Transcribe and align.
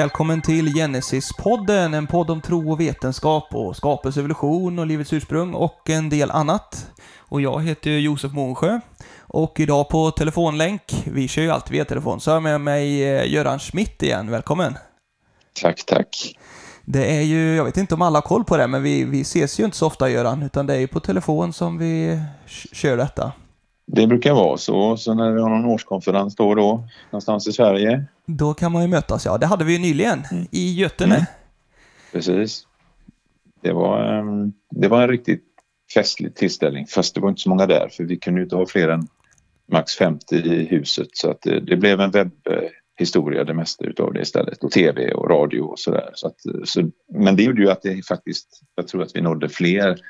Välkommen 0.00 0.42
till 0.42 0.74
Genesis-podden, 0.74 1.94
en 1.94 2.06
podd 2.06 2.30
om 2.30 2.40
tro 2.40 2.72
och 2.72 2.80
vetenskap 2.80 3.54
och 3.54 3.76
skapelse, 3.76 4.20
evolution 4.20 4.78
och 4.78 4.86
livets 4.86 5.12
ursprung 5.12 5.54
och 5.54 5.90
en 5.90 6.08
del 6.08 6.30
annat. 6.30 6.90
Och 7.18 7.40
jag 7.40 7.62
heter 7.62 7.90
Josef 7.90 8.32
Månsjö 8.32 8.80
och 9.20 9.60
idag 9.60 9.88
på 9.88 10.10
telefonlänk, 10.10 10.82
vi 11.06 11.28
kör 11.28 11.42
ju 11.42 11.50
alltid 11.50 11.72
via 11.72 11.84
telefon, 11.84 12.20
så 12.20 12.30
har 12.30 12.36
jag 12.36 12.42
med 12.42 12.60
mig 12.60 13.02
eh, 13.02 13.32
Göran 13.32 13.58
Schmidt 13.58 14.02
igen. 14.02 14.30
Välkommen! 14.30 14.78
Tack, 15.62 15.86
tack. 15.86 16.38
Det 16.84 17.16
är 17.16 17.22
ju, 17.22 17.56
jag 17.56 17.64
vet 17.64 17.76
inte 17.76 17.94
om 17.94 18.02
alla 18.02 18.16
har 18.16 18.22
koll 18.22 18.44
på 18.44 18.56
det, 18.56 18.66
men 18.66 18.82
vi, 18.82 19.04
vi 19.04 19.20
ses 19.20 19.60
ju 19.60 19.64
inte 19.64 19.76
så 19.76 19.86
ofta 19.86 20.10
Göran, 20.10 20.42
utan 20.42 20.66
det 20.66 20.74
är 20.74 20.80
ju 20.80 20.88
på 20.88 21.00
telefon 21.00 21.52
som 21.52 21.78
vi 21.78 22.22
kör 22.72 22.96
detta. 22.96 23.32
Det 23.92 24.06
brukar 24.06 24.32
vara 24.32 24.56
så. 24.56 24.96
Så 24.96 25.14
när 25.14 25.32
vi 25.32 25.40
har 25.40 25.48
någon 25.48 25.64
årskonferens 25.64 26.36
då 26.36 26.48
och 26.48 26.56
då, 26.56 26.88
någonstans 27.10 27.48
i 27.48 27.52
Sverige. 27.52 28.04
Då 28.26 28.54
kan 28.54 28.72
man 28.72 28.82
ju 28.82 28.88
mötas, 28.88 29.26
ja. 29.26 29.38
Det 29.38 29.46
hade 29.46 29.64
vi 29.64 29.72
ju 29.72 29.78
nyligen 29.78 30.22
mm. 30.30 30.46
i 30.50 30.74
Götene. 30.74 31.14
Mm. 31.14 31.26
Precis. 32.12 32.66
Det 33.62 33.72
var, 33.72 34.18
ehm, 34.18 34.52
det 34.70 34.88
var 34.88 35.02
en 35.02 35.08
riktigt 35.08 35.44
festlig 35.94 36.34
tillställning. 36.34 36.86
Fast 36.86 37.14
det 37.14 37.20
var 37.20 37.28
inte 37.28 37.40
så 37.40 37.48
många 37.48 37.66
där 37.66 37.88
för 37.88 38.04
vi 38.04 38.16
kunde 38.16 38.40
ju 38.40 38.44
inte 38.44 38.56
ha 38.56 38.66
fler 38.66 38.88
än 38.88 39.06
max 39.72 39.96
50 39.96 40.36
i 40.36 40.64
huset. 40.64 41.08
Så 41.12 41.30
att 41.30 41.42
det, 41.42 41.60
det 41.60 41.76
blev 41.76 42.00
en 42.00 42.10
webbhistoria 42.10 43.44
det 43.44 43.54
mesta 43.54 43.84
utav 43.84 44.12
det 44.12 44.20
istället. 44.20 44.64
Och 44.64 44.70
tv 44.70 45.12
och 45.12 45.30
radio 45.30 45.60
och 45.60 45.78
sådär. 45.78 46.10
Så 46.14 46.32
så, 46.64 46.90
men 47.14 47.36
det 47.36 47.42
gjorde 47.42 47.62
ju 47.62 47.70
att 47.70 47.82
det 47.82 48.06
faktiskt, 48.06 48.48
jag 48.74 48.88
tror 48.88 49.02
att 49.02 49.16
vi 49.16 49.20
nådde 49.20 49.48
fler 49.48 50.00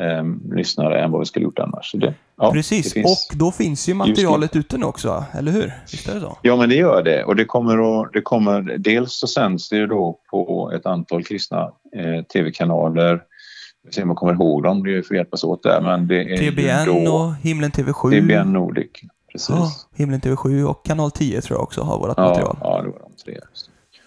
eh, 0.00 0.56
lyssnare 0.56 1.00
än 1.00 1.10
vad 1.10 1.20
vi 1.20 1.26
skulle 1.26 1.44
gjort 1.44 1.58
annars. 1.58 1.92
Det, 1.92 2.14
ja, 2.36 2.52
Precis, 2.52 2.96
och 2.96 3.36
då 3.36 3.52
finns 3.52 3.88
ju 3.88 3.94
materialet 3.94 4.56
ute 4.56 4.78
nu 4.78 4.86
också, 4.86 5.24
eller 5.32 5.52
hur? 5.52 5.72
Visst 5.90 6.08
är 6.08 6.14
det 6.14 6.20
så? 6.20 6.38
Ja, 6.42 6.56
men 6.56 6.68
det 6.68 6.74
gör 6.74 7.02
det. 7.02 7.24
Och 7.24 7.36
det 7.36 7.44
kommer, 7.44 8.02
att, 8.02 8.12
det 8.12 8.20
kommer 8.20 8.62
dels 8.78 9.18
så 9.18 9.26
sänds 9.26 9.68
det 9.68 9.76
ju 9.76 9.86
då 9.86 10.18
på 10.30 10.72
ett 10.74 10.86
antal 10.86 11.24
kristna 11.24 11.72
eh, 11.96 12.24
tv-kanaler. 12.32 13.22
Vi 13.86 13.92
ser 13.92 14.02
om 14.02 14.08
jag 14.08 14.16
kommer 14.16 14.32
ihåg 14.32 14.62
dem, 14.62 14.82
det 14.82 15.06
får 15.06 15.16
hjälpas 15.16 15.44
åt 15.44 15.62
där. 15.62 15.80
Men 15.80 16.08
det 16.08 16.32
är 16.32 16.50
TBN 16.50 17.04
då, 17.04 17.12
och 17.12 17.34
Himlen 17.34 17.70
TV7. 17.70 18.20
TBN 18.20 18.52
Nordic, 18.52 18.90
precis. 19.32 19.48
Ja, 19.48 19.70
Himlen 19.94 20.20
TV7 20.20 20.64
och 20.64 20.84
Kanal 20.84 21.10
10 21.10 21.40
tror 21.40 21.58
jag 21.58 21.62
också 21.62 21.82
har 21.82 21.98
vårt 21.98 22.14
ja, 22.16 22.28
material. 22.28 22.56
Ja, 22.60 22.82
det 22.82 22.88
var 22.88 22.98
de 22.98 23.24
tre. 23.24 23.40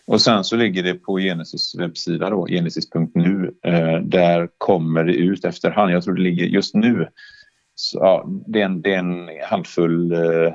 Och 0.08 0.22
sen 0.22 0.44
så 0.44 0.56
ligger 0.56 0.84
det 0.84 0.94
på 0.94 1.18
Genesis 1.18 1.76
webbsida 1.76 2.30
då, 2.30 2.48
genesis.nu. 2.48 3.54
Eh, 3.64 4.00
där 4.00 4.50
kommer 4.58 5.04
det 5.04 5.14
ut 5.14 5.46
efterhand. 5.46 5.92
Jag 5.92 6.04
tror 6.04 6.16
det 6.16 6.22
ligger 6.22 6.46
just 6.46 6.76
nu. 6.76 7.08
Så, 7.76 7.98
ja, 7.98 8.26
det, 8.48 8.62
är 8.62 8.66
en, 8.66 8.82
det 8.82 8.94
är 8.94 9.00
en 9.00 9.30
handfull 9.50 10.12
eh, 10.12 10.54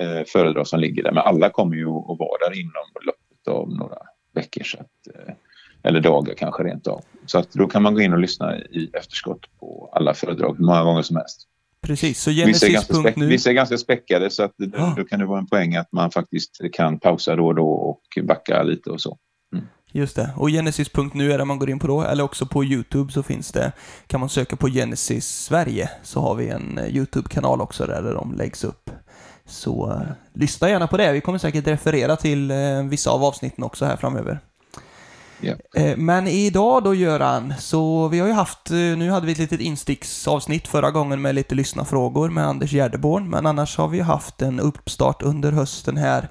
eh, 0.00 0.24
föredrag 0.26 0.66
som 0.66 0.80
ligger 0.80 1.02
där. 1.02 1.12
Men 1.12 1.22
alla 1.22 1.50
kommer 1.50 1.76
ju 1.76 1.86
att 1.86 2.18
vara 2.18 2.48
där 2.48 2.60
inom 2.60 2.84
loppet 3.00 3.48
av 3.48 3.68
några 3.68 3.98
veckor. 4.34 4.64
Så 4.64 4.78
att, 4.78 5.14
eh, 5.14 5.34
eller 5.82 6.00
dagar 6.00 6.34
kanske 6.34 6.62
rent 6.62 6.86
av. 6.86 7.04
Så 7.26 7.38
att 7.38 7.52
då 7.52 7.66
kan 7.66 7.82
man 7.82 7.94
gå 7.94 8.00
in 8.00 8.12
och 8.12 8.18
lyssna 8.18 8.58
i 8.58 8.90
efterskott 8.92 9.58
på 9.60 9.90
alla 9.92 10.14
föredrag 10.14 10.56
hur 10.58 10.64
många 10.64 10.84
gånger 10.84 11.02
som 11.02 11.16
helst. 11.16 11.48
Precis, 11.86 12.20
så 12.20 12.30
Genesis.nu... 12.30 13.26
Vissa 13.26 13.50
är 13.50 13.54
ganska 13.54 13.78
späckade 13.78 14.30
så 14.30 14.42
att 14.42 14.54
då, 14.56 14.78
oh. 14.78 14.96
då, 14.96 15.04
kan 15.04 15.18
det 15.18 15.26
vara 15.26 15.38
en 15.38 15.46
poäng 15.46 15.76
att 15.76 15.92
man 15.92 16.10
faktiskt 16.10 16.60
kan 16.72 17.00
pausa 17.00 17.36
då 17.36 17.46
och 17.46 17.54
då 17.54 17.68
och 17.68 18.00
backa 18.22 18.62
lite 18.62 18.90
och 18.90 19.00
så. 19.00 19.18
Mm. 19.52 19.64
Just 19.92 20.16
det, 20.16 20.30
och 20.36 20.48
Genesis.nu 20.50 21.32
är 21.32 21.38
det 21.38 21.44
man 21.44 21.58
går 21.58 21.70
in 21.70 21.78
på 21.78 21.86
då, 21.86 22.02
eller 22.02 22.24
också 22.24 22.46
på 22.46 22.64
YouTube 22.64 23.12
så 23.12 23.22
finns 23.22 23.52
det, 23.52 23.72
kan 24.06 24.20
man 24.20 24.28
söka 24.28 24.56
på 24.56 24.68
Genesis 24.68 25.26
Sverige, 25.26 25.90
så 26.02 26.20
har 26.20 26.34
vi 26.34 26.48
en 26.48 26.78
eh, 26.78 26.96
YouTube-kanal 26.96 27.60
också 27.60 27.86
där, 27.86 28.02
där 28.02 28.14
de 28.14 28.34
läggs 28.34 28.64
upp. 28.64 28.90
Så 29.46 29.90
uh, 29.90 30.02
lyssna 30.34 30.68
gärna 30.68 30.86
på 30.86 30.96
det, 30.96 31.12
vi 31.12 31.20
kommer 31.20 31.38
säkert 31.38 31.66
referera 31.66 32.16
till 32.16 32.50
uh, 32.50 32.82
vissa 32.88 33.10
av 33.10 33.24
avsnitten 33.24 33.64
också 33.64 33.84
här 33.84 33.96
framöver. 33.96 34.40
Yeah. 35.42 35.96
Men 35.96 36.28
idag 36.28 36.84
då 36.84 36.94
Göran, 36.94 37.54
så 37.58 38.08
vi 38.08 38.20
har 38.20 38.26
ju 38.26 38.32
haft, 38.32 38.70
eh, 38.70 38.76
nu 38.76 39.10
hade 39.10 39.26
vi 39.26 39.32
ett 39.32 39.38
litet 39.38 39.60
insticksavsnitt 39.60 40.68
förra 40.68 40.90
gången 40.90 41.22
med 41.22 41.34
lite 41.34 41.54
lyssnarfrågor 41.54 42.28
med 42.30 42.46
Anders 42.46 42.72
Gärdeborn, 42.72 43.30
men 43.30 43.46
annars 43.46 43.76
har 43.76 43.88
vi 43.88 44.00
haft 44.00 44.42
en 44.42 44.60
uppstart 44.60 45.22
under 45.22 45.52
hösten 45.52 45.96
här 45.96 46.28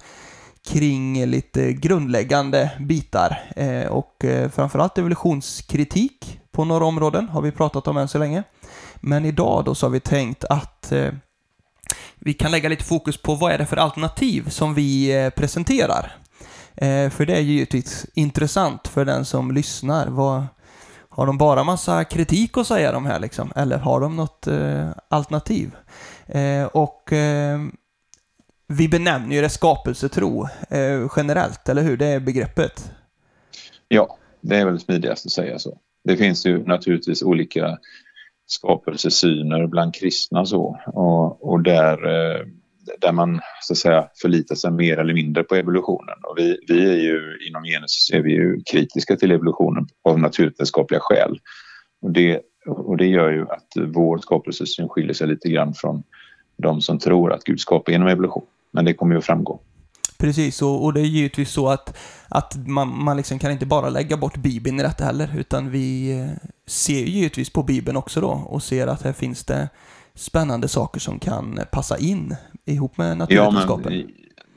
kring 0.68 1.25
lite 1.25 1.74
grundläggande 1.74 2.72
bitar 2.80 3.42
eh, 3.56 3.88
och 3.88 4.25
eh, 4.25 4.50
framförallt 4.50 4.97
evolutionskritik 4.97 6.40
på 6.52 6.66
några 6.66 6.86
områden 6.86 7.30
har 7.30 7.41
vi 7.41 7.52
pratat 7.52 7.88
om 7.88 7.97
än 7.97 8.08
så 8.08 8.18
länge. 8.18 8.44
Men 8.96 9.26
idag 9.26 9.66
då 9.66 9.76
så 9.76 9.86
har 9.86 9.91
vi 9.91 10.00
tänkt 10.00 10.44
att 10.44 10.94
vi 12.16 12.34
kan 12.34 12.52
lägga 12.52 12.70
lite 12.70 12.84
fokus 12.84 13.22
på 13.22 13.36
vad 13.36 13.52
är 13.52 13.58
det 13.58 13.66
för 13.66 13.78
alternativ 13.78 14.50
som 14.50 14.74
vi 14.74 15.31
presenterar 15.36 16.16
Eh, 16.81 17.09
för 17.09 17.25
det 17.25 17.35
är 17.35 17.41
givetvis 17.41 18.06
intressant 18.13 18.88
för 18.88 19.06
den 19.06 19.25
som 19.25 19.51
lyssnar. 19.51 20.07
Vad, 20.07 20.45
har 21.09 21.25
de 21.25 21.38
bara 21.38 21.63
massa 21.63 22.03
kritik 22.03 22.57
att 22.57 22.67
säga 22.67 22.91
de 22.91 23.06
här 23.06 23.19
liksom? 23.19 23.51
Eller 23.56 23.78
har 23.78 24.01
de 24.01 24.16
något 24.16 24.47
eh, 24.47 24.90
alternativ? 25.09 25.75
Eh, 26.28 26.66
och 26.66 27.13
eh, 27.13 27.59
vi 28.67 28.88
benämner 28.88 29.35
ju 29.35 29.41
det 29.41 29.50
skapelsetro 29.50 30.47
eh, 30.69 31.12
generellt, 31.16 31.69
eller 31.69 31.81
hur? 31.81 31.97
Det 31.97 32.06
är 32.06 32.19
begreppet. 32.19 32.91
Ja, 33.88 34.17
det 34.41 34.56
är 34.56 34.66
väl 34.66 34.79
smidigast 34.79 35.25
att 35.25 35.31
säga 35.31 35.59
så. 35.59 35.78
Det 36.03 36.17
finns 36.17 36.46
ju 36.46 36.66
naturligtvis 36.66 37.23
olika 37.23 37.78
skapelsesyner 38.46 39.67
bland 39.67 39.96
kristna 39.96 40.46
så 40.46 40.79
och, 40.85 41.50
och 41.50 41.63
där 41.63 42.07
eh, 42.07 42.46
där 43.02 43.12
man 43.12 43.40
så 43.62 43.74
att 43.74 43.78
säga 43.78 44.08
förlitar 44.22 44.56
sig 44.56 44.72
mer 44.72 44.98
eller 44.98 45.14
mindre 45.14 45.44
på 45.44 45.56
evolutionen. 45.56 46.16
Och 46.24 46.38
vi, 46.38 46.58
vi 46.68 46.90
är 46.90 46.98
ju 46.98 47.48
inom 47.50 47.64
genus 47.64 48.12
är 48.14 48.22
vi 48.22 48.32
ju 48.32 48.62
kritiska 48.72 49.16
till 49.16 49.32
evolutionen 49.32 49.88
av 50.04 50.20
naturvetenskapliga 50.20 51.00
skäl. 51.00 51.40
Och 52.02 52.12
det, 52.12 52.42
och 52.66 52.98
det 52.98 53.08
gör 53.08 53.32
ju 53.32 53.42
att 53.42 53.68
vår 53.94 54.18
skapelsesyn 54.18 54.90
skiljer 54.90 55.14
sig 55.14 55.28
lite 55.28 55.50
grann 55.50 55.74
från 55.74 56.04
de 56.58 56.82
som 56.82 57.00
tror 57.00 57.34
att 57.34 57.44
Gud 57.44 57.60
skapar 57.60 57.92
genom 57.92 58.08
evolution. 58.08 58.46
Men 58.72 58.86
det 58.86 58.94
kommer 58.94 59.14
ju 59.14 59.20
att 59.20 59.26
framgå. 59.26 59.60
Precis, 60.18 60.62
och, 60.62 60.84
och 60.84 60.94
det 60.94 61.00
är 61.00 61.06
givetvis 61.06 61.52
så 61.52 61.68
att, 61.68 61.98
att 62.28 62.68
man, 62.68 63.04
man 63.04 63.18
liksom 63.18 63.40
kan 63.40 63.52
inte 63.52 63.66
bara 63.66 63.90
lägga 63.90 64.18
bort 64.18 64.38
Bibeln 64.38 64.80
i 64.80 64.84
detta 64.84 65.04
heller, 65.04 65.30
utan 65.38 65.72
vi 65.72 66.20
eh, 66.20 66.50
ser 66.68 67.00
givetvis 67.00 67.50
på 67.50 67.64
Bibeln 67.64 67.98
också 67.98 68.22
då 68.22 68.30
och 68.30 68.64
ser 68.64 68.88
att 68.88 69.02
här 69.02 69.14
finns 69.14 69.46
det 69.46 69.70
spännande 70.19 70.68
saker 70.68 71.00
som 71.00 71.19
kan 71.19 71.59
passa 71.72 71.97
in 71.97 72.35
ihop 72.66 72.97
med 72.97 73.18
naturvetenskapen. 73.18 73.94
Ja, 73.94 74.06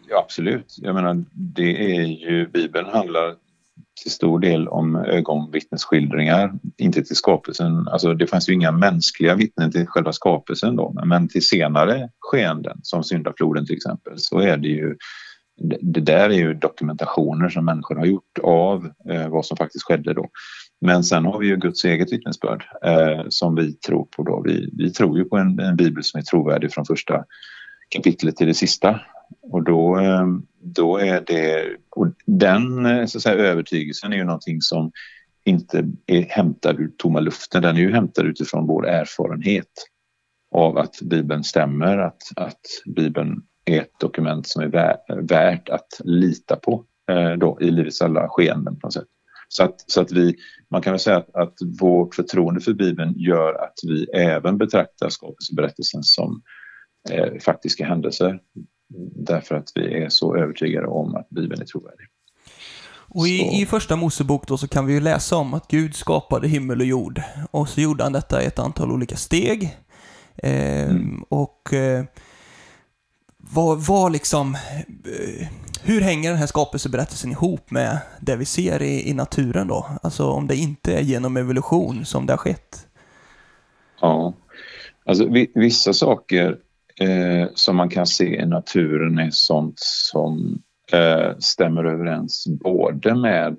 ja, 0.09 0.19
absolut. 0.19 0.77
Jag 0.79 0.95
menar, 0.95 1.25
det 1.33 1.97
är 1.97 2.03
ju, 2.03 2.49
Bibeln 2.49 2.87
handlar 2.87 3.35
till 4.03 4.11
stor 4.11 4.39
del 4.39 4.69
om 4.69 4.97
ögonvittnesskildringar, 4.97 6.53
inte 6.79 7.03
till 7.03 7.17
skapelsen. 7.17 7.89
Alltså 7.89 8.15
det 8.15 8.27
fanns 8.27 8.49
ju 8.49 8.53
inga 8.53 8.73
mänskliga 8.73 9.35
vittnen 9.35 9.73
till 9.73 9.87
själva 9.87 10.13
skapelsen 10.13 10.77
då, 10.77 11.03
men 11.05 11.29
till 11.29 11.47
senare 11.47 12.11
skeenden 12.21 12.81
som 12.83 13.05
syndafloden 13.05 13.67
till 13.67 13.77
exempel 13.77 14.19
så 14.19 14.39
är 14.39 14.57
det 14.57 14.69
ju 14.69 14.97
det 15.81 16.01
där 16.01 16.31
är 16.31 16.35
ju 16.35 16.55
dokumentationer 16.55 17.49
som 17.49 17.65
människor 17.65 17.97
har 17.97 18.07
gjort 18.07 18.39
av 18.43 18.91
eh, 19.11 19.29
vad 19.29 19.47
som 19.47 19.57
faktiskt 19.57 19.85
skedde 19.85 20.15
då. 20.15 20.31
Men 20.85 21.05
sen 21.05 21.25
har 21.25 21.39
vi 21.39 21.47
ju 21.47 21.57
Guds 21.57 21.85
eget 21.85 22.13
vittnesbörd 22.13 22.65
eh, 22.85 23.25
som 23.29 23.55
vi 23.55 23.73
tror 23.73 24.05
på. 24.05 24.23
Då. 24.23 24.43
Vi, 24.45 24.71
vi 24.73 24.91
tror 24.91 25.19
ju 25.19 25.25
på 25.25 25.37
en, 25.37 25.59
en, 25.59 25.77
bibel 25.77 26.05
som 26.05 26.19
är 26.21 26.25
trovärdig 26.25 26.73
från 26.73 26.85
första 26.85 27.25
kapitlet 27.89 28.37
till 28.37 28.47
det 28.47 28.55
sista. 28.55 29.01
Och 29.43 29.63
då, 29.65 29.99
eh, 29.99 30.27
då 30.61 30.97
är 30.97 31.23
det... 31.27 31.77
Och 31.91 32.07
den 32.27 32.87
eh, 32.87 33.07
så 33.07 33.19
att 33.19 33.23
säga, 33.23 33.35
övertygelsen 33.35 34.13
är 34.13 34.17
ju 34.17 34.25
någonting 34.25 34.61
som 34.61 34.93
inte 35.45 35.89
är 36.07 36.23
hämtad 36.23 36.81
ur 36.81 36.91
tomma 36.99 37.21
luften. 37.21 37.63
Den 37.63 37.77
är 37.77 37.81
ju 37.81 37.93
hämtad 37.93 38.27
utifrån 38.27 38.67
vår 38.67 38.89
erfarenhet 38.89 39.89
av 40.55 40.79
att 40.79 41.01
Bibeln 41.03 41.45
stämmer, 41.45 41.99
att, 41.99 42.23
att 42.37 42.61
Bibeln 42.87 43.43
är 43.65 43.81
ett 43.81 44.01
dokument 44.01 44.47
som 44.47 44.63
är 44.63 44.69
värt 45.23 45.69
att 45.69 46.01
lita 46.05 46.57
på 46.57 46.85
eh, 47.11 47.33
då, 47.33 47.59
i 47.61 47.71
livets 47.71 48.03
alla 48.03 48.29
skeenden 48.29 48.81
på 48.81 48.87
något 48.87 48.95
sätt. 48.95 49.09
Så 49.53 49.65
att, 49.65 49.85
så 49.87 50.01
att 50.01 50.13
vi, 50.13 50.37
man 50.71 50.83
kan 50.83 50.93
väl 50.93 51.01
säga 51.01 51.17
att, 51.17 51.37
att 51.37 51.55
vårt 51.81 52.15
förtroende 52.15 52.61
för 52.61 52.73
Bibeln 52.73 53.15
gör 53.17 53.65
att 53.65 53.75
vi 53.83 54.05
även 54.05 54.59
betraktar 54.59 55.09
skapelseberättelsen 55.09 56.03
som 56.03 56.43
eh, 57.11 57.39
faktiska 57.41 57.87
händelser. 57.87 58.41
Därför 59.17 59.55
att 59.55 59.69
vi 59.75 60.03
är 60.03 60.09
så 60.09 60.37
övertygade 60.37 60.87
om 60.87 61.15
att 61.15 61.29
Bibeln 61.29 61.63
är 61.63 61.67
trovärdig. 61.67 62.07
Och 63.15 63.29
i, 63.29 63.63
i, 63.63 63.67
första 63.67 63.97
Mosebok 63.97 64.47
då 64.47 64.59
så 64.59 64.69
kan 64.69 64.87
vi 64.87 64.93
ju 64.93 65.01
läsa 65.01 65.37
om 65.37 65.55
att 65.55 65.69
Gud 65.69 65.95
skapade 65.95 66.49
himmel 66.49 66.81
och 66.81 66.87
jord. 66.87 67.23
Och 67.51 67.69
så 67.69 67.81
gjorde 67.81 68.03
han 68.03 68.13
detta 68.13 68.43
i 68.43 68.47
ett 68.47 68.59
antal 68.59 68.93
olika 68.93 69.17
steg. 69.17 69.77
Eh, 70.37 70.91
mm. 70.91 71.23
Och 71.29 71.73
eh, 71.73 72.05
vad, 73.55 73.79
vad 73.79 74.13
liksom, 74.13 74.55
eh, 74.55 75.47
hur 75.83 76.01
hänger 76.01 76.31
den 76.31 76.39
här 76.39 76.47
skapelseberättelsen 76.47 77.31
ihop 77.31 77.71
med 77.71 77.99
det 78.21 78.37
vi 78.37 78.45
ser 78.45 78.83
i, 78.83 79.11
i 79.11 79.15
naturen 79.15 79.69
då? 79.69 79.87
Alltså 80.03 80.31
om 80.31 80.47
det 80.47 80.57
inte 80.57 80.95
är 80.95 81.01
genom 81.01 81.37
evolution 81.37 82.05
som 82.05 82.27
det 82.27 82.33
har 82.33 82.39
skett? 82.39 82.87
Ja, 84.01 84.33
alltså 85.05 85.29
vissa 85.55 85.93
saker 85.93 86.57
eh, 87.01 87.49
som 87.55 87.77
man 87.77 87.89
kan 87.89 88.07
se 88.07 88.41
i 88.41 88.47
naturen 88.47 89.19
är 89.19 89.31
sånt 89.31 89.79
som 89.79 90.63
eh, 90.93 91.39
stämmer 91.39 91.85
överens 91.85 92.47
både 92.47 93.15
med 93.15 93.57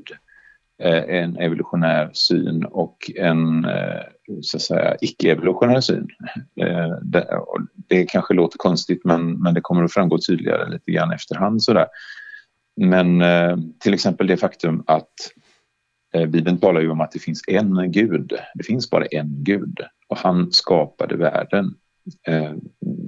eh, 0.84 1.04
en 1.22 1.38
evolutionär 1.38 2.10
syn 2.14 2.66
och 2.66 3.12
en 3.16 3.66
eh, 3.66 4.02
så 4.42 4.58
att 4.58 4.64
säga, 4.64 4.96
icke-evolutionär 5.02 5.82
syn. 5.82 6.08
Eh, 6.62 6.98
det, 7.02 7.28
det, 7.88 8.06
kanske 8.06 8.34
låter 8.34 8.58
konstigt 8.58 9.02
men, 9.04 9.42
men 9.42 9.54
det 9.54 9.62
kommer 9.62 9.84
att 9.84 9.94
framgå 9.94 10.18
tydligare 10.18 10.70
lite 10.70 10.92
grann 10.92 11.12
efterhand. 11.12 11.64
Sådär. 11.64 11.88
Men 12.76 13.22
eh, 13.22 13.58
till 13.80 13.94
exempel 13.94 14.28
det 14.28 14.38
faktum 14.38 14.84
att 14.88 15.14
eh, 16.14 16.26
Bibeln 16.26 16.58
talar 16.58 16.82
ju 16.82 16.90
om 16.90 17.02
att 17.02 17.12
det 17.12 17.20
finns 17.20 17.42
en 17.48 17.92
gud. 17.92 18.34
Det 18.56 18.64
finns 18.64 18.90
bara 18.90 19.06
en 19.06 19.44
gud 19.44 19.80
och 20.08 20.18
han 20.18 20.52
skapade 20.52 21.18
världen. 21.18 21.76
Eh, 22.28 22.54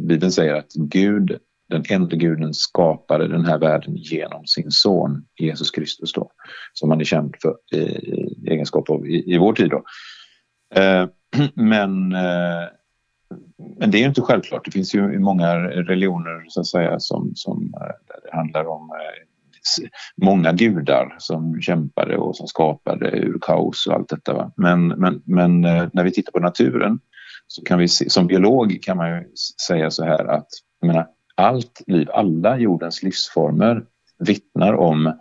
Bibeln 0.07 0.31
säger 0.31 0.53
att 0.53 0.73
Gud, 0.73 1.37
den 1.69 1.83
enda 1.89 2.15
guden, 2.15 2.53
skapade 2.53 3.27
den 3.27 3.45
här 3.45 3.57
världen 3.57 3.95
genom 3.95 4.45
sin 4.45 4.71
son 4.71 5.25
Jesus 5.39 5.71
Kristus 5.71 6.13
då, 6.13 6.31
som 6.73 6.89
han 6.89 6.99
är 6.99 7.05
känd 7.05 7.35
för 7.41 7.55
i 7.71 8.51
egenskap 8.51 8.89
av 8.89 9.07
i, 9.07 9.33
i 9.33 9.37
vår 9.37 9.53
tid. 9.53 9.69
Då. 9.69 9.83
Eh, 10.73 11.07
men, 11.53 12.15
eh, 12.15 12.67
men 13.79 13.91
det 13.91 13.97
är 13.97 13.99
ju 13.99 14.07
inte 14.07 14.21
självklart. 14.21 14.65
Det 14.65 14.71
finns 14.71 14.95
ju 14.95 15.19
många 15.19 15.55
religioner 15.59 16.45
så 16.47 16.59
att 16.59 16.67
säga 16.67 16.99
som, 16.99 17.31
som 17.35 17.73
eh, 17.73 17.79
där 17.81 18.19
det 18.23 18.37
handlar 18.37 18.67
om 18.67 18.91
många 20.21 20.51
gudar 20.51 21.15
som 21.19 21.61
kämpade 21.61 22.17
och 22.17 22.35
som 22.35 22.47
skapade 22.47 23.09
ur 23.09 23.37
kaos 23.41 23.87
och 23.87 23.93
allt 23.93 24.09
detta. 24.09 24.33
Va? 24.33 24.51
Men, 24.57 24.87
men, 24.87 25.21
men 25.25 25.61
när 25.61 26.03
vi 26.03 26.11
tittar 26.11 26.31
på 26.31 26.39
naturen 26.39 26.99
så 27.47 27.63
kan 27.63 27.79
vi 27.79 27.87
se, 27.87 28.09
som 28.09 28.27
biolog 28.27 28.79
kan 28.81 28.97
man 28.97 29.09
ju 29.09 29.31
säga 29.67 29.91
så 29.91 30.03
här 30.03 30.25
att 30.25 30.47
jag 30.79 30.87
menar, 30.87 31.07
allt 31.35 31.81
liv, 31.87 32.09
alla 32.13 32.57
jordens 32.57 33.03
livsformer 33.03 33.85
vittnar 34.19 34.73
om 34.73 35.13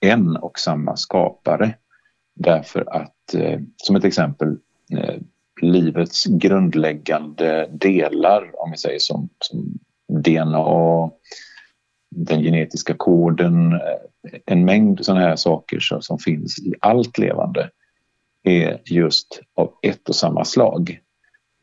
en 0.00 0.36
och 0.36 0.58
samma 0.58 0.96
skapare. 0.96 1.74
Därför 2.34 2.96
att, 2.96 3.34
som 3.76 3.96
ett 3.96 4.04
exempel, 4.04 4.56
Eh, 4.98 5.20
livets 5.62 6.24
grundläggande 6.24 7.68
delar, 7.72 8.62
om 8.62 8.70
vi 8.70 8.76
säger 8.76 8.98
som, 8.98 9.28
som 9.38 9.78
DNA, 10.22 11.10
den 12.10 12.42
genetiska 12.42 12.94
koden, 12.94 13.72
eh, 13.72 13.78
en 14.46 14.64
mängd 14.64 15.04
sådana 15.04 15.20
här 15.20 15.36
saker 15.36 15.80
som, 15.80 16.02
som 16.02 16.18
finns 16.18 16.58
i 16.58 16.74
allt 16.80 17.18
levande 17.18 17.70
är 18.42 18.80
just 18.84 19.40
av 19.56 19.72
ett 19.82 20.08
och 20.08 20.16
samma 20.16 20.44
slag. 20.44 20.98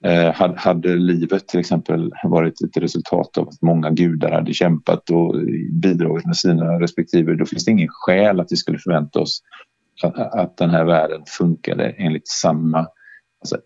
Eh, 0.04 0.56
hade, 0.56 0.96
livet 0.96 1.48
till 1.48 1.60
exempel 1.60 2.12
varit 2.24 2.62
ett 2.62 2.78
resultat 2.78 3.38
av 3.38 3.48
att 3.48 3.62
många 3.62 3.90
gudar 3.90 4.32
hade 4.32 4.54
kämpat 4.54 5.10
och 5.10 5.36
bidragit 5.72 6.26
med 6.26 6.38
sina 6.38 6.80
respektive, 6.80 7.36
då 7.36 7.46
finns 7.46 7.66
det 7.66 7.72
ingen 7.72 7.90
skäl 7.92 8.40
att 8.40 8.52
vi 8.52 8.56
skulle 8.56 8.80
förvänta 8.80 9.20
oss 9.20 9.42
att, 10.04 10.58
den 10.58 10.70
här 10.70 10.86
världen 10.86 11.22
funkade 11.28 11.90
enligt 11.90 12.28
samma, 12.28 12.88
alltså, 13.42 13.58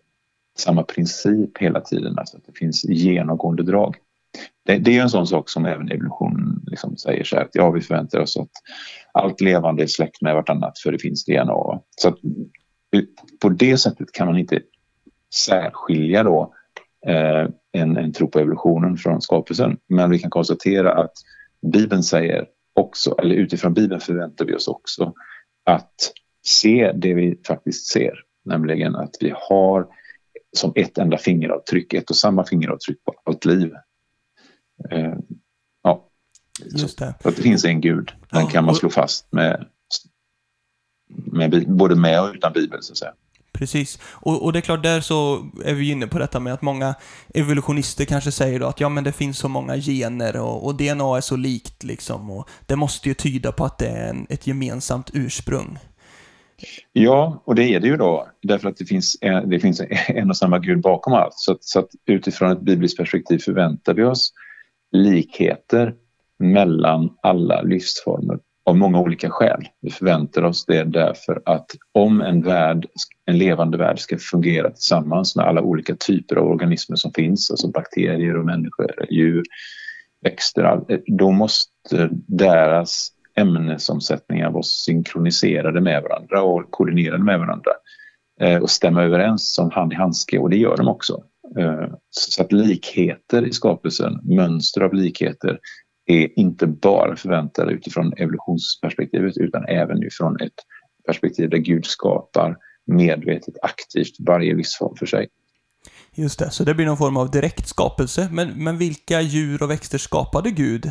samma 0.58 0.82
princip 0.82 1.58
hela 1.58 1.80
tiden, 1.80 2.18
alltså 2.18 2.36
att 2.36 2.46
det 2.46 2.58
finns 2.58 2.84
genomgående 2.84 3.62
drag. 3.62 3.96
Det, 4.66 4.78
det 4.78 4.98
är 4.98 5.02
en 5.02 5.10
sån 5.10 5.26
sak 5.26 5.48
som 5.48 5.66
även 5.66 5.90
evolutionen 5.90 6.60
liksom 6.66 6.96
säger 6.96 7.24
så 7.24 7.36
här 7.36 7.42
att 7.42 7.54
ja, 7.54 7.70
vi 7.70 7.80
förväntar 7.80 8.20
oss 8.20 8.36
att 8.36 8.50
allt 9.12 9.40
levande 9.40 9.82
är 9.82 9.86
släkt 9.86 10.22
med 10.22 10.34
vartannat 10.34 10.78
för 10.78 10.92
det 10.92 10.98
finns 10.98 11.24
DNA. 11.24 11.80
Så 11.96 12.08
att, 12.08 12.18
på 13.40 13.48
det 13.48 13.78
sättet 13.78 14.12
kan 14.12 14.26
man 14.26 14.38
inte 14.38 14.60
särskilja 15.34 16.22
då 16.22 16.54
eh, 17.06 17.48
en, 17.72 17.96
en 17.96 18.12
tro 18.12 18.28
på 18.28 18.38
evolutionen 18.38 18.96
från 18.96 19.22
skapelsen. 19.22 19.78
Men 19.88 20.10
vi 20.10 20.18
kan 20.18 20.30
konstatera 20.30 20.94
att 20.94 21.12
Bibeln 21.72 22.02
säger 22.02 22.46
också, 22.74 23.16
eller 23.18 23.34
utifrån 23.34 23.74
Bibeln 23.74 24.00
förväntar 24.00 24.44
vi 24.44 24.54
oss 24.54 24.68
också 24.68 25.12
att 25.64 25.94
se 26.44 26.92
det 26.94 27.14
vi 27.14 27.40
faktiskt 27.46 27.86
ser. 27.86 28.14
Nämligen 28.44 28.96
att 28.96 29.16
vi 29.20 29.34
har 29.48 29.86
som 30.56 30.72
ett 30.76 30.98
enda 30.98 31.18
fingeravtryck, 31.18 31.92
ett 31.92 32.10
och 32.10 32.16
samma 32.16 32.44
fingeravtryck 32.44 33.04
på 33.04 33.14
allt 33.24 33.44
liv. 33.44 33.72
Eh, 34.90 35.14
ja. 35.82 36.08
Just 36.64 36.98
det. 36.98 37.14
Så 37.22 37.28
att 37.28 37.36
det 37.36 37.42
finns 37.42 37.64
en 37.64 37.80
gud, 37.80 38.12
den 38.30 38.42
ja, 38.42 38.48
kan 38.48 38.64
man 38.64 38.74
slå 38.74 38.90
fast 38.90 39.32
med, 39.32 39.66
med, 41.08 41.64
både 41.68 41.94
med 41.94 42.22
och 42.22 42.34
utan 42.34 42.52
Bibeln 42.52 42.82
så 42.82 42.92
att 42.92 42.98
säga. 42.98 43.14
Precis. 43.52 43.98
Och, 44.04 44.44
och, 44.44 44.52
det 44.52 44.58
är 44.58 44.60
klart, 44.60 44.82
där 44.82 45.00
så 45.00 45.46
är 45.64 45.74
vi 45.74 45.90
inne 45.90 46.06
på 46.06 46.18
detta 46.18 46.40
med 46.40 46.52
att 46.52 46.62
många 46.62 46.94
evolutionister 47.34 48.04
kanske 48.04 48.32
säger 48.32 48.60
då 48.60 48.66
att 48.66 48.80
ja, 48.80 48.88
men 48.88 49.04
det 49.04 49.12
finns 49.12 49.38
så 49.38 49.48
många 49.48 49.76
gener 49.76 50.36
och, 50.36 50.66
och 50.66 50.74
DNA 50.74 51.16
är 51.16 51.20
så 51.20 51.36
likt 51.36 51.82
liksom 51.82 52.30
och 52.30 52.48
det 52.66 52.76
måste 52.76 53.08
ju 53.08 53.14
tyda 53.14 53.52
på 53.52 53.64
att 53.64 53.78
det 53.78 53.86
är 53.86 54.10
en, 54.10 54.26
ett 54.30 54.46
gemensamt 54.46 55.10
ursprung. 55.12 55.78
Ja, 56.92 57.42
och 57.44 57.54
det 57.54 57.74
är 57.74 57.80
det 57.80 57.88
ju 57.88 57.96
då, 57.96 58.28
därför 58.42 58.68
att 58.68 58.76
det 58.76 58.84
finns 58.84 59.16
en, 59.20 59.50
det 59.50 59.60
finns 59.60 59.82
en 60.08 60.30
och 60.30 60.36
samma 60.36 60.58
Gud 60.58 60.80
bakom 60.80 61.12
allt. 61.12 61.34
Så, 61.34 61.52
att, 61.52 61.64
så 61.64 61.78
att 61.78 61.88
utifrån 62.06 62.52
ett 62.52 62.60
bibliskt 62.60 62.98
perspektiv 62.98 63.38
förväntar 63.38 63.94
vi 63.94 64.02
oss 64.04 64.32
likheter 64.92 65.94
mellan 66.38 67.16
alla 67.22 67.62
livsformer 67.62 68.38
av 68.64 68.76
många 68.76 69.00
olika 69.00 69.30
skäl. 69.30 69.68
Vi 69.80 69.90
förväntar 69.90 70.42
oss 70.42 70.66
det 70.66 70.84
därför 70.84 71.42
att 71.44 71.66
om 71.92 72.20
en 72.20 72.42
värld, 72.42 72.86
en 73.26 73.38
levande 73.38 73.78
värld 73.78 73.98
ska 73.98 74.18
fungera 74.18 74.70
tillsammans 74.70 75.36
med 75.36 75.46
alla 75.46 75.62
olika 75.62 75.96
typer 75.96 76.36
av 76.36 76.46
organismer 76.46 76.96
som 76.96 77.12
finns, 77.12 77.50
alltså 77.50 77.68
bakterier 77.68 78.36
och 78.36 78.44
människor, 78.44 79.06
djur, 79.10 79.42
växter, 80.22 80.80
då 81.06 81.30
måste 81.30 82.08
deras 82.26 83.13
ämnesomsättningar 83.36 84.50
var 84.50 84.62
synkroniserade 84.62 85.80
med 85.80 86.02
varandra 86.02 86.42
och 86.42 86.70
koordinerade 86.70 87.24
med 87.24 87.38
varandra 87.38 87.70
eh, 88.40 88.62
och 88.62 88.70
stämma 88.70 89.02
överens 89.02 89.54
som 89.54 89.70
hand 89.70 89.92
i 89.92 89.96
handske 89.96 90.38
och 90.38 90.50
det 90.50 90.56
gör 90.56 90.76
de 90.76 90.88
också. 90.88 91.24
Eh, 91.58 91.88
så 92.10 92.42
att 92.42 92.52
likheter 92.52 93.46
i 93.46 93.52
skapelsen, 93.52 94.20
mönster 94.22 94.80
av 94.80 94.94
likheter 94.94 95.58
är 96.06 96.38
inte 96.38 96.66
bara 96.66 97.16
förväntade 97.16 97.72
utifrån 97.72 98.12
evolutionsperspektivet 98.16 99.36
utan 99.36 99.64
även 99.64 100.02
utifrån 100.02 100.40
ett 100.40 100.52
perspektiv 101.06 101.50
där 101.50 101.58
Gud 101.58 101.86
skapar 101.86 102.56
medvetet 102.86 103.54
aktivt 103.62 104.16
varje 104.26 104.54
livsform 104.54 104.96
för 104.96 105.06
sig. 105.06 105.28
Just 106.14 106.38
det, 106.38 106.50
så 106.50 106.64
det 106.64 106.74
blir 106.74 106.86
någon 106.86 106.96
form 106.96 107.16
av 107.16 107.30
direkt 107.30 107.68
skapelse. 107.68 108.28
Men, 108.32 108.64
men 108.64 108.78
vilka 108.78 109.20
djur 109.20 109.62
och 109.62 109.70
växter 109.70 109.98
skapade 109.98 110.50
Gud 110.50 110.90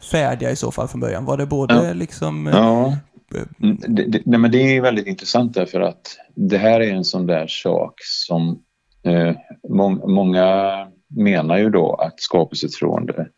färdiga 0.00 0.50
i 0.50 0.56
så 0.56 0.70
fall 0.70 0.88
från 0.88 1.00
början? 1.00 1.24
Var 1.24 1.36
det 1.36 1.46
både 1.46 1.74
ja. 1.74 1.92
liksom... 1.92 2.46
Ja. 2.46 2.96
Eh, 3.34 3.42
mm, 3.62 3.78
det, 3.88 4.06
det, 4.06 4.22
nej, 4.24 4.40
men 4.40 4.50
det 4.50 4.76
är 4.76 4.80
väldigt 4.80 5.06
intressant 5.06 5.54
därför 5.54 5.80
att 5.80 6.18
det 6.34 6.58
här 6.58 6.80
är 6.80 6.94
en 6.94 7.04
sån 7.04 7.26
där 7.26 7.46
sak 7.46 7.94
som 8.02 8.62
eh, 9.04 9.36
må, 9.68 9.88
många 9.90 10.72
menar 11.08 11.58
ju 11.58 11.70
då 11.70 11.94
att 11.94 12.20
skapelsetrående 12.20 13.28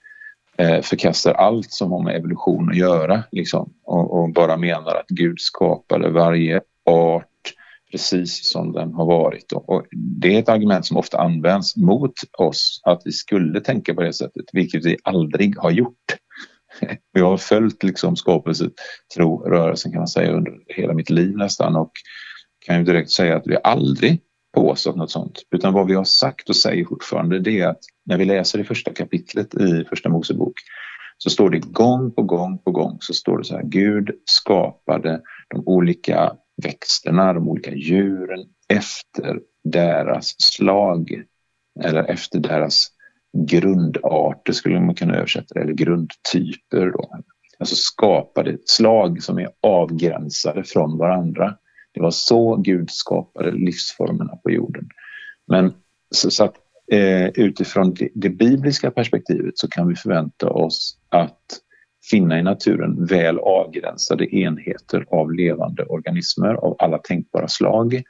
eh, 0.59 0.83
förkastar 0.83 1.33
allt 1.33 1.73
som 1.73 1.93
har 1.93 2.03
med 2.03 2.17
evolution 2.17 2.71
att 2.71 2.77
göra 2.77 3.23
liksom, 3.33 3.73
och, 3.85 4.19
och, 4.19 4.33
bara 4.33 4.57
menar 4.57 4.95
att 4.95 5.09
Gud 5.09 5.41
skapade 5.41 6.11
varje 6.11 6.61
art 6.85 7.25
precis 7.91 8.51
som 8.51 8.73
den 8.73 8.95
har 8.95 9.07
varit. 9.07 9.53
Och 9.53 9.87
det 9.93 10.35
är 10.35 10.39
ett 10.39 10.49
argument 10.49 10.87
som 10.87 10.97
ofta 10.97 11.19
används 11.19 11.77
mot 11.77 12.13
oss 12.39 12.81
att 12.85 13.03
vi 13.05 13.13
skulle 13.13 13.61
tänka 13.61 13.95
på 13.95 14.03
det 14.03 14.13
sättet, 14.13 14.45
vilket 14.53 14.85
vi 14.85 14.97
aldrig 15.05 15.59
har 15.59 15.71
gjort. 15.71 15.95
Jag 17.13 17.31
har 17.31 17.37
följt 17.37 17.83
liksom 17.83 18.17
skapelsetrorörelsen 18.17 19.93
kan 19.93 20.01
man 20.01 20.09
säga 20.09 20.33
under 20.33 20.53
hela 20.67 20.95
mitt 20.95 21.11
liv 21.11 21.37
nästan 21.37 21.77
och 21.77 21.93
kan 22.67 22.79
ju 22.79 22.85
direkt 22.85 23.11
säga 23.11 23.37
att 23.37 23.47
vi 23.47 23.57
aldrig 23.65 24.21
påstått 24.55 24.97
något 24.97 25.11
sånt. 25.11 25.43
Utan 25.51 25.73
vad 25.73 25.87
vi 25.87 25.95
har 25.95 26.05
sagt 26.05 26.49
och 26.49 26.57
säger 26.57 26.85
fortfarande 26.85 27.39
det 27.39 27.61
är 27.61 27.69
att 27.69 27.81
när 28.05 28.19
vi 28.19 28.25
läser 28.25 28.59
det 28.59 28.65
första 28.65 28.93
kapitlet 28.93 29.55
i 29.55 29.85
Första 29.89 30.09
Mosebok 30.09 30.55
så 31.19 31.31
står 31.31 31.51
det 31.51 31.59
gång 31.59 32.15
på 32.15 32.23
gång 32.23 32.59
på 32.59 32.71
gång 32.71 32.99
så 33.01 33.15
står 33.15 33.39
det 33.39 33.45
så 33.45 33.57
här 33.57 33.63
Gud 33.65 34.11
skapade 34.25 35.21
de 35.49 35.63
olika 35.67 36.33
växterna, 36.63 37.33
de 37.33 37.49
olika 37.49 37.75
djuren 37.75 38.45
efter 38.69 39.41
deras 39.65 40.35
slag 40.39 41.23
eller 41.85 42.05
efter 42.05 42.39
deras 42.39 42.89
grundarter 43.33 44.53
skulle 44.53 44.81
man 44.81 44.95
kunna 44.95 45.17
översätta 45.17 45.55
det, 45.55 45.61
eller 45.61 45.73
grundtyper. 45.73 46.91
Då. 46.91 47.11
Alltså 47.59 47.77
skapade 47.77 48.59
slag 48.65 49.23
som 49.23 49.39
är 49.39 49.49
avgränsade 49.63 50.65
från 50.65 50.99
varandra. 50.99 51.55
Det 51.95 52.01
var 52.01 52.11
så 52.11 52.57
Gud 52.57 52.91
skapade 52.91 53.51
livsformerna 53.51 54.37
på 54.37 54.51
jorden. 54.51 54.89
Men 55.47 55.73
så, 56.11 56.31
så 56.31 56.45
att 56.45 56.55
eh, 56.93 57.27
utifrån 57.29 57.95
det, 57.95 58.09
det, 58.15 58.29
bibliska 58.29 58.91
perspektivet 58.91 59.59
så 59.59 59.69
kan 59.69 59.89
vi 59.89 59.95
förvänta 59.95 60.51
oss 60.51 60.99
att 61.09 61.41
finna 62.11 62.39
i 62.39 62.43
naturen 62.43 63.07
väl 63.07 63.39
avgränsade 63.39 64.35
enheter 64.35 65.07
av 65.11 65.33
levande 65.33 65.85
organismer 65.85 66.55
av 66.55 66.77
alla 66.79 66.99
tänkbara 66.99 67.49
slag. 67.49 68.03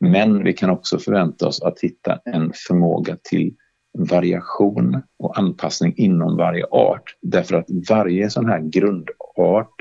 Men 0.00 0.44
vi 0.44 0.52
kan 0.52 0.70
också 0.70 0.98
förvänta 0.98 1.46
oss 1.46 1.62
att 1.62 1.80
hitta 1.80 2.20
en 2.24 2.52
förmåga 2.68 3.16
till 3.22 3.54
variation 3.92 5.02
och 5.18 5.38
anpassning 5.38 5.94
inom 5.96 6.36
varje 6.36 6.64
art. 6.64 7.16
Därför 7.20 7.56
att 7.56 7.66
varje 7.88 8.30
sån 8.30 8.46
här 8.46 8.60
grundart 8.60 9.74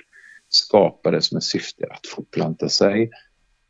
skapades 0.50 1.32
med 1.32 1.44
syfte 1.44 1.86
att 1.92 2.08
fortplanta 2.08 2.70
sig 2.70 3.12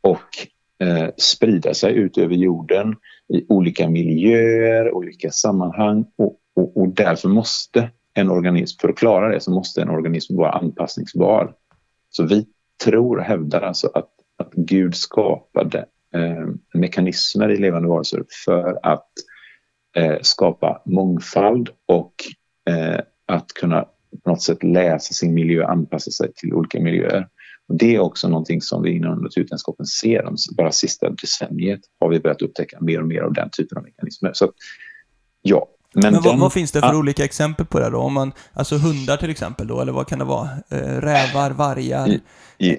och 0.00 0.46
eh, 0.78 1.08
sprida 1.16 1.74
sig 1.74 1.94
ut 1.94 2.18
över 2.18 2.34
jorden 2.34 2.96
i 3.28 3.46
olika 3.48 3.88
miljöer, 3.88 4.94
olika 4.94 5.30
sammanhang 5.30 6.06
och, 6.16 6.36
och, 6.54 6.76
och 6.76 6.88
därför 6.88 7.28
måste 7.28 7.90
en 8.14 8.30
organism, 8.30 8.80
för 8.80 8.88
att 8.88 8.96
klara 8.96 9.28
det 9.28 9.40
så 9.40 9.50
måste 9.50 9.82
en 9.82 9.90
organism 9.90 10.36
vara 10.36 10.52
anpassningsbar. 10.52 11.54
Så 12.10 12.24
vi 12.24 12.46
tror 12.84 13.18
och 13.18 13.24
hävdar 13.24 13.60
alltså 13.60 13.90
att, 13.94 14.10
att 14.36 14.52
Gud 14.52 14.94
skapade 14.94 15.86
eh, 16.14 16.46
mekanismer 16.74 17.48
i 17.50 17.56
levande 17.56 17.88
varelser 17.88 18.24
för 18.44 18.78
att 18.82 19.08
Eh, 19.96 20.16
skapa 20.22 20.82
mångfald 20.84 21.68
och 21.86 22.14
eh, 22.70 23.00
att 23.26 23.48
kunna 23.52 23.86
på 24.24 24.30
något 24.30 24.42
sätt 24.42 24.62
läsa 24.62 25.14
sin 25.14 25.34
miljö 25.34 25.62
och 25.62 25.70
anpassa 25.70 26.10
sig 26.10 26.32
till 26.32 26.54
olika 26.54 26.80
miljöer. 26.80 27.28
Och 27.68 27.76
det 27.76 27.94
är 27.94 27.98
också 27.98 28.28
någonting 28.28 28.62
som 28.62 28.82
vi 28.82 28.90
inom 28.90 29.22
naturvetenskapen 29.22 29.86
ser. 29.86 30.22
De 30.22 30.36
bara 30.56 30.72
sista 30.72 31.10
decenniet 31.10 31.80
har 32.00 32.08
vi 32.08 32.20
börjat 32.20 32.42
upptäcka 32.42 32.80
mer 32.80 33.00
och 33.00 33.06
mer 33.06 33.20
av 33.20 33.32
den 33.32 33.50
typen 33.50 33.78
av 33.78 33.84
mekanismer. 33.84 34.30
Så 34.34 34.52
ja, 35.42 35.68
men, 35.94 36.12
Men 36.12 36.22
vad, 36.22 36.38
vad, 36.38 36.52
finns 36.52 36.72
det 36.72 36.80
för 36.80 36.92
ja. 36.92 36.98
olika 36.98 37.24
exempel 37.24 37.66
på 37.66 37.78
det 37.78 37.90
då? 37.90 37.98
Om 37.98 38.14
man, 38.14 38.32
alltså 38.52 38.76
hundar 38.76 39.16
till 39.16 39.30
exempel 39.30 39.66
då, 39.66 39.80
eller 39.80 39.92
vad 39.92 40.06
kan 40.06 40.18
det 40.18 40.24
vara? 40.24 40.48
Eh, 40.70 40.76
rävar, 40.78 41.50
vargar? 41.50 42.20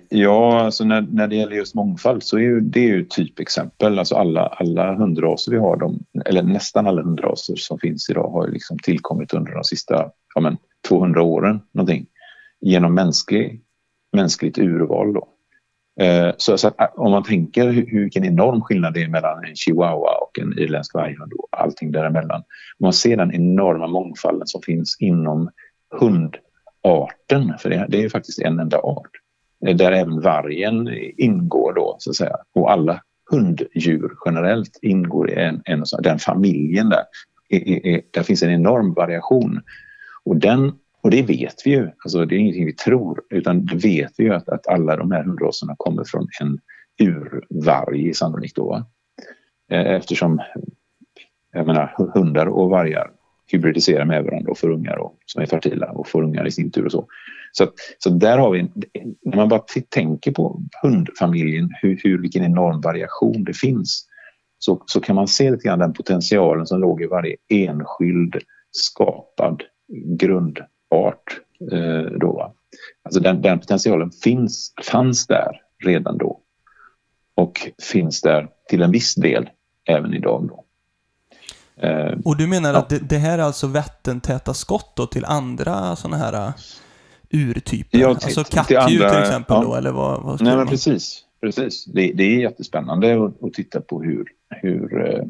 Ja, 0.10 0.62
alltså 0.62 0.84
när, 0.84 1.02
när 1.02 1.28
det 1.28 1.36
gäller 1.36 1.56
just 1.56 1.76
mångfald 1.76 2.24
så 2.24 2.38
är 2.38 2.42
ju, 2.42 2.60
det 2.62 2.80
är 2.80 2.88
ju 2.88 3.06
typexempel. 3.06 4.00
Alltså 4.00 4.16
alla, 4.16 4.48
alla 4.48 4.96
hundraser 4.96 5.52
vi 5.52 5.58
har, 5.58 5.78
de, 5.78 6.00
eller 6.26 6.44
nästan 6.44 6.88
alla 6.88 7.02
hundraser 7.02 7.56
som 7.56 7.80
finns 7.80 8.10
idag 8.10 8.30
har 8.30 8.48
liksom 8.48 8.78
tillkommit 8.80 9.34
under 9.34 9.52
de 9.52 9.64
sista 9.64 10.10
ja, 10.36 10.42
men, 10.42 10.58
200 10.88 11.22
åren 11.22 11.60
någonting. 11.72 12.06
Genom 12.62 12.94
mänsklig, 12.94 13.62
mänskligt 14.14 14.58
urval 14.58 15.14
då. 15.14 15.28
Eh, 16.00 16.32
så, 16.38 16.58
så 16.58 16.68
att, 16.68 16.82
eh, 16.82 16.88
om 16.96 17.12
man 17.12 17.24
tänker 17.24 17.70
hur, 17.70 18.02
vilken 18.02 18.26
enorm 18.26 18.62
skillnad 18.62 18.94
det 18.94 19.04
är 19.04 19.08
mellan 19.08 19.46
en 19.46 19.56
chihuahua 19.56 20.12
och 20.22 20.40
en 20.40 20.60
irländsk 20.60 20.94
varghund 20.94 21.34
och 21.34 21.48
allting 21.52 21.92
däremellan. 21.92 22.40
Om 22.80 22.84
man 22.86 22.94
ser 22.94 23.18
den 23.18 23.34
enorma 23.34 23.88
mångfalden 23.88 24.48
som 24.48 24.62
finns 24.62 24.98
inom 25.00 25.50
hundarten, 26.00 27.58
för 27.60 27.70
det, 27.70 27.86
det 27.90 27.98
är 27.98 28.02
ju 28.02 28.10
faktiskt 28.10 28.40
en 28.40 28.60
enda 28.60 28.78
art, 28.78 29.12
eh, 29.66 29.76
där 29.76 29.92
även 29.92 30.22
vargen 30.22 30.90
ingår 31.18 31.74
då 31.74 31.96
så 32.00 32.10
att 32.10 32.16
säga. 32.16 32.38
Och 32.56 32.72
alla 32.72 33.02
hunddjur 33.32 34.12
generellt 34.26 34.80
ingår 34.82 35.30
i 35.30 35.36
en, 35.36 35.62
en 35.66 35.84
den 36.00 36.20
familjen 36.20 36.90
där. 36.90 37.04
I, 37.50 37.58
i, 37.58 37.94
i, 37.94 38.02
där 38.12 38.24
finns 38.24 38.44
en 38.44 38.52
enorm 38.52 38.94
variation. 38.94 39.62
Och 40.24 40.36
den 40.38 40.74
och 41.02 41.12
det 41.12 41.22
vet 41.22 41.62
vi 41.66 41.72
ju, 41.72 41.90
alltså 42.04 42.26
det 42.26 42.36
är 42.36 42.38
ingenting 42.38 42.66
vi 42.66 42.76
tror, 42.76 43.22
utan 43.30 43.66
det 43.66 43.76
vet 43.76 44.12
vi 44.18 44.24
ju 44.24 44.34
att, 44.34 44.50
att 44.50 44.68
alla 44.68 44.96
de 44.96 45.12
här 45.12 45.24
hundraserna 45.24 45.76
kommer 45.78 46.04
från 46.04 46.28
en 46.42 46.60
urvarg 47.00 48.14
sannolikt 48.14 48.56
då. 48.56 48.86
Eh, 49.72 49.88
eftersom 49.88 50.42
jag 51.52 51.68
menar, 51.68 52.12
hundar 52.14 52.46
och 52.46 52.70
vargar 52.70 53.12
hybridiserar 53.52 54.06
med 54.06 54.24
varandra 54.24 54.52
och 54.52 54.58
får 54.58 54.70
ungar 54.70 54.98
och, 54.98 55.18
som 55.26 55.42
är 55.42 55.46
fertila 55.46 55.92
och 55.92 56.08
får 56.08 56.24
ungar 56.24 56.48
i 56.48 56.52
sin 56.52 56.72
tur 56.72 56.86
och 56.86 56.92
så. 56.92 57.08
Så, 57.52 57.68
så 57.98 58.10
där 58.10 58.38
har 58.38 58.52
vi, 58.52 58.64
när 59.26 59.36
man 59.36 59.50
bara 59.50 59.64
tänker 59.90 60.32
på 60.32 60.62
hundfamiljen, 60.84 61.70
hur, 61.82 62.00
hur, 62.04 62.22
vilken 62.22 62.44
enorm 62.44 62.82
variation 62.82 63.44
det 63.44 63.54
finns, 63.54 64.08
så, 64.60 64.84
så 64.86 65.02
kan 65.02 65.16
man 65.16 65.28
se 65.28 65.52
lite 65.52 65.68
grann 65.68 65.80
den 65.80 65.94
potentialen 65.94 66.66
som 66.66 66.82
låg 66.82 67.02
i 67.02 67.06
varje 67.06 67.36
enskild 67.50 68.36
skapad 68.72 69.64
grund 70.20 70.60
art. 70.90 71.40
Eh, 71.72 72.12
då. 72.20 72.54
Alltså 73.04 73.20
den, 73.20 73.42
den 73.42 73.60
potentialen 73.60 74.12
finns, 74.12 74.74
fanns 74.92 75.28
där 75.28 75.62
redan 75.84 76.18
då 76.18 76.40
och 77.36 77.72
finns 77.92 78.22
där 78.22 78.48
till 78.70 78.82
en 78.82 78.92
viss 78.92 79.16
del 79.16 79.50
även 79.86 80.14
idag. 80.14 80.48
Då. 80.48 80.66
Eh, 81.88 82.18
och 82.26 82.38
du 82.38 82.48
menar 82.48 82.74
ja. 82.74 82.80
att 82.80 82.90
det, 82.90 83.00
det, 83.00 83.18
här 83.18 83.40
är 83.40 83.44
alltså 83.44 83.68
vattentäta 83.68 84.54
skott 84.54 84.94
då 84.96 85.06
till 85.06 85.26
andra 85.26 85.96
sådana 85.96 86.18
här 86.18 86.48
uh, 86.48 86.54
urtyper? 87.30 88.00
Ja, 88.00 88.16
till, 88.16 88.26
alltså 88.26 88.44
kattdjur 88.44 88.88
till, 88.88 89.04
andra, 89.04 89.10
till 89.10 89.20
exempel 89.20 89.56
ja. 89.56 89.64
då, 89.64 89.76
eller 89.76 89.92
vad, 89.92 90.24
vad 90.24 90.42
Nej, 90.42 90.56
men 90.56 90.68
precis. 90.68 91.24
precis. 91.42 91.86
Det, 91.86 92.12
det 92.14 92.24
är 92.24 92.40
jättespännande 92.40 93.26
att, 93.26 93.44
att 93.44 93.54
titta 93.54 93.82
på 93.82 94.04
hur, 94.04 94.26
hur 94.50 95.24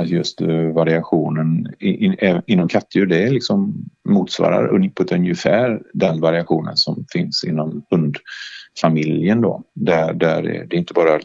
uh, 0.00 0.12
just 0.12 0.42
uh, 0.42 0.72
variationen 0.72 1.74
in, 1.78 2.14
in, 2.18 2.42
inom 2.46 2.68
kattdjur, 2.68 3.06
det 3.06 3.30
liksom 3.30 3.74
motsvarar 4.08 4.88
på 4.88 5.02
ett 5.02 5.12
ungefär 5.12 5.82
den 5.92 6.20
variationen 6.20 6.76
som 6.76 7.06
finns 7.12 7.44
inom 7.44 7.82
hundfamiljen 7.90 9.40
då. 9.40 9.62
Där, 9.74 10.12
där 10.12 10.42
det 10.42 10.76
är 10.76 10.78
inte 10.78 10.94
bara 10.94 11.20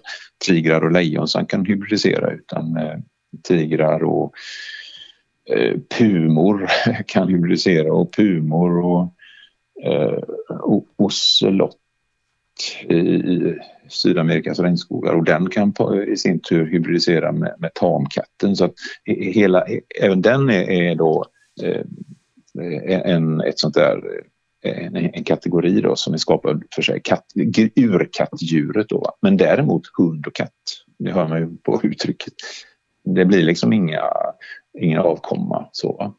tigrar 0.46 0.82
och 0.82 0.91
lejon 0.91 1.27
som 1.27 1.46
kan 1.46 1.65
hybridisera 1.65 2.32
utan 2.32 2.77
eh, 2.77 2.98
tigrar 3.44 4.03
och 4.03 4.34
eh, 5.50 5.75
pumor 5.98 6.67
kan 7.08 7.27
hybridisera 7.27 7.94
och 7.94 8.13
pumor 8.13 8.86
och 8.86 9.13
eh, 9.84 10.20
ocelott 10.98 11.77
i 12.90 13.56
Sydamerikas 13.90 14.60
regnskogar 14.60 15.14
och 15.14 15.24
den 15.24 15.50
kan 15.50 15.74
i 16.08 16.18
sin 16.18 16.40
tur 16.40 16.66
hybridisera 16.66 17.32
med, 17.32 17.56
med 17.60 17.74
tamkatten. 17.74 18.56
Så 18.56 18.66
att 18.66 18.74
hela, 19.06 19.66
även 20.02 20.22
den 20.22 20.50
är, 20.50 20.72
är 20.72 20.96
då 20.96 21.26
eh, 21.64 21.82
en, 23.12 23.42
ett 23.42 23.60
sånt 23.60 23.76
där, 23.76 24.02
en, 24.64 24.96
en, 24.96 25.24
kategori 25.24 25.82
då 25.82 25.96
som 25.96 26.14
är 26.14 26.18
skapad 26.18 26.64
för 26.76 26.82
sig, 26.82 27.02
katt, 27.04 27.26
urkattdjuret 27.76 28.90
då. 28.90 29.16
Men 29.22 29.38
däremot 29.38 29.84
hund 29.98 30.28
och 30.28 30.36
katt, 30.36 30.52
det 31.00 31.12
hör 31.12 31.28
man 31.28 31.40
ju 31.40 31.58
på 31.58 31.80
uttrycket. 31.84 32.34
Det 33.16 33.26
blir 33.26 33.44
liksom 33.44 33.74
inga, 33.74 34.04
ingen 34.80 35.00
avkomma. 35.00 35.70
Så, 35.72 36.16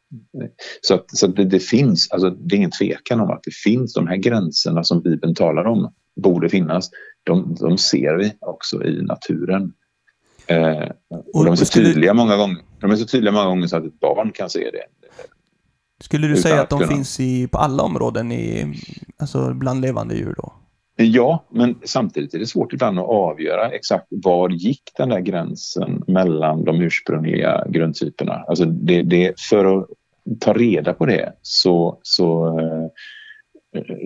så, 0.81 0.93
att, 0.93 1.17
så 1.17 1.25
att 1.25 1.35
det, 1.35 1.45
det, 1.45 1.59
finns, 1.59 2.11
alltså 2.11 2.29
det 2.29 2.55
är 2.55 2.57
ingen 2.57 2.71
tvekan 2.71 3.19
om 3.19 3.29
att 3.29 3.43
det 3.43 3.55
finns 3.55 3.93
de 3.93 4.07
här 4.07 4.17
gränserna 4.17 4.83
som 4.83 5.01
Bibeln 5.01 5.35
talar 5.35 5.65
om 5.65 5.93
borde 6.17 6.49
finnas. 6.49 6.89
De, 7.23 7.55
de 7.59 7.77
ser 7.77 8.15
vi 8.15 8.33
också 8.39 8.83
i 8.83 9.01
naturen. 9.01 9.73
Eh, 10.47 10.89
och 11.33 11.45
de 11.45 11.51
är 11.51 11.55
så 11.55 11.65
tydliga 11.65 12.13
många 12.13 12.37
gånger. 12.37 12.57
De 12.79 12.91
är 12.91 12.95
så 12.95 13.05
tydliga 13.05 13.31
många 13.31 13.45
gånger 13.45 13.67
så 13.67 13.77
att 13.77 13.85
ett 13.85 13.99
barn 13.99 14.31
kan 14.31 14.49
se 14.49 14.71
det. 14.71 14.83
Skulle 16.03 16.27
du 16.27 16.37
säga 16.37 16.61
att 16.61 16.69
de 16.69 16.79
kunna... 16.79 16.91
finns 16.91 17.19
i, 17.19 17.47
på 17.47 17.57
alla 17.57 17.83
områden 17.83 18.31
i, 18.31 18.75
alltså 19.17 19.53
bland 19.53 19.81
levande 19.81 20.15
djur 20.15 20.33
då? 20.37 20.53
Ja, 20.99 21.45
men 21.51 21.75
samtidigt 21.83 22.33
är 22.33 22.39
det 22.39 22.45
svårt 22.45 22.73
ibland 22.73 22.99
att 22.99 23.05
avgöra 23.05 23.71
exakt 23.71 24.07
var 24.09 24.49
gick 24.49 24.81
den 24.97 25.09
där 25.09 25.19
gränsen 25.19 26.03
mellan 26.07 26.65
de 26.65 26.81
ursprungliga 26.81 27.65
grundtyperna. 27.69 28.33
Alltså 28.33 28.65
det, 28.65 29.01
det, 29.01 29.41
för 29.49 29.79
att 29.79 29.87
ta 30.39 30.53
reda 30.53 30.93
på 30.93 31.05
det 31.05 31.33
så, 31.41 31.99
så 32.01 32.59
eh, 32.59 32.85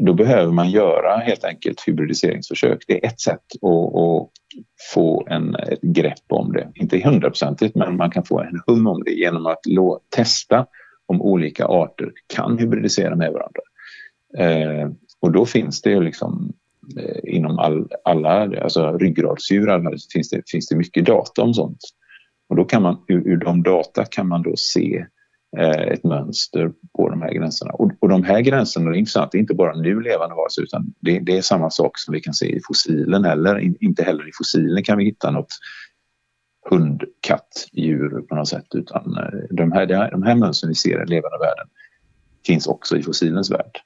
då 0.05 0.13
behöver 0.13 0.51
man 0.51 0.69
göra 0.69 1.17
helt 1.17 1.43
enkelt 1.43 1.87
hybridiseringsförsök. 1.87 2.83
Det 2.87 3.03
är 3.03 3.07
ett 3.07 3.19
sätt 3.19 3.45
att, 3.61 3.95
att 3.95 4.29
få 4.93 5.27
en, 5.29 5.55
ett 5.55 5.81
grepp 5.81 6.25
om 6.29 6.53
det. 6.53 6.71
Inte 6.75 6.99
hundraprocentigt, 7.03 7.75
men 7.75 7.97
man 7.97 8.11
kan 8.11 8.23
få 8.23 8.39
en 8.39 8.61
hum 8.67 8.87
om 8.87 9.03
det 9.03 9.11
genom 9.11 9.45
att 9.45 9.59
testa 10.15 10.65
om 11.05 11.21
olika 11.21 11.65
arter 11.65 12.11
kan 12.35 12.57
hybridisera 12.57 13.15
med 13.15 13.31
varandra. 13.31 13.61
Eh, 14.37 14.91
och 15.19 15.31
då 15.31 15.45
finns 15.45 15.81
det 15.81 15.99
liksom 15.99 16.53
eh, 16.99 17.35
inom 17.35 17.59
all, 17.59 17.87
alla 18.03 18.61
alltså 18.61 18.97
ryggradsdjur 18.97 19.97
finns 20.13 20.29
det, 20.29 20.41
finns 20.51 20.67
det 20.67 20.75
mycket 20.75 21.05
data 21.05 21.41
om 21.41 21.53
sånt. 21.53 21.79
Och 22.49 22.55
då 22.55 22.63
kan 22.63 22.81
man, 22.81 23.03
ur, 23.07 23.27
ur 23.27 23.37
de 23.37 23.63
data 23.63 24.05
kan 24.05 24.27
man 24.27 24.41
då 24.41 24.55
se 24.55 25.05
Eh, 25.05 25.20
Eh, 25.57 25.81
ett 25.93 26.03
mönster 26.03 26.71
på 26.97 27.09
de 27.09 27.21
här 27.21 27.33
gränserna. 27.33 27.71
Och, 27.71 27.91
och 27.99 28.09
de 28.09 28.23
här 28.23 28.41
gränserna 28.41 28.91
är 28.91 28.95
intressant, 28.95 29.31
det 29.31 29.37
är 29.37 29.39
inte 29.39 29.53
bara 29.53 29.75
nu 29.75 30.01
levande 30.01 30.35
varelser 30.35 30.61
utan 30.61 30.93
det, 30.99 31.19
det, 31.19 31.37
är 31.37 31.41
samma 31.41 31.69
sak 31.69 31.97
som 31.97 32.13
vi 32.13 32.21
kan 32.21 32.33
se 32.33 32.55
i 32.55 32.59
fossilen 32.67 33.25
heller. 33.25 33.59
In, 33.59 33.77
inte 33.79 34.03
heller 34.03 34.29
i 34.29 34.31
fossilen 34.37 34.83
kan 34.83 34.97
vi 34.97 35.05
hitta 35.05 35.31
något 35.31 35.53
hund, 36.69 37.03
katt, 37.21 37.67
djur 37.71 38.21
på 38.21 38.35
något 38.35 38.47
sätt 38.47 38.67
utan 38.75 39.17
eh, 39.17 39.39
de 39.49 39.71
här, 39.71 40.11
de 40.11 40.23
här 40.23 40.35
mönstren 40.35 40.69
vi 40.69 40.75
ser 40.75 41.03
i 41.03 41.05
levande 41.05 41.37
världen 41.37 41.67
finns 42.45 42.67
också 42.67 42.97
i 42.97 43.03
fossilens 43.03 43.51
värld. 43.51 43.81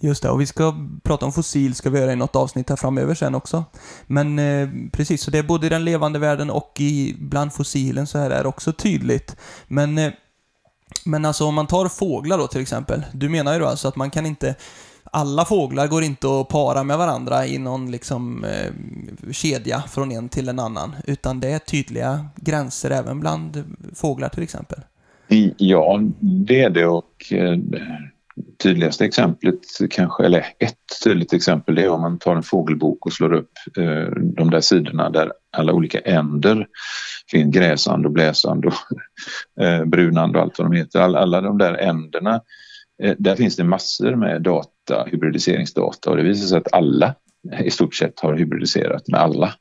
Just 0.00 0.22
det, 0.22 0.30
och 0.30 0.40
vi 0.40 0.46
ska 0.46 0.74
prata 1.02 1.26
om 1.26 1.32
fossil 1.32 1.74
ska 1.74 1.90
vi 1.90 1.98
göra 1.98 2.12
i 2.12 2.16
något 2.16 2.36
avsnitt 2.36 2.68
här 2.68 2.76
framöver 2.76 3.14
sen 3.14 3.34
också. 3.34 3.64
Men 4.06 4.38
eh, 4.38 4.68
precis, 4.92 5.22
så 5.22 5.30
det 5.30 5.38
är 5.38 5.42
både 5.42 5.66
i 5.66 5.70
den 5.70 5.84
levande 5.84 6.18
världen 6.18 6.50
och 6.50 6.72
i 6.80 7.16
bland 7.18 7.52
fossilen 7.52 8.06
så 8.06 8.18
här 8.18 8.30
är 8.30 8.42
det 8.42 8.48
också 8.48 8.72
tydligt. 8.72 9.36
Men 9.68 9.98
eh, 9.98 10.12
men 11.04 11.24
alltså 11.24 11.44
om 11.44 11.54
man 11.54 11.66
tar 11.66 11.88
fåglar 11.88 12.38
då 12.38 12.46
till 12.46 12.60
exempel. 12.60 13.02
Du 13.12 13.28
menar 13.28 13.52
ju 13.52 13.58
då 13.58 13.66
alltså 13.66 13.88
att 13.88 13.96
man 13.96 14.10
kan 14.10 14.26
inte 14.26 14.54
alla 15.14 15.44
fåglar 15.44 15.86
går 15.86 16.02
inte 16.02 16.40
att 16.40 16.48
para 16.48 16.84
med 16.84 16.98
varandra 16.98 17.46
i 17.46 17.58
någon 17.58 17.90
liksom 17.90 18.44
eh, 18.44 18.72
kedja 19.32 19.82
från 19.88 20.12
en 20.12 20.28
till 20.28 20.48
en 20.48 20.58
annan, 20.58 20.96
utan 21.06 21.40
det 21.40 21.48
är 21.48 21.58
tydliga 21.58 22.28
gränser 22.36 22.90
även 22.90 23.20
bland 23.20 23.64
fåglar 23.94 24.28
till 24.28 24.42
exempel. 24.42 24.78
Ja, 25.56 26.00
det 26.20 26.62
är 26.62 26.70
det 26.70 26.86
och 26.86 27.32
eh, 27.32 27.58
tydligaste 28.62 29.04
exemplet 29.04 29.60
kanske, 29.90 30.24
eller 30.24 30.46
ett 30.58 31.04
tydligt 31.04 31.32
exempel, 31.32 31.74
det 31.74 31.82
är 31.82 31.88
om 31.88 32.00
man 32.00 32.18
tar 32.18 32.36
en 32.36 32.42
fågelbok 32.42 33.06
och 33.06 33.12
slår 33.12 33.32
upp 33.32 33.52
eh, 33.76 34.22
de 34.36 34.50
där 34.50 34.60
sidorna 34.60 35.10
där 35.10 35.32
alla 35.56 35.72
olika 35.72 35.98
änder 35.98 36.66
finns, 37.30 37.54
gräsand 37.54 38.06
och 38.06 38.12
bläsand 38.12 38.66
och 38.66 38.74
eh, 39.64 39.84
brunand 39.84 40.36
och 40.36 40.42
allt 40.42 40.58
vad 40.58 40.70
de 40.70 40.76
heter. 40.76 41.00
All, 41.00 41.16
alla 41.16 41.40
de 41.40 41.58
där 41.58 41.74
änderna, 41.74 42.40
eh, 43.02 43.14
där 43.18 43.36
finns 43.36 43.56
det 43.56 43.64
massor 43.64 44.16
med 44.16 44.42
data, 44.42 45.04
hybridiseringsdata 45.06 46.10
och 46.10 46.16
det 46.16 46.22
visar 46.22 46.46
sig 46.46 46.58
att 46.58 46.72
alla 46.72 47.14
eh, 47.52 47.66
i 47.66 47.70
stort 47.70 47.94
sett 47.94 48.20
har 48.20 48.34
hybridiserat 48.34 49.08
med 49.08 49.20
alla. 49.20 49.54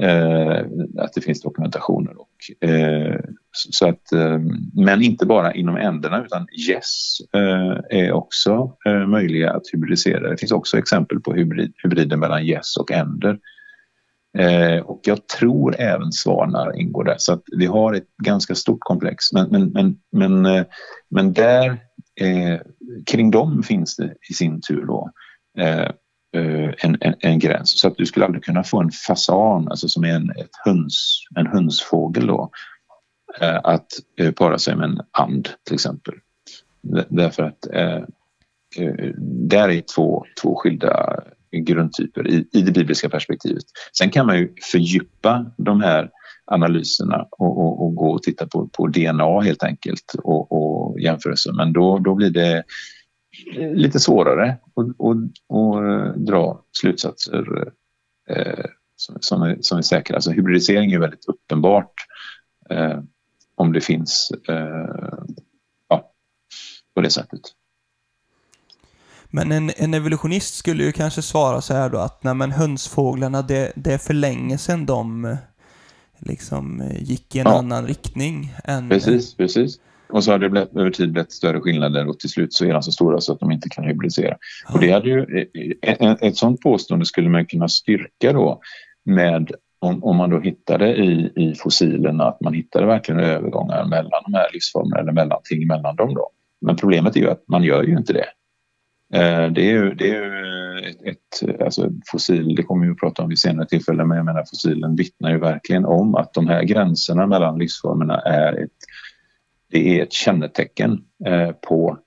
Eh, 0.00 0.64
att 0.98 1.12
det 1.14 1.20
finns 1.20 1.42
dokumentationer. 1.42 2.14
Och, 2.20 2.68
eh, 2.68 3.20
så 3.52 3.88
att, 3.88 4.12
eh, 4.12 4.38
men 4.74 5.02
inte 5.02 5.26
bara 5.26 5.54
inom 5.54 5.76
änderna 5.76 6.24
utan 6.24 6.46
Yes 6.68 7.16
eh, 7.34 7.98
är 7.98 8.12
också 8.12 8.76
eh, 8.86 9.06
möjliga 9.06 9.52
att 9.52 9.62
hybridisera. 9.72 10.30
Det 10.30 10.36
finns 10.36 10.52
också 10.52 10.78
exempel 10.78 11.20
på 11.20 11.34
hybrid, 11.34 11.72
hybrider 11.82 12.16
mellan 12.16 12.42
Yes 12.42 12.76
och 12.76 12.92
änder. 12.92 13.38
Eh, 14.38 14.80
och 14.80 15.00
jag 15.04 15.26
tror 15.26 15.80
även 15.80 16.12
svanar 16.12 16.80
ingår 16.80 17.04
där. 17.04 17.16
Så 17.18 17.32
att 17.32 17.42
vi 17.56 17.66
har 17.66 17.94
ett 17.94 18.16
ganska 18.22 18.54
stort 18.54 18.80
komplex. 18.80 19.32
Men, 19.32 19.48
men, 19.50 19.70
men, 19.72 19.96
men, 20.12 20.46
eh, 20.46 20.64
men 21.08 21.32
där, 21.32 21.68
eh, 22.20 22.60
kring 23.06 23.30
dem 23.30 23.62
finns 23.62 23.96
det 23.96 24.14
i 24.30 24.34
sin 24.34 24.60
tur 24.60 24.84
då 24.86 25.10
eh, 25.58 25.90
eh, 26.36 26.74
en, 26.78 26.98
en, 27.00 27.14
en, 27.18 27.38
gräns. 27.38 27.80
Så 27.80 27.88
att 27.88 27.96
du 27.96 28.06
skulle 28.06 28.26
aldrig 28.26 28.44
kunna 28.44 28.64
få 28.64 28.80
en 28.80 28.90
fasan, 28.90 29.68
alltså 29.68 29.88
som 29.88 30.04
är 30.04 30.14
en, 30.14 30.30
ett 30.30 30.56
höns, 30.64 31.22
en 31.36 31.46
hönsfågel 31.46 32.26
då, 32.26 32.50
eh, 33.40 33.60
att 33.64 33.86
eh, 34.18 34.32
para 34.32 34.58
sig 34.58 34.76
med 34.76 34.84
en 34.84 35.00
and 35.10 35.48
till 35.64 35.74
exempel. 35.74 36.14
Därför 37.08 37.42
att 37.42 37.66
eh, 37.72 38.02
där 39.18 39.68
är 39.68 39.80
två, 39.80 40.24
två 40.42 40.56
skilda 40.56 41.22
grundtyper 41.52 42.28
i, 42.28 42.48
i 42.52 42.62
det 42.62 42.72
bibliska 42.72 43.08
perspektivet. 43.08 43.64
Sen 43.98 44.10
kan 44.10 44.26
man 44.26 44.38
ju 44.38 44.54
fördjupa 44.72 45.52
de 45.56 45.80
här 45.80 46.10
analyserna 46.44 47.26
och, 47.30 47.58
och, 47.58 47.84
och 47.84 47.94
gå 47.94 48.10
och 48.10 48.22
titta 48.22 48.46
på, 48.46 48.68
på 48.68 48.86
DNA 48.86 49.40
helt 49.40 49.62
enkelt 49.62 50.14
och, 50.22 50.52
och 50.52 51.00
jämförelser. 51.00 51.52
Men 51.52 51.72
då, 51.72 51.98
då 51.98 52.14
blir 52.14 52.30
det 52.30 52.64
lite 53.74 54.00
svårare 54.00 54.58
att 54.76 55.00
eh, 55.00 56.12
dra 56.16 56.64
slutsatser 56.80 57.72
eh, 58.30 58.64
som, 58.96 59.16
som, 59.20 59.42
är, 59.42 59.58
som 59.60 59.78
är 59.78 59.82
säkra. 59.82 60.16
Alltså 60.16 60.30
hybridisering 60.30 60.92
är 60.92 60.98
väldigt 60.98 61.28
uppenbart 61.28 61.92
eh, 62.70 63.00
om 63.54 63.72
det 63.72 63.80
finns 63.80 64.32
eh, 64.48 65.18
ja, 65.88 66.12
på 66.94 67.00
det 67.00 67.10
sättet. 67.10 67.40
Men 69.30 69.52
en, 69.52 69.70
en, 69.76 69.94
evolutionist 69.94 70.54
skulle 70.54 70.84
ju 70.84 70.92
kanske 70.92 71.22
svara 71.22 71.60
så 71.60 71.74
här 71.74 71.90
då 71.90 71.98
att 71.98 72.24
nej 72.24 72.34
men 72.34 72.50
hönsfåglarna 72.50 73.42
det, 73.42 73.72
det 73.76 73.92
är 73.92 73.98
för 73.98 74.14
länge 74.14 74.58
sedan 74.58 74.86
de 74.86 75.36
liksom 76.18 76.82
gick 76.98 77.36
i 77.36 77.38
en 77.38 77.46
ja. 77.46 77.58
annan 77.58 77.86
riktning. 77.86 78.54
Än, 78.64 78.88
precis, 78.88 79.36
precis. 79.36 79.78
Och 80.12 80.24
så 80.24 80.30
har 80.30 80.38
det 80.38 80.50
blivit, 80.50 80.76
över 80.76 80.90
tid 80.90 81.12
blivit 81.12 81.32
större 81.32 81.60
skillnader 81.60 82.08
och 82.08 82.18
till 82.18 82.30
slut 82.30 82.52
så 82.52 82.64
är 82.64 82.72
de 82.72 82.82
så 82.82 82.92
stora 82.92 83.20
så 83.20 83.32
att 83.32 83.40
de 83.40 83.52
inte 83.52 83.68
kan 83.68 83.84
hybridisera. 83.84 84.36
Ja. 84.68 84.74
Och 84.74 84.80
det 84.80 84.90
hade 84.90 85.08
ju, 85.08 85.46
ett, 85.82 86.22
ett 86.22 86.36
sådant 86.36 86.60
påstående 86.60 87.06
skulle 87.06 87.28
man 87.28 87.46
kunna 87.46 87.68
styrka 87.68 88.32
då 88.32 88.60
med 89.04 89.50
om, 89.78 90.04
om 90.04 90.16
man 90.16 90.30
då 90.30 90.40
hittade 90.40 90.96
i, 90.96 91.32
i 91.36 91.54
fossilerna 91.54 92.24
att 92.24 92.40
man 92.40 92.54
hittade 92.54 92.86
verkligen 92.86 93.20
övergångar 93.20 93.84
mellan 93.84 94.22
de 94.26 94.34
här 94.34 94.50
livsformerna 94.52 95.00
eller 95.00 95.12
mellanting 95.12 95.66
mellan 95.66 95.96
dem 95.96 96.14
då. 96.14 96.30
Men 96.60 96.76
problemet 96.76 97.16
är 97.16 97.20
ju 97.20 97.30
att 97.30 97.44
man 97.48 97.62
gör 97.62 97.82
ju 97.82 97.96
inte 97.96 98.12
det. 98.12 98.26
Eh, 99.12 99.52
det 99.52 99.60
är 99.60 99.72
ju, 99.72 99.94
det 99.94 100.10
är 100.10 100.22
ju 100.22 100.78
eh, 100.78 100.90
ett, 100.90 101.02
ett 101.02 101.48
eh, 101.48 101.64
alltså 101.64 101.90
fossil, 102.06 102.54
det 102.54 102.62
kommer 102.62 102.86
vi 102.86 102.92
att 102.92 102.98
prata 102.98 103.22
om 103.22 103.28
vid 103.28 103.38
senare 103.38 103.66
tillfällen, 103.66 104.08
men 104.08 104.16
jag 104.16 104.26
menar 104.26 104.44
fossilen 104.44 104.96
vittnar 104.96 105.30
ju 105.30 105.38
verkligen 105.38 105.84
om 105.84 106.14
att 106.14 106.34
de 106.34 106.48
här 106.48 106.62
gränserna 106.62 107.26
mellan 107.26 107.58
livsformerna 107.58 108.20
är 108.20 108.52
ett 108.64 108.70
det 109.72 109.98
är 109.98 110.02
ett 110.02 110.12
kännetecken 110.12 111.04
på 111.68 111.98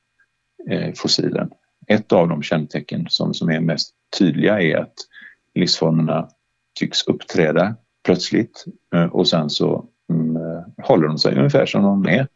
fossilen. 0.95 1.49
Ett 1.87 2.11
av 2.11 2.29
de 2.29 2.43
kännetecken 2.43 3.05
som, 3.09 3.33
som 3.33 3.49
är 3.49 3.59
mest 3.59 3.93
tydliga 4.19 4.61
är 4.61 4.77
att 4.77 4.93
livsformerna 5.55 6.27
tycks 6.79 7.07
uppträda 7.07 7.75
plötsligt 8.05 8.65
och 9.11 9.27
sen 9.27 9.49
så 9.49 9.85
mm, 10.09 10.37
håller 10.83 11.07
de 11.07 11.17
sig 11.17 11.35
ungefär 11.35 11.65
som 11.65 11.83
de 11.83 12.07
är. 12.07 12.27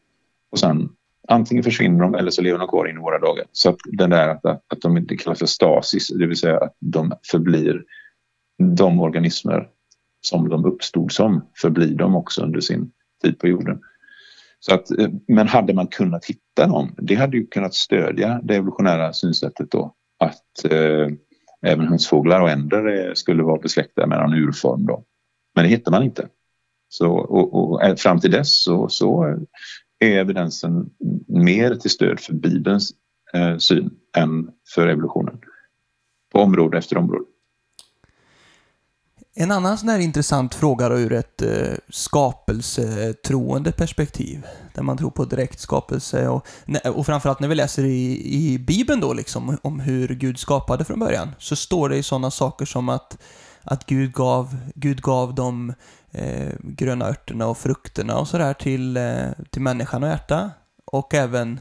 Och 0.52 0.60
sen 0.60 0.90
antingen 1.28 1.64
försvinner 1.64 2.00
de 2.00 2.16
eller 2.16 2.32
så 2.32 2.42
lever 2.42 2.60
de 2.60 2.68
kvar 2.68 2.90
in 2.90 2.98
i 2.98 3.00
våra 3.00 3.20
dagar. 3.20 3.46
Så 3.52 3.70
att 3.70 3.78
den 3.86 4.10
där 4.10 4.28
att, 4.28 4.46
att 4.46 4.82
de 4.82 4.98
inte 4.98 5.18
kallas 5.18 5.40
för 5.40 5.46
stasis, 5.46 6.08
det 6.08 6.28
vill 6.28 6.38
säga 6.38 6.58
att 6.58 6.76
de 6.80 7.14
förblir 7.32 7.84
de 8.78 9.00
organismer 9.00 9.70
som 10.22 10.50
de 10.50 10.66
uppstod 10.66 11.12
som, 11.12 11.46
förblir 11.62 11.96
de 11.96 12.16
också 12.16 12.44
under 12.44 12.60
sin 12.60 12.92
tid 13.24 13.40
på 13.40 13.48
jorden. 13.48 13.80
Så 14.60 14.74
att, 14.74 14.92
eh, 14.92 15.10
men 15.28 15.48
hade 15.48 15.74
man 15.74 15.88
kunnat 15.88 16.26
hitta 16.26 16.68
dem, 16.68 16.96
det 16.98 17.16
hade 17.16 17.38
ju 17.38 17.48
kunnat 17.48 17.74
stödja 17.74 18.40
det 18.44 18.56
evolutionära 18.56 19.14
synsättet 19.14 19.72
då 19.72 19.94
att 20.20 20.72
eh, 20.72 21.08
även 21.62 21.88
hönsfåglar 21.88 22.42
och 22.42 22.50
änder 22.50 23.08
eh, 23.08 23.14
skulle 23.14 23.44
vara 23.44 23.62
besläktade 23.62 24.08
med 24.08 24.20
någon 24.20 24.34
urform 24.34 24.86
då. 24.86 25.04
Men 25.56 25.64
det 25.64 25.70
hittar 25.70 25.92
man 25.92 26.04
inte. 26.04 26.28
Så, 26.90 27.12
och, 27.12 27.54
och 27.54 27.84
eh, 27.84 27.96
fram 27.96 28.20
till 28.20 28.32
dess 28.32 28.56
så, 28.56 28.90
så 28.90 29.38
är 30.00 30.18
evidensen 30.18 30.90
mer 31.28 31.76
till 31.76 31.90
stöd 31.90 32.20
för 32.20 32.34
Bibelns 32.34 32.92
eh, 33.34 33.58
syn 33.58 33.90
än 34.18 34.50
för 34.76 34.88
evolutionen. 34.88 35.40
På 36.32 36.40
område 36.40 36.78
efter 36.78 36.98
område. 36.98 37.26
En 39.40 39.52
annan 39.52 39.78
sån 39.78 39.90
här 39.90 40.00
intressant 40.00 40.56
fråga 40.56 40.90
då 40.90 41.00
ur 41.00 41.14
ett 41.14 41.42
eh, 41.42 41.74
skapelsetroende 41.90 43.72
perspektiv, 43.72 44.48
där 44.74 44.84
man 44.84 44.98
tror 44.98 45.10
på 45.10 45.26
direkt 45.26 45.60
skapelse 45.60 46.28
och, 46.28 46.48
och 46.96 47.06
framförallt 47.06 47.40
när 47.40 47.48
vi 47.48 47.56
läser 47.56 47.84
i, 47.84 48.36
i 48.36 48.60
Bibeln 48.60 49.00
då 49.00 49.14
liksom 49.14 49.58
om 49.62 49.80
hur 49.80 50.08
Gud 50.08 50.40
skapade 50.40 50.86
från 50.86 51.00
början, 51.00 51.30
så 51.40 51.56
står 51.56 51.90
det 51.90 51.98
i 51.98 52.04
sådana 52.04 52.32
saker 52.32 52.66
som 52.66 52.90
att, 52.90 53.18
att 53.62 53.86
Gud 53.86 54.14
gav, 54.14 54.58
Gud 54.76 55.02
gav 55.02 55.36
de 55.36 55.74
eh, 56.18 56.54
gröna 56.64 57.06
örterna 57.06 57.48
och 57.48 57.58
frukterna 57.58 58.18
och 58.18 58.28
sådär 58.28 58.54
till, 58.54 58.98
eh, 58.98 59.30
till 59.50 59.62
människan 59.62 60.04
och 60.04 60.10
hjärta. 60.10 60.52
Och 60.86 61.14
även 61.14 61.60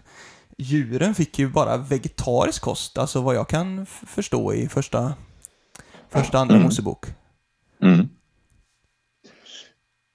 djuren 0.58 1.14
fick 1.14 1.38
ju 1.38 1.48
bara 1.48 1.76
vegetarisk 1.76 2.62
kost, 2.62 2.98
alltså 2.98 3.22
vad 3.22 3.34
jag 3.34 3.48
kan 3.48 3.86
förstå 3.86 4.54
i 4.54 4.68
första, 4.68 5.14
första 6.08 6.38
andra 6.38 6.54
mm. 6.54 6.64
Mosebok. 6.64 7.06
Mm. 7.82 8.08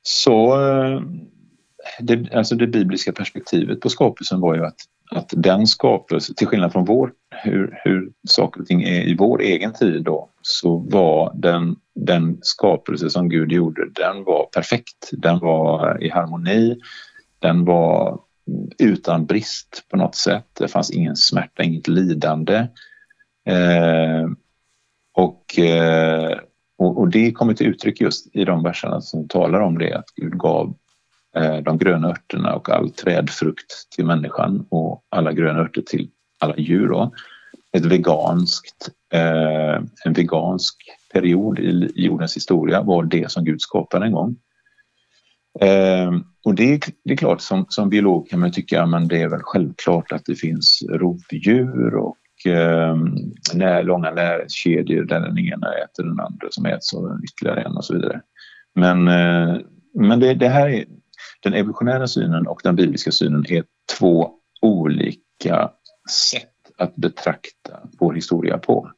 Så 0.02 0.62
eh, 0.70 1.02
det, 2.00 2.34
alltså 2.34 2.56
det 2.56 2.68
bibliska 2.68 3.12
perspektivet 3.12 3.80
på 3.80 3.90
skapelsen 3.90 4.40
var 4.40 4.56
ju 4.56 4.66
att, 4.66 4.80
att 5.16 5.34
den 5.38 5.68
skapelsen, 5.68 6.36
till 6.36 6.48
skillnad 6.48 6.72
från 6.72 6.86
vår, 6.86 7.14
hur, 7.30 7.80
hur 7.84 8.12
saker 8.28 8.62
och 8.62 8.68
ting 8.68 8.84
är 8.84 9.02
i 9.02 9.16
vår 9.16 9.42
egen 9.42 9.74
tid 9.74 10.04
då, 10.04 10.30
så 10.42 10.78
var 10.78 11.32
den, 11.36 11.76
den 11.96 12.40
skapelse 12.42 13.10
som 13.10 13.30
Gud 13.30 13.52
gjorde, 13.52 13.90
den 13.90 14.24
var 14.24 14.46
perfekt. 14.46 15.10
Den 15.12 15.40
var 15.40 16.04
i 16.04 16.10
harmoni, 16.10 16.80
den 17.40 17.66
var 17.66 18.20
utan 18.80 19.26
brist 19.26 19.86
på 19.90 19.98
något 19.98 20.16
sätt. 20.16 20.48
Det 20.54 20.68
fanns 20.68 20.92
ingen 20.92 21.16
smärta, 21.16 21.64
inget 21.64 21.88
lidande. 21.88 22.68
Eh, 23.46 24.30
och 25.14 25.60
eh, 25.60 26.40
och, 26.78 27.00
och, 27.00 27.10
det 27.10 27.32
kommer 27.32 27.54
till 27.54 27.68
uttryck 27.68 28.02
just 28.02 28.36
i 28.36 28.46
de 28.46 28.64
verserna 28.64 29.02
som 29.02 29.28
talar 29.28 29.60
om 29.60 29.78
det, 29.78 29.94
att 29.94 30.10
Gud 30.16 30.38
gav 30.38 30.76
Eh, 31.36 31.58
de 31.58 31.78
gröna 31.78 32.10
örterna 32.10 32.56
och 32.56 32.70
all 32.70 32.90
trädfrukt 32.90 33.90
till 33.96 34.06
människan 34.06 34.66
och 34.70 35.04
alla 35.10 35.34
gröna 35.34 35.60
örter 35.60 35.82
till 35.82 36.10
alla 36.40 36.58
djur. 36.58 36.88
Då. 36.88 37.14
Ett 37.78 37.86
veganskt, 37.86 38.90
eh, 39.14 39.76
en 40.06 40.14
vegansk 40.14 40.76
period 41.14 41.60
i 41.60 41.92
jordens 41.96 42.36
historia 42.36 42.82
var 42.82 43.04
det 43.04 43.32
som 43.32 43.46
Gud 43.46 43.62
skapade 43.62 44.06
en 44.06 44.12
gång. 44.12 44.36
Eh, 45.60 46.12
och 46.46 46.56
det, 46.56 46.82
det, 47.04 47.14
är 47.14 47.18
klart, 47.18 47.42
som, 47.42 47.66
som 47.70 47.90
biolog 47.90 48.30
kan 48.30 48.40
man 48.40 48.52
tycka 48.52 48.84
att 48.84 49.10
det 49.10 49.22
är 49.22 49.30
väl 49.30 49.42
självklart 49.44 50.12
att 50.12 50.26
det 50.26 50.36
finns 50.36 50.84
rovdjur 50.90 51.96
och 51.96 52.18
eh, 52.46 52.96
när, 53.54 53.84
långa 53.84 54.12
näringskedjor 54.12 55.04
där 55.04 55.20
den 55.20 55.38
ena 55.38 55.68
äter 55.68 56.04
den 56.04 56.20
andra 56.20 56.48
som 56.50 56.66
äts 56.66 56.94
av 56.94 57.20
ytterligare 57.24 57.62
en 57.62 57.78
och 57.78 57.86
så 57.86 57.94
vidare. 57.94 58.22
Men, 58.76 59.08
eh, 59.08 59.58
men 59.94 60.20
det, 60.20 60.34
det, 60.34 60.50
här 60.50 60.70
är 60.70 60.86
den 61.44 61.54
evolutionära 61.54 62.08
synen 62.08 62.48
och 62.48 62.62
den 62.64 62.76
bibliska 62.76 63.12
synen 63.12 63.46
är 63.50 63.64
två 64.00 64.32
olika 64.62 65.72
sätt 66.32 66.48
att 66.78 66.96
betrakta 66.96 67.80
vår 68.00 68.14
historia 68.14 68.58
på. 68.58 68.92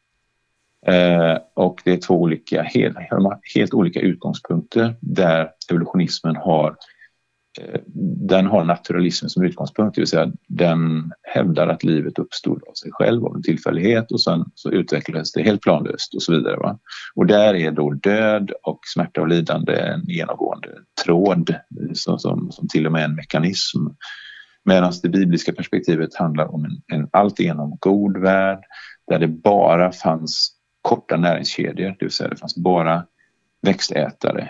Eh, 0.85 1.37
och 1.53 1.81
det 1.85 1.93
är 1.93 1.97
två 1.97 2.21
olika, 2.21 2.63
helt, 2.63 2.97
helt 3.55 3.73
olika 3.73 3.99
utgångspunkter 3.99 4.95
där 5.01 5.51
evolutionismen 5.71 6.35
har 6.35 6.67
eh, 6.69 6.75
Eh, 7.61 7.79
den 8.29 8.45
har 8.45 8.63
naturalismen 8.63 9.29
som 9.29 9.43
utgångspunkt, 9.43 9.95
det 9.95 10.01
vill 10.01 10.07
säga 10.07 10.31
den 10.47 11.11
hävdar 11.21 11.67
att 11.67 11.83
livet 11.83 12.19
uppstod 12.19 12.63
av 12.67 12.73
sig 12.73 12.91
själv, 12.91 13.25
av 13.25 13.35
en 13.35 13.43
tillfällighet 13.43 14.11
och 14.11 14.21
sen 14.21 14.45
så 14.55 14.71
utvecklades 14.71 15.31
det 15.31 15.43
helt 15.43 15.61
planlöst 15.61 16.13
och 16.15 16.23
så 16.23 16.31
vidare. 16.31 16.57
Va? 16.57 16.79
Och 17.15 17.25
där 17.25 17.53
är 17.53 17.71
då 17.71 17.91
död 17.91 18.51
och 18.63 18.79
smärta 18.93 19.21
och 19.21 19.27
lidande 19.27 19.73
en 19.73 20.03
genomgående 20.05 20.69
tråd 21.05 21.55
som, 21.93 22.19
som, 22.19 22.51
som 22.51 22.67
till 22.67 22.85
och 22.85 22.91
med 22.91 23.01
är 23.01 23.05
en 23.05 23.15
mekanism. 23.15 23.79
Medan 24.65 24.93
det 25.03 25.09
bibliska 25.09 25.53
perspektivet 25.53 26.15
handlar 26.15 26.53
om 26.53 26.65
en, 26.65 26.81
en 26.87 27.09
alltigenom 27.11 27.77
god 27.79 28.17
värld 28.17 28.63
där 29.07 29.19
det 29.19 29.27
bara 29.27 29.91
fanns 29.91 30.51
korta 30.81 31.17
näringskedjor, 31.17 31.95
det 31.99 32.05
vill 32.05 32.11
säga 32.11 32.29
det 32.29 32.35
fanns 32.35 32.57
bara 32.57 33.05
växtätare 33.61 34.49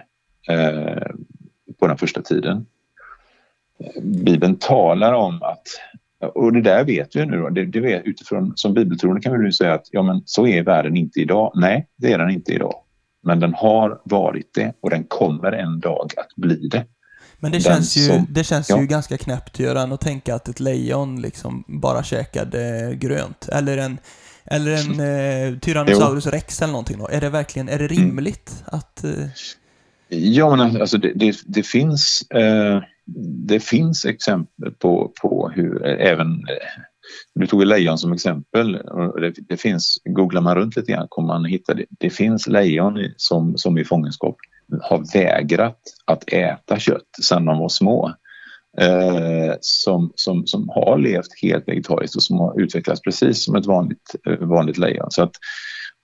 eh, 0.50 1.08
på 1.80 1.88
den 1.88 1.98
första 1.98 2.22
tiden. 2.22 2.66
Bibeln 4.02 4.56
talar 4.56 5.14
om 5.14 5.44
att, 5.44 5.62
och 6.36 6.54
det 6.54 6.62
där 6.62 6.84
vet 6.84 7.16
vi 7.16 7.26
nu 7.26 7.50
det, 7.52 7.66
det 7.66 7.80
vet, 7.80 8.06
utifrån 8.06 8.54
som 8.56 8.74
bibeltroende 8.74 9.22
kan 9.22 9.32
vi 9.32 9.44
nu 9.44 9.52
säga 9.52 9.74
att 9.74 9.88
ja 9.92 10.04
men 10.04 10.22
så 10.26 10.48
är 10.48 10.64
världen 10.64 10.98
inte 10.98 11.20
idag. 11.20 11.52
Nej, 11.56 11.88
det 11.98 12.14
är 12.14 12.18
den 12.18 12.30
inte 12.30 12.52
idag. 12.54 12.76
Men 13.24 13.40
den 13.40 13.54
har 13.54 14.02
varit 14.04 14.54
det 14.54 14.74
och 14.82 14.90
den 14.90 15.04
kommer 15.04 15.52
en 15.52 15.80
dag 15.80 16.12
att 16.18 16.36
bli 16.36 16.68
det. 16.68 16.86
Men 17.44 17.52
det 17.52 17.60
känns, 17.60 17.98
ju, 17.98 18.02
som, 18.02 18.28
det 18.30 18.44
känns 18.44 18.70
ja. 18.70 18.82
ju 18.82 18.88
ganska 18.88 19.18
knäppt 19.18 19.60
Göran 19.60 19.92
att 19.92 20.02
tänka 20.02 20.36
att 20.36 20.48
ett 20.48 20.60
lejon 20.60 21.22
liksom 21.22 21.64
bara 21.68 22.04
käkade 22.04 22.94
grönt. 22.96 23.50
Eller 23.52 23.78
en, 23.78 23.98
eller 24.46 24.72
en 24.72 25.00
eh, 25.54 25.60
Tyrannosaurus 25.60 26.28
rex 26.28 26.62
eller 26.62 26.72
någonting 26.72 26.98
då. 26.98 27.08
Är 27.08 27.22
det 27.22 27.30
verkligen, 27.30 27.70
är 27.70 27.80
det 27.80 27.86
mm. 27.86 27.98
rimligt 27.98 28.52
mm. 28.52 28.80
att... 28.80 29.04
Eh... 29.04 29.26
Ja, 30.10 30.56
men 30.56 30.82
alltså 30.82 30.98
det, 30.98 31.12
det, 31.16 31.38
det 31.46 31.64
finns, 31.64 32.32
eh, 32.32 32.82
det 33.48 33.60
finns 33.60 34.06
exempel 34.06 34.72
på, 34.72 35.12
på 35.22 35.52
hur 35.56 35.86
även 35.86 36.44
du 37.36 37.48
tog 37.48 37.66
lejon 37.66 37.98
som 37.98 38.14
exempel. 38.14 38.72
Det, 39.22 39.34
det, 39.50 39.58
finns, 39.58 40.02
googlar 40.06 40.42
man 40.42 40.56
runt 40.56 40.76
lite 40.76 40.92
grann 40.92 41.08
kommer 41.10 41.28
man 41.28 41.46
hitta 41.46 41.74
det. 41.74 41.86
Det 41.90 42.10
finns 42.10 42.48
lejon 42.48 43.00
som, 43.18 43.58
som 43.58 43.78
i 43.78 43.84
fångenskap 43.84 44.36
har 44.82 45.14
vägrat 45.14 45.80
att 46.06 46.34
äta 46.34 46.80
kött 46.80 47.10
sedan 47.22 47.46
de 47.46 47.60
var 47.60 47.70
små. 47.70 48.14
Eh, 48.78 49.56
som, 49.62 50.12
som, 50.16 50.48
som 50.48 50.70
har 50.70 50.98
levt 50.98 51.42
helt 51.42 51.68
vegetariskt 51.68 52.16
och 52.16 52.24
som 52.24 52.40
har 52.40 52.62
utvecklats 52.62 53.02
precis 53.02 53.46
som 53.46 53.56
ett 53.56 53.66
vanligt, 53.66 54.16
eh, 54.28 54.38
vanligt 54.40 54.78
lejon. 54.78 55.12
Så 55.12 55.24
att, 55.24 55.32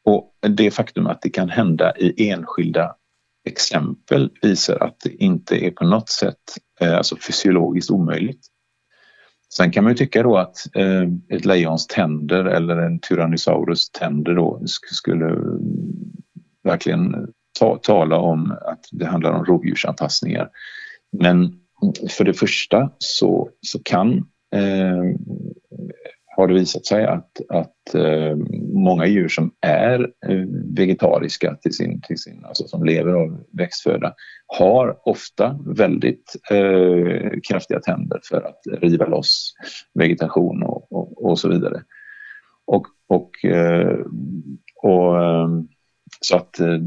och 0.05 0.33
det 0.49 0.71
faktum 0.71 1.07
att 1.07 1.21
det 1.21 1.29
kan 1.29 1.49
hända 1.49 1.97
i 1.97 2.29
enskilda 2.29 2.95
exempel 3.45 4.31
visar 4.41 4.83
att 4.83 4.99
det 5.03 5.23
inte 5.23 5.65
är 5.65 5.71
på 5.71 5.85
något 5.85 6.09
sätt 6.09 6.37
eh, 6.81 6.97
alltså 6.97 7.15
fysiologiskt 7.27 7.91
omöjligt. 7.91 8.41
Sen 9.53 9.71
kan 9.71 9.83
man 9.83 9.93
ju 9.93 9.97
tycka 9.97 10.23
då 10.23 10.37
att 10.37 10.75
eh, 10.75 11.03
ett 11.29 11.45
lejons 11.45 11.87
tänder 11.87 12.45
eller 12.45 12.77
en 12.77 12.99
Tyrannosaurus 12.99 13.89
tänder 13.89 14.35
då 14.35 14.61
skulle 14.91 15.25
mm, 15.25 15.61
verkligen 16.63 17.27
ta, 17.59 17.77
tala 17.77 18.17
om 18.17 18.51
att 18.51 18.85
det 18.91 19.05
handlar 19.05 19.31
om 19.31 19.45
rovdjursanpassningar. 19.45 20.49
Men 21.11 21.59
för 22.09 22.25
det 22.25 22.33
första 22.33 22.91
så, 22.97 23.49
så 23.61 23.79
kan 23.83 24.17
eh, 24.55 25.03
har 26.39 26.47
det 26.47 26.53
visat 26.53 26.85
sig 26.85 27.05
att, 27.05 27.41
att 27.49 27.95
eh, 27.95 28.35
många 28.73 29.05
djur 29.05 29.27
som 29.27 29.51
är 29.61 29.99
eh, 30.27 30.45
vegetariska 30.75 31.55
till 31.55 31.73
sin, 31.73 32.01
till 32.01 32.17
sin, 32.17 32.45
alltså 32.45 32.67
som 32.67 32.83
lever 32.83 33.13
av 33.13 33.43
växtföda 33.51 34.13
har 34.47 35.09
ofta 35.09 35.59
väldigt 35.65 36.35
eh, 36.51 37.31
kraftiga 37.49 37.79
tänder 37.79 38.19
för 38.23 38.41
att 38.41 38.81
riva 38.81 39.05
loss 39.05 39.53
vegetation 39.93 40.63
och, 40.63 40.91
och, 40.91 41.25
och 41.25 41.39
så 41.39 41.49
vidare. 41.49 41.83
Och, 42.65 42.87
och, 43.07 43.45
eh, 43.45 43.97
och 44.83 45.23
eh, 45.23 45.49
så 46.21 46.35
att 46.35 46.59
eh, 46.59 46.77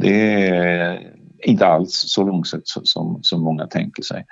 det 0.00 0.48
är 0.48 1.12
inte 1.38 1.66
alls 1.66 2.04
så 2.06 2.24
långsiktigt 2.24 2.68
som, 2.68 3.18
som 3.22 3.42
många 3.42 3.66
tänker 3.66 4.02
sig, 4.02 4.26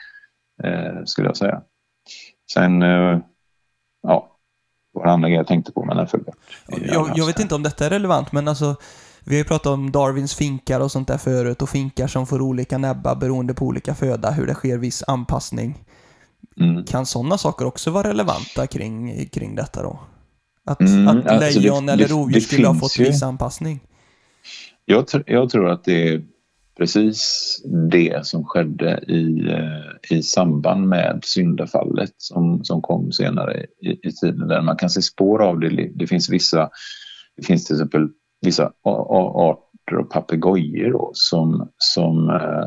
eh, 0.64 1.04
skulle 1.04 1.28
jag 1.28 1.36
säga. 1.36 1.62
Sen 2.52 2.82
ja, 4.04 4.36
det 4.92 4.98
var 4.98 5.06
andra 5.06 5.28
grejer 5.28 5.40
jag 5.40 5.46
tänkte 5.46 5.72
på 5.72 5.84
men 5.84 5.96
den 5.96 6.06
föll 6.06 6.24
jag, 6.66 7.10
jag 7.14 7.26
vet 7.26 7.40
inte 7.40 7.54
om 7.54 7.62
detta 7.62 7.86
är 7.86 7.90
relevant 7.90 8.32
men 8.32 8.48
alltså 8.48 8.76
vi 9.24 9.34
har 9.34 9.38
ju 9.38 9.44
pratat 9.44 9.66
om 9.66 9.92
Darwins 9.92 10.34
finkar 10.34 10.80
och 10.80 10.92
sånt 10.92 11.08
där 11.08 11.18
förut 11.18 11.62
och 11.62 11.68
finkar 11.68 12.06
som 12.06 12.26
får 12.26 12.42
olika 12.42 12.78
näbbar 12.78 13.14
beroende 13.14 13.54
på 13.54 13.64
olika 13.66 13.94
föda, 13.94 14.30
hur 14.30 14.46
det 14.46 14.54
sker 14.54 14.78
viss 14.78 15.04
anpassning. 15.06 15.84
Mm. 16.60 16.84
Kan 16.84 17.06
sådana 17.06 17.38
saker 17.38 17.66
också 17.66 17.90
vara 17.90 18.08
relevanta 18.08 18.66
kring, 18.66 19.26
kring 19.28 19.54
detta 19.54 19.82
då? 19.82 20.00
Att, 20.66 20.80
mm, 20.80 21.08
att 21.08 21.26
alltså 21.26 21.60
lejon 21.60 21.86
det, 21.86 21.92
eller 21.92 22.08
rovdjur 22.08 22.40
skulle 22.40 22.66
ha 22.66 22.74
fått 22.74 22.98
viss 22.98 23.22
anpassning? 23.22 23.80
Jag, 24.84 25.06
jag 25.26 25.50
tror 25.50 25.68
att 25.68 25.84
det 25.84 26.08
är 26.08 26.22
precis 26.76 27.46
det 27.90 28.26
som 28.26 28.44
skedde 28.44 29.04
i, 29.08 29.48
eh, 29.50 30.16
i 30.16 30.22
samband 30.22 30.88
med 30.88 31.20
syndafallet 31.22 32.14
som, 32.16 32.64
som 32.64 32.82
kom 32.82 33.12
senare 33.12 33.66
i, 33.80 34.08
i 34.08 34.12
tiden 34.12 34.48
där 34.48 34.62
man 34.62 34.76
kan 34.76 34.90
se 34.90 35.02
spår 35.02 35.42
av 35.42 35.60
det. 35.60 35.90
Det 35.94 36.06
finns 36.06 36.30
vissa, 36.30 36.70
det 37.36 37.42
finns 37.42 37.66
till 37.66 37.76
exempel 37.76 38.08
vissa 38.40 38.72
arter 38.84 39.98
och 39.98 40.10
papegojor 40.10 41.10
som, 41.12 41.70
som 41.76 42.28
eh, 42.28 42.64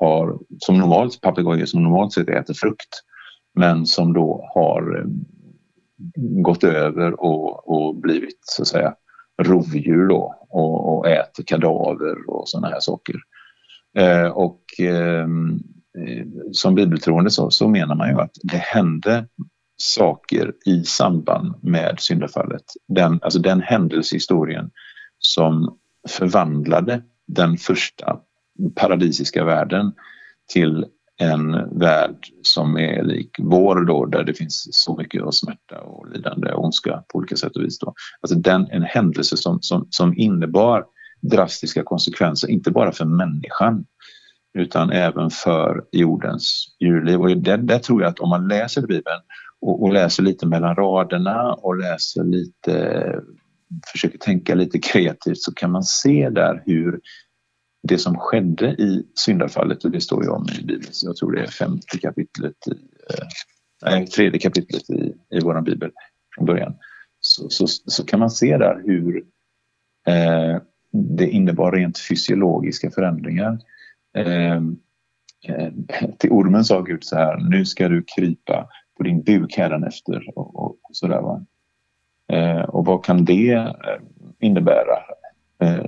har, 0.00 0.38
som 0.58 0.78
normalt, 0.78 1.20
papegojor 1.20 1.66
som 1.66 1.82
normalt 1.82 2.12
sett 2.12 2.28
äter 2.28 2.54
frukt 2.54 3.02
men 3.54 3.86
som 3.86 4.12
då 4.12 4.50
har 4.54 4.98
eh, 4.98 5.06
gått 6.42 6.64
över 6.64 7.20
och, 7.20 7.68
och 7.68 7.96
blivit 7.96 8.38
så 8.42 8.62
att 8.62 8.68
säga 8.68 8.94
rovdjur 9.42 10.08
då 10.08 10.46
och, 10.48 10.98
och 10.98 11.08
äter 11.08 11.44
kadaver 11.46 12.30
och 12.30 12.48
sådana 12.48 12.68
här 12.68 12.80
saker. 12.80 13.16
Eh, 13.98 14.26
och 14.26 14.62
ehm, 14.78 15.58
eh, 15.98 16.26
som 16.52 16.74
bibeltroende 16.74 17.30
så, 17.30 17.50
så 17.50 17.68
menar 17.68 17.94
man 17.94 18.08
ju 18.08 18.20
att 18.20 18.34
det 18.42 18.56
hände 18.56 19.26
saker 19.76 20.52
i 20.66 20.84
samband 20.84 21.54
med 21.62 22.00
syndafallet. 22.00 22.64
Den, 22.88 23.18
alltså 23.22 23.38
den 23.38 23.60
händelsehistorien 23.60 24.70
som 25.18 25.78
förvandlade 26.08 27.02
den 27.26 27.56
första 27.56 28.20
paradisiska 28.74 29.44
världen 29.44 29.92
till 30.52 30.86
en 31.20 31.78
värld 31.78 32.26
som 32.42 32.76
är 32.76 33.02
lik 33.02 33.30
vår 33.38 33.84
då, 33.84 34.06
där 34.06 34.24
det 34.24 34.34
finns 34.34 34.68
så 34.70 34.96
mycket 34.96 35.22
av 35.22 35.30
smärta 35.30 35.80
och 35.80 36.10
lidande 36.10 36.52
och 36.52 36.64
ondska 36.64 37.04
på 37.08 37.18
olika 37.18 37.36
sätt 37.36 37.56
och 37.56 37.62
vis. 37.62 37.78
Då. 37.78 37.94
Alltså 38.20 38.38
den, 38.38 38.66
en 38.70 38.82
händelse 38.82 39.36
som, 39.36 39.58
som, 39.62 39.86
som 39.90 40.14
innebar 40.16 40.84
drastiska 41.20 41.82
konsekvenser, 41.82 42.48
inte 42.48 42.70
bara 42.70 42.92
för 42.92 43.04
människan 43.04 43.84
utan 44.58 44.90
även 44.90 45.30
för 45.30 45.84
jordens 45.92 46.76
djurliv. 46.80 47.20
Och 47.20 47.36
där, 47.36 47.58
där 47.58 47.78
tror 47.78 48.02
jag 48.02 48.08
att 48.08 48.20
om 48.20 48.28
man 48.28 48.48
läser 48.48 48.82
Bibeln 48.82 49.20
och, 49.60 49.82
och, 49.82 49.92
läser 49.92 50.22
lite 50.22 50.46
mellan 50.46 50.76
raderna 50.76 51.54
och 51.54 51.76
läser 51.76 52.24
lite, 52.24 53.14
försöker 53.92 54.18
tänka 54.18 54.54
lite 54.54 54.78
kreativt 54.78 55.38
så 55.38 55.54
kan 55.54 55.70
man 55.70 55.82
se 55.82 56.30
där 56.30 56.62
hur 56.66 57.00
det 57.82 57.98
som 57.98 58.16
skedde 58.18 58.70
i 58.70 59.06
syndafallet, 59.14 59.84
och 59.84 59.90
det 59.90 60.00
står 60.00 60.24
ju 60.24 60.30
om 60.30 60.46
i 60.60 60.64
Bibeln, 60.64 60.92
så 60.92 61.06
jag 61.06 61.16
tror 61.16 61.32
det 61.32 61.42
är 61.42 61.46
femte 61.46 61.98
kapitlet 61.98 62.56
i, 62.66 62.70
eh, 62.70 63.26
nej, 63.82 64.06
tredje 64.06 64.40
kapitlet 64.40 64.90
i, 64.90 65.14
i 65.30 65.40
vår 65.40 65.60
bibel 65.60 65.90
från 66.34 66.46
början, 66.46 66.74
så, 67.20 67.48
så, 67.48 67.66
så, 67.66 68.04
kan 68.04 68.20
man 68.20 68.30
se 68.30 68.56
där 68.56 68.82
hur 68.86 69.24
eh, 70.06 70.62
det 70.92 71.26
innebar 71.26 71.72
rent 71.72 71.98
fysiologiska 71.98 72.90
förändringar. 72.90 73.58
Ehm, 74.14 74.76
eh, 75.48 75.68
till 76.18 76.30
ormen 76.30 76.64
sa 76.64 76.80
Gud 76.80 77.04
så 77.04 77.16
här, 77.16 77.36
nu 77.36 77.64
ska 77.64 77.88
du 77.88 78.04
krypa 78.16 78.68
på 78.96 79.02
din 79.02 79.22
buk 79.22 79.58
efter 79.58 80.38
och, 80.38 80.56
och, 80.56 80.70
och 80.70 80.96
sådär. 80.96 81.20
Va? 81.20 81.46
Eh, 82.32 82.62
och 82.62 82.84
vad 82.84 83.04
kan 83.04 83.24
det 83.24 83.52
eh, 83.52 83.68
innebära? 84.40 84.98
Eh, 85.62 85.84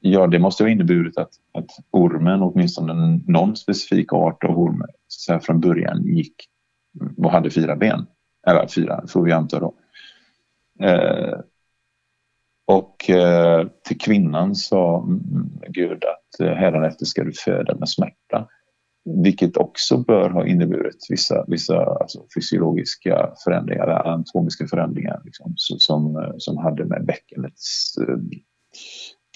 ja, 0.00 0.26
det 0.26 0.38
måste 0.38 0.64
ha 0.64 0.68
inneburit 0.70 1.18
att, 1.18 1.30
att 1.52 1.70
ormen, 1.90 2.42
åtminstone 2.42 3.20
någon 3.26 3.56
specifik 3.56 4.12
art 4.12 4.44
av 4.44 4.58
orm, 4.58 4.82
så 5.08 5.32
här 5.32 5.40
från 5.40 5.60
början 5.60 6.02
gick 6.02 6.34
och 7.16 7.30
hade 7.30 7.50
fyra 7.50 7.76
ben. 7.76 8.06
Eller 8.46 8.66
fyra, 8.66 9.04
får 9.08 9.22
vi 9.22 9.32
anta 9.32 9.60
då. 9.60 9.74
Eh, 10.80 11.38
och 12.66 13.10
eh, 13.10 13.66
till 13.84 13.98
kvinnan 13.98 14.54
sa 14.54 15.08
Gud 15.68 16.04
att 16.04 16.40
eh, 16.40 16.54
hädanefter 16.54 17.04
ska 17.04 17.24
du 17.24 17.32
föda 17.32 17.76
med 17.76 17.88
smärta. 17.88 18.48
Vilket 19.24 19.56
också 19.56 19.98
bör 19.98 20.30
ha 20.30 20.46
inneburit 20.46 21.06
vissa, 21.10 21.44
vissa 21.48 21.84
alltså 21.84 22.26
fysiologiska 22.34 23.32
förändringar, 23.44 23.88
anatomiska 23.88 24.66
förändringar 24.66 25.20
liksom, 25.24 25.54
som, 25.56 26.16
eh, 26.16 26.34
som 26.38 26.56
hade 26.56 26.84
med 26.84 27.04
bäckenets 27.04 27.94
eh, 27.98 28.16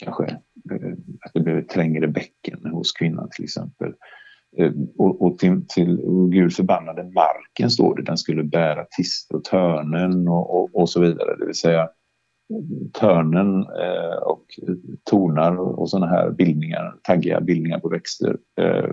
kanske 0.03 0.25
eh, 0.25 0.93
att 1.21 1.31
det 1.35 1.41
blev 1.41 1.59
ett 1.59 1.69
trängre 1.69 2.09
bäcken 2.09 2.71
hos 2.73 2.93
kvinnan 2.93 3.29
till 3.31 3.45
exempel. 3.45 3.93
Eh, 4.59 4.73
och, 4.99 5.23
och, 5.23 5.39
till, 5.39 5.67
till 5.69 6.01
och 6.01 6.33
Gud 6.33 6.55
förbannade 6.55 7.03
marken, 7.03 7.71
står 7.71 7.97
det. 7.97 8.03
Den 8.03 8.19
skulle 8.19 8.45
bära 8.45 8.85
tistor 8.97 9.37
och 9.37 9.45
törnen 9.45 10.29
och, 10.29 10.57
och, 10.57 10.71
och, 10.75 10.91
så 10.91 11.01
vidare. 11.01 11.37
Det 11.39 11.47
vill 11.47 11.55
säga 11.55 11.89
törnen 12.93 13.63
eh, 13.63 14.17
och 14.23 14.45
tornar 15.05 15.57
och 15.57 15.91
sådana 15.91 16.07
här 16.07 16.31
bildningar, 16.31 16.95
taggiga 17.03 17.41
bildningar 17.41 17.79
på 17.79 17.89
växter 17.89 18.37
eh, 18.61 18.91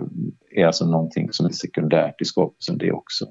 är 0.50 0.66
alltså 0.66 0.86
någonting 0.86 1.32
som 1.32 1.46
är 1.46 1.50
sekundärt 1.50 2.20
i 2.20 2.24
skapelsen 2.24 2.78
det 2.78 2.92
också. 2.92 3.26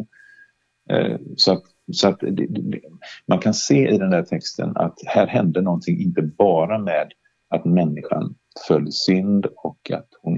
Eh, 0.90 1.18
så 1.36 1.52
att, 1.52 1.64
så 1.92 2.08
att 2.08 2.20
det, 2.20 2.48
det, 2.48 2.80
man 3.28 3.40
kan 3.40 3.54
se 3.54 3.90
i 3.90 3.98
den 3.98 4.10
där 4.10 4.24
texten 4.24 4.78
att 4.78 5.00
här 5.06 5.28
hände 5.28 5.62
någonting 5.62 6.02
inte 6.02 6.22
bara 6.22 6.78
med 6.78 7.12
att 7.50 7.66
människan 7.66 8.36
föll 8.68 8.92
synd 8.92 9.46
och 9.46 9.92
att 9.92 10.08
hon 10.22 10.38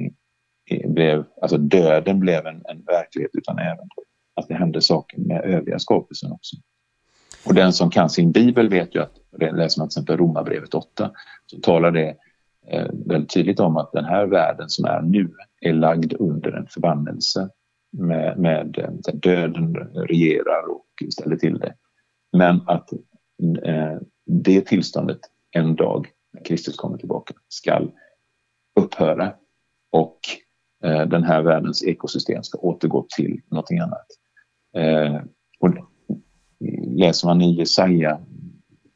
blev, 0.87 1.23
alltså 1.41 1.57
döden 1.57 2.19
blev 2.19 2.45
en, 2.45 2.61
en 2.65 2.83
verklighet 2.85 3.31
utan 3.33 3.59
även 3.59 3.87
att 4.35 4.47
det 4.47 4.55
hände 4.55 4.81
saker 4.81 5.17
med 5.17 5.41
övriga 5.43 5.79
skapelsen 5.79 6.31
också. 6.31 6.55
Och 7.45 7.53
den 7.53 7.73
som 7.73 7.89
kan 7.89 8.09
sin 8.09 8.31
bibel 8.31 8.69
vet 8.69 8.95
ju 8.95 9.01
att, 9.01 9.13
läser 9.39 9.81
man 9.81 9.89
till 9.89 9.99
exempel 9.99 10.17
Romarbrevet 10.17 10.73
8, 10.73 11.11
så 11.45 11.59
talar 11.59 11.91
det 11.91 12.15
eh, 12.67 12.87
väldigt 13.05 13.33
tydligt 13.33 13.59
om 13.59 13.77
att 13.77 13.91
den 13.91 14.05
här 14.05 14.25
världen 14.25 14.69
som 14.69 14.85
är 14.85 15.01
nu 15.01 15.33
är 15.61 15.73
lagd 15.73 16.13
under 16.19 16.51
en 16.51 16.67
förbannelse 16.67 17.49
med, 17.91 18.39
med 18.39 18.77
eh, 18.77 19.13
döden 19.13 19.75
regerar 19.93 20.71
och 20.71 21.13
ställer 21.13 21.35
till 21.35 21.59
det. 21.59 21.73
Men 22.37 22.61
att 22.65 22.93
eh, 23.63 23.97
det 24.25 24.61
tillståndet 24.61 25.19
en 25.51 25.75
dag 25.75 26.07
när 26.33 26.43
Kristus 26.43 26.75
kommer 26.75 26.97
tillbaka 26.97 27.33
skall 27.47 27.91
upphöra 28.79 29.33
och 29.91 30.19
eh, 30.83 31.07
den 31.07 31.23
här 31.23 31.41
världens 31.41 31.83
ekosystem 31.83 32.43
ska 32.43 32.57
återgå 32.57 33.07
till 33.17 33.41
någonting 33.51 33.79
annat. 33.79 34.07
Eh, 34.75 35.21
och 35.59 35.69
läser 36.97 37.27
man 37.27 37.41
i 37.41 37.55
Jesaja, 37.55 38.19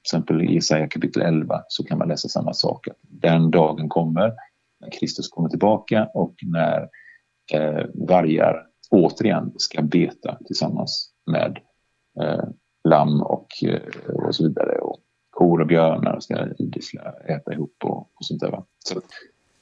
exempel 0.09 0.41
i 0.41 0.53
Jesaja 0.53 0.87
kapitel 0.87 1.21
11, 1.21 1.61
så 1.67 1.83
kan 1.83 1.97
man 1.97 2.07
läsa 2.07 2.27
samma 2.29 2.53
sak. 2.53 2.87
Den 3.01 3.51
dagen 3.51 3.89
kommer 3.89 4.33
när 4.79 4.91
Kristus 4.91 5.29
kommer 5.29 5.49
tillbaka 5.49 6.09
och 6.13 6.35
när 6.41 6.89
eh, 7.53 7.85
vargar 7.93 8.65
återigen 8.91 9.53
ska 9.57 9.81
beta 9.81 10.37
tillsammans 10.45 11.11
med 11.25 11.59
eh, 12.21 12.43
lamm 12.83 13.21
och, 13.21 13.47
eh, 13.63 13.79
och 14.13 14.35
så 14.35 14.43
vidare. 14.43 14.77
Och 14.77 14.99
kor 15.29 15.61
och 15.61 15.67
björnar 15.67 16.19
ska 16.19 16.47
idissla, 16.57 17.13
äta 17.27 17.53
ihop 17.53 17.75
och, 17.83 17.97
och 17.99 18.25
sånt 18.25 18.41
där. 18.41 18.63
Så, 18.85 19.01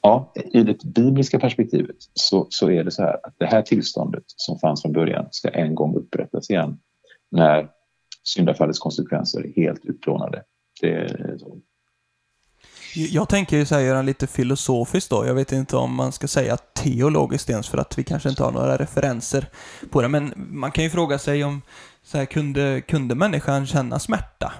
ja, 0.02 0.32
I 0.52 0.62
det 0.62 0.84
bibliska 0.84 1.38
perspektivet 1.38 1.96
så, 2.14 2.46
så 2.50 2.70
är 2.70 2.84
det 2.84 2.90
så 2.90 3.02
här 3.02 3.26
att 3.26 3.34
det 3.38 3.46
här 3.46 3.62
tillståndet 3.62 4.24
som 4.26 4.58
fanns 4.58 4.82
från 4.82 4.92
början 4.92 5.28
ska 5.30 5.48
en 5.48 5.74
gång 5.74 5.96
upprättas 5.96 6.50
igen 6.50 6.78
när 7.30 7.68
syndafallets 8.34 8.78
konsekvenser 8.78 9.46
är 9.46 9.62
helt 9.62 9.84
utplånade. 9.84 10.42
Jag 12.94 13.28
tänker 13.28 13.64
så 13.64 13.74
här, 13.74 13.82
göra 13.82 14.02
lite 14.02 14.26
filosofiskt 14.26 15.10
då. 15.10 15.26
Jag 15.26 15.34
vet 15.34 15.52
inte 15.52 15.76
om 15.76 15.94
man 15.94 16.12
ska 16.12 16.28
säga 16.28 16.56
teologiskt 16.56 17.50
ens 17.50 17.68
för 17.68 17.78
att 17.78 17.98
vi 17.98 18.04
kanske 18.04 18.28
inte 18.28 18.44
har 18.44 18.52
några 18.52 18.76
referenser 18.78 19.48
på 19.90 20.02
det. 20.02 20.08
Men 20.08 20.32
man 20.36 20.72
kan 20.72 20.84
ju 20.84 20.90
fråga 20.90 21.18
sig 21.18 21.44
om, 21.44 21.62
så 22.02 22.18
här, 22.18 22.24
kunde, 22.24 22.80
kunde 22.80 23.14
människan 23.14 23.66
känna 23.66 23.98
smärta 23.98 24.52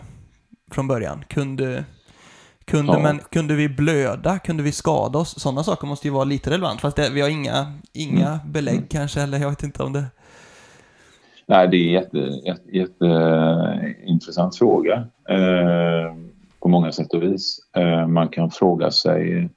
från 0.71 0.89
början? 0.89 1.25
Kunde, 1.29 1.85
kunde, 2.65 2.93
ja. 2.93 2.99
men, 2.99 3.21
kunde 3.31 3.55
vi 3.55 3.69
blöda? 3.69 4.39
Kunde 4.39 4.63
vi 4.63 4.73
skada 4.73 5.19
oss? 5.19 5.41
Sådana 5.41 5.65
saker 5.65 5.87
måste 5.87 6.07
ju 6.07 6.13
vara 6.13 6.25
lite 6.25 6.51
relevant. 6.51 6.81
Fast 6.81 6.97
det, 6.97 7.11
vi 7.11 7.21
har 7.21 7.29
inga, 7.29 7.79
inga 7.93 8.29
mm. 8.29 8.53
belägg 8.53 8.77
mm. 8.77 8.89
kanske, 8.89 9.23
eller 9.23 9.39
jag 9.39 9.51
vet 9.51 9.63
inte 9.63 9.83
om 9.83 9.93
det... 9.93 10.05
Nej, 11.49 11.69
det 11.69 11.77
är 11.77 11.87
en 11.87 11.93
jätte, 11.93 12.19
jätte, 12.19 12.71
jätteintressant 12.73 14.55
eh, 14.55 14.59
fråga 14.59 14.95
eh, 15.29 16.15
på 16.61 16.69
många 16.69 16.93
sätt 16.93 17.15
och 17.15 17.23
vis. 17.23 17.59
Eh, 17.77 18.07
man 18.07 18.29
kan 18.29 18.51
fråga 18.51 18.91
sig, 18.91 19.49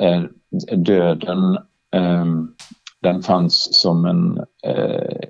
är 0.00 0.30
döden, 0.76 1.58
eh, 1.94 2.26
den 3.00 3.22
fanns 3.22 3.80
som 3.80 4.04
en 4.04 4.38
eh, 4.64 5.28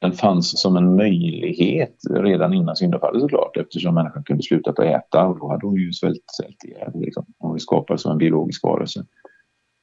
den 0.00 0.12
fanns 0.12 0.60
som 0.60 0.76
en 0.76 0.96
möjlighet 0.96 1.96
redan 2.10 2.54
innan 2.54 2.76
syndafallet 2.76 3.22
såklart 3.22 3.56
eftersom 3.56 3.94
människan 3.94 4.24
kunde 4.24 4.42
sluta 4.42 4.70
att 4.70 4.78
äta 4.78 5.26
och 5.26 5.38
då 5.38 5.48
hade 5.48 5.66
hon 5.66 5.76
ju 5.76 5.92
svält, 5.92 6.24
svält 6.26 6.64
ihjäl. 6.64 6.90
Liksom. 6.94 7.24
Hon 7.38 7.60
skapades 7.60 8.02
som 8.02 8.12
en 8.12 8.18
biologisk 8.18 8.62
varelse. 8.62 9.04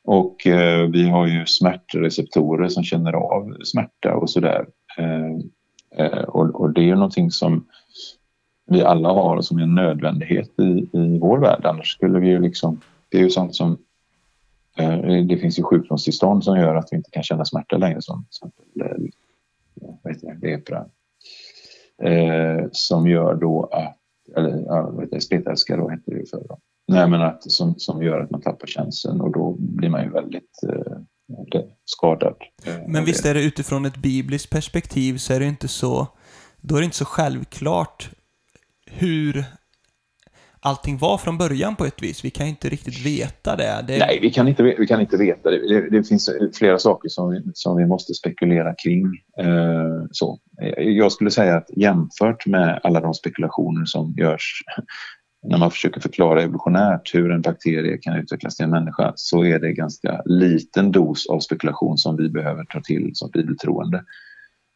Och 0.03 0.47
eh, 0.47 0.89
vi 0.89 1.09
har 1.09 1.27
ju 1.27 1.45
smärtreceptorer 1.45 2.67
som 2.67 2.83
känner 2.83 3.13
av 3.13 3.57
smärta 3.63 4.15
och 4.15 4.29
sådär. 4.29 4.65
Eh, 4.97 5.37
eh, 6.05 6.23
och, 6.23 6.61
och, 6.61 6.73
det 6.73 6.81
är 6.81 6.85
ju 6.85 6.95
någonting 6.95 7.31
som 7.31 7.65
vi 8.65 8.83
alla 8.83 9.09
har 9.09 9.35
och 9.35 9.45
som 9.45 9.57
är 9.57 9.63
en 9.63 9.75
nödvändighet 9.75 10.59
i, 10.59 10.89
i 10.93 11.19
vår 11.19 11.37
värld. 11.37 11.65
Annars 11.65 11.93
skulle 11.93 12.19
vi 12.19 12.27
ju 12.27 12.39
liksom... 12.39 12.81
Det 13.09 13.17
är 13.17 13.21
ju 13.21 13.29
sånt 13.29 13.55
som... 13.55 13.77
Eh, 14.77 15.25
det 15.25 15.37
finns 15.37 15.59
ju 15.59 15.63
sjukdomstillstånd 15.63 16.43
som 16.43 16.59
gör 16.59 16.75
att 16.75 16.87
vi 16.91 16.97
inte 16.97 17.11
kan 17.11 17.23
känna 17.23 17.45
smärta 17.45 17.77
längre 17.77 18.01
som 18.01 18.25
till 18.25 18.29
exempel 18.29 18.81
eh, 18.81 19.09
vad 20.03 20.13
heter 20.13 20.33
det, 20.33 20.47
lepra. 20.47 20.85
Eh, 22.01 22.65
som 22.71 23.07
gör 23.07 23.35
då 23.35 23.63
att... 23.63 23.97
Eller 24.35 24.63
ja, 24.65 24.89
vad 24.91 25.03
heter 25.03 25.15
det, 25.15 25.21
spetälska 25.21 25.77
då 25.77 25.89
heter 25.89 26.11
det 26.11 26.19
ju 26.19 26.25
förr. 26.25 26.57
Nej, 26.87 27.09
men 27.09 27.21
att, 27.21 27.51
som, 27.51 27.75
som 27.77 28.03
gör 28.03 28.19
att 28.19 28.31
man 28.31 28.41
tappar 28.41 28.67
känseln 28.67 29.21
och 29.21 29.31
då 29.31 29.55
blir 29.59 29.89
man 29.89 30.03
ju 30.03 30.09
väldigt 30.09 30.63
eh, 30.69 31.61
skadad. 31.85 32.35
Eh, 32.67 32.75
men 32.87 33.05
visst 33.05 33.25
är 33.25 33.33
det 33.33 33.43
utifrån 33.43 33.85
ett 33.85 33.97
bibliskt 33.97 34.49
perspektiv 34.49 35.17
så 35.17 35.33
är 35.33 35.39
det 35.39 35.45
inte 35.45 35.67
så, 35.67 36.07
då 36.61 36.75
är 36.75 36.79
det 36.79 36.85
inte 36.85 36.97
så 36.97 37.05
självklart 37.05 38.09
hur 38.85 39.45
allting 40.59 40.97
var 40.97 41.17
från 41.17 41.37
början 41.37 41.75
på 41.75 41.85
ett 41.85 42.03
vis. 42.03 42.25
Vi 42.25 42.29
kan 42.29 42.47
inte 42.47 42.69
riktigt 42.69 43.05
veta 43.05 43.55
det. 43.55 43.83
det... 43.87 43.97
Nej, 43.97 44.19
vi 44.21 44.29
kan 44.29 44.47
inte, 44.47 44.63
vi 44.63 44.87
kan 44.87 45.01
inte 45.01 45.17
veta 45.17 45.51
det. 45.51 45.67
det. 45.67 45.89
det. 45.89 46.03
finns 46.03 46.29
flera 46.53 46.79
saker 46.79 47.09
som 47.09 47.29
vi, 47.31 47.41
som 47.53 47.77
vi 47.77 47.85
måste 47.85 48.13
spekulera 48.13 48.75
kring. 48.75 49.03
Eh, 49.39 50.07
så. 50.11 50.39
Jag 50.77 51.11
skulle 51.11 51.31
säga 51.31 51.55
att 51.55 51.69
jämfört 51.75 52.45
med 52.45 52.79
alla 52.83 52.99
de 52.99 53.13
spekulationer 53.13 53.85
som 53.85 54.13
görs 54.17 54.63
när 55.43 55.57
man 55.57 55.71
försöker 55.71 56.01
förklara 56.01 56.41
evolutionärt 56.41 57.15
hur 57.15 57.31
en 57.31 57.41
bakterie 57.41 57.97
kan 57.97 58.17
utvecklas 58.17 58.55
till 58.55 58.63
en 58.63 58.71
människa 58.71 59.13
så 59.15 59.45
är 59.45 59.59
det 59.59 59.73
ganska 59.73 60.21
liten 60.25 60.91
dos 60.91 61.27
av 61.29 61.39
spekulation 61.39 61.97
som 61.97 62.17
vi 62.17 62.29
behöver 62.29 62.63
ta 62.63 62.81
till 62.81 63.11
som 63.13 63.29
bibeltroende. 63.33 64.03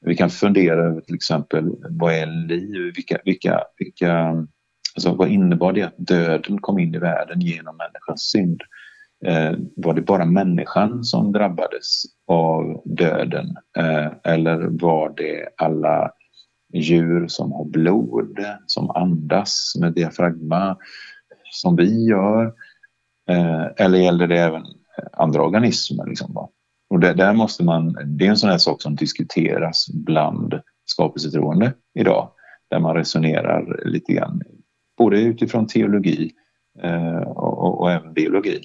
Vi 0.06 0.16
kan 0.16 0.30
fundera 0.30 0.86
över 0.86 1.02
till 1.02 1.16
exempel 1.16 1.72
vad 1.90 2.14
är 2.14 2.26
liv? 2.26 2.94
Vilka, 2.96 3.18
vilka, 3.26 3.62
vilka, 3.78 4.34
alltså 4.96 5.14
vad 5.14 5.30
innebar 5.30 5.74
det 5.74 5.84
att 5.84 5.98
döden 5.98 6.62
kom 6.62 6.80
in 6.80 6.96
i 6.96 7.00
världen 7.00 7.42
genom 7.42 7.78
människans 7.78 8.22
synd? 8.22 8.62
Eh, 9.26 9.54
var 9.76 9.94
det 9.94 10.02
bara 10.02 10.26
människan 10.26 11.04
som 11.04 11.32
drabbades 11.32 12.04
av 12.28 12.82
döden 12.86 13.56
eh, 13.78 14.12
eller 14.24 14.82
var 14.82 15.14
det 15.18 15.50
alla 15.58 16.12
djur 16.74 17.28
som 17.28 17.52
har 17.52 17.66
blod, 17.66 18.40
som 18.66 18.90
andas 18.90 19.74
med 19.80 19.94
diafragma 19.94 20.78
som 21.52 21.76
vi 21.76 22.06
gör. 22.06 22.54
Eh, 23.30 23.66
eller 23.78 24.00
gäller 24.00 24.28
det 24.28 24.40
även 24.40 24.64
andra 25.14 25.44
organismer? 25.44 26.06
Liksom, 26.06 26.48
Och 26.90 27.00
det, 27.00 27.14
där 27.14 27.34
måste 27.34 27.64
man, 27.64 27.98
det 28.06 28.26
är 28.26 28.30
en 28.30 28.38
sån 28.38 28.50
här 28.50 28.58
sak 28.58 28.82
som 28.82 28.96
diskuteras 28.96 29.86
bland 29.94 30.62
skapelsetroende 30.86 31.74
idag. 32.00 32.32
Där 32.70 32.80
man 32.80 32.96
resonerar 32.96 33.82
lite 33.86 34.14
grann, 34.14 34.42
både 34.98 35.22
utifrån 35.22 35.68
teologi 35.68 36.32
eh, 36.84 37.22
och, 37.22 37.58
och, 37.58 37.82
och, 37.82 37.92
även 37.92 38.14
biologi. 38.14 38.62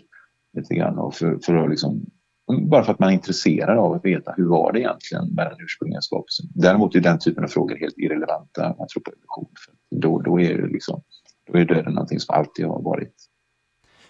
Lite 0.56 0.74
grann, 0.74 0.98
och 0.98 1.14
för, 1.14 1.38
för 1.46 1.54
att 1.54 1.70
liksom 1.70 2.06
bara 2.46 2.84
för 2.84 2.92
att 2.92 2.98
man 2.98 3.08
är 3.08 3.12
intresserad 3.12 3.78
av 3.78 3.92
att 3.92 4.04
veta 4.04 4.34
hur 4.36 4.48
var 4.48 4.72
det 4.72 4.80
egentligen 4.80 5.34
med 5.34 5.46
den 5.46 5.56
ursprungliga 5.60 6.00
skapelsen. 6.00 6.46
Däremot 6.54 6.94
är 6.94 7.00
den 7.00 7.18
typen 7.18 7.44
av 7.44 7.48
frågor 7.48 7.76
helt 7.76 7.98
irrelevanta 7.98 8.70
om 8.70 8.74
man 8.78 8.88
tror 8.88 9.02
på 9.02 9.10
evolution. 9.10 9.48
För 9.64 9.96
då, 9.96 10.20
då, 10.20 10.40
är 10.40 10.58
det 10.58 10.68
liksom, 10.68 11.02
då 11.52 11.58
är 11.58 11.64
döden 11.64 11.92
någonting 11.92 12.20
som 12.20 12.34
alltid 12.34 12.66
har 12.66 12.82
varit. 12.82 13.14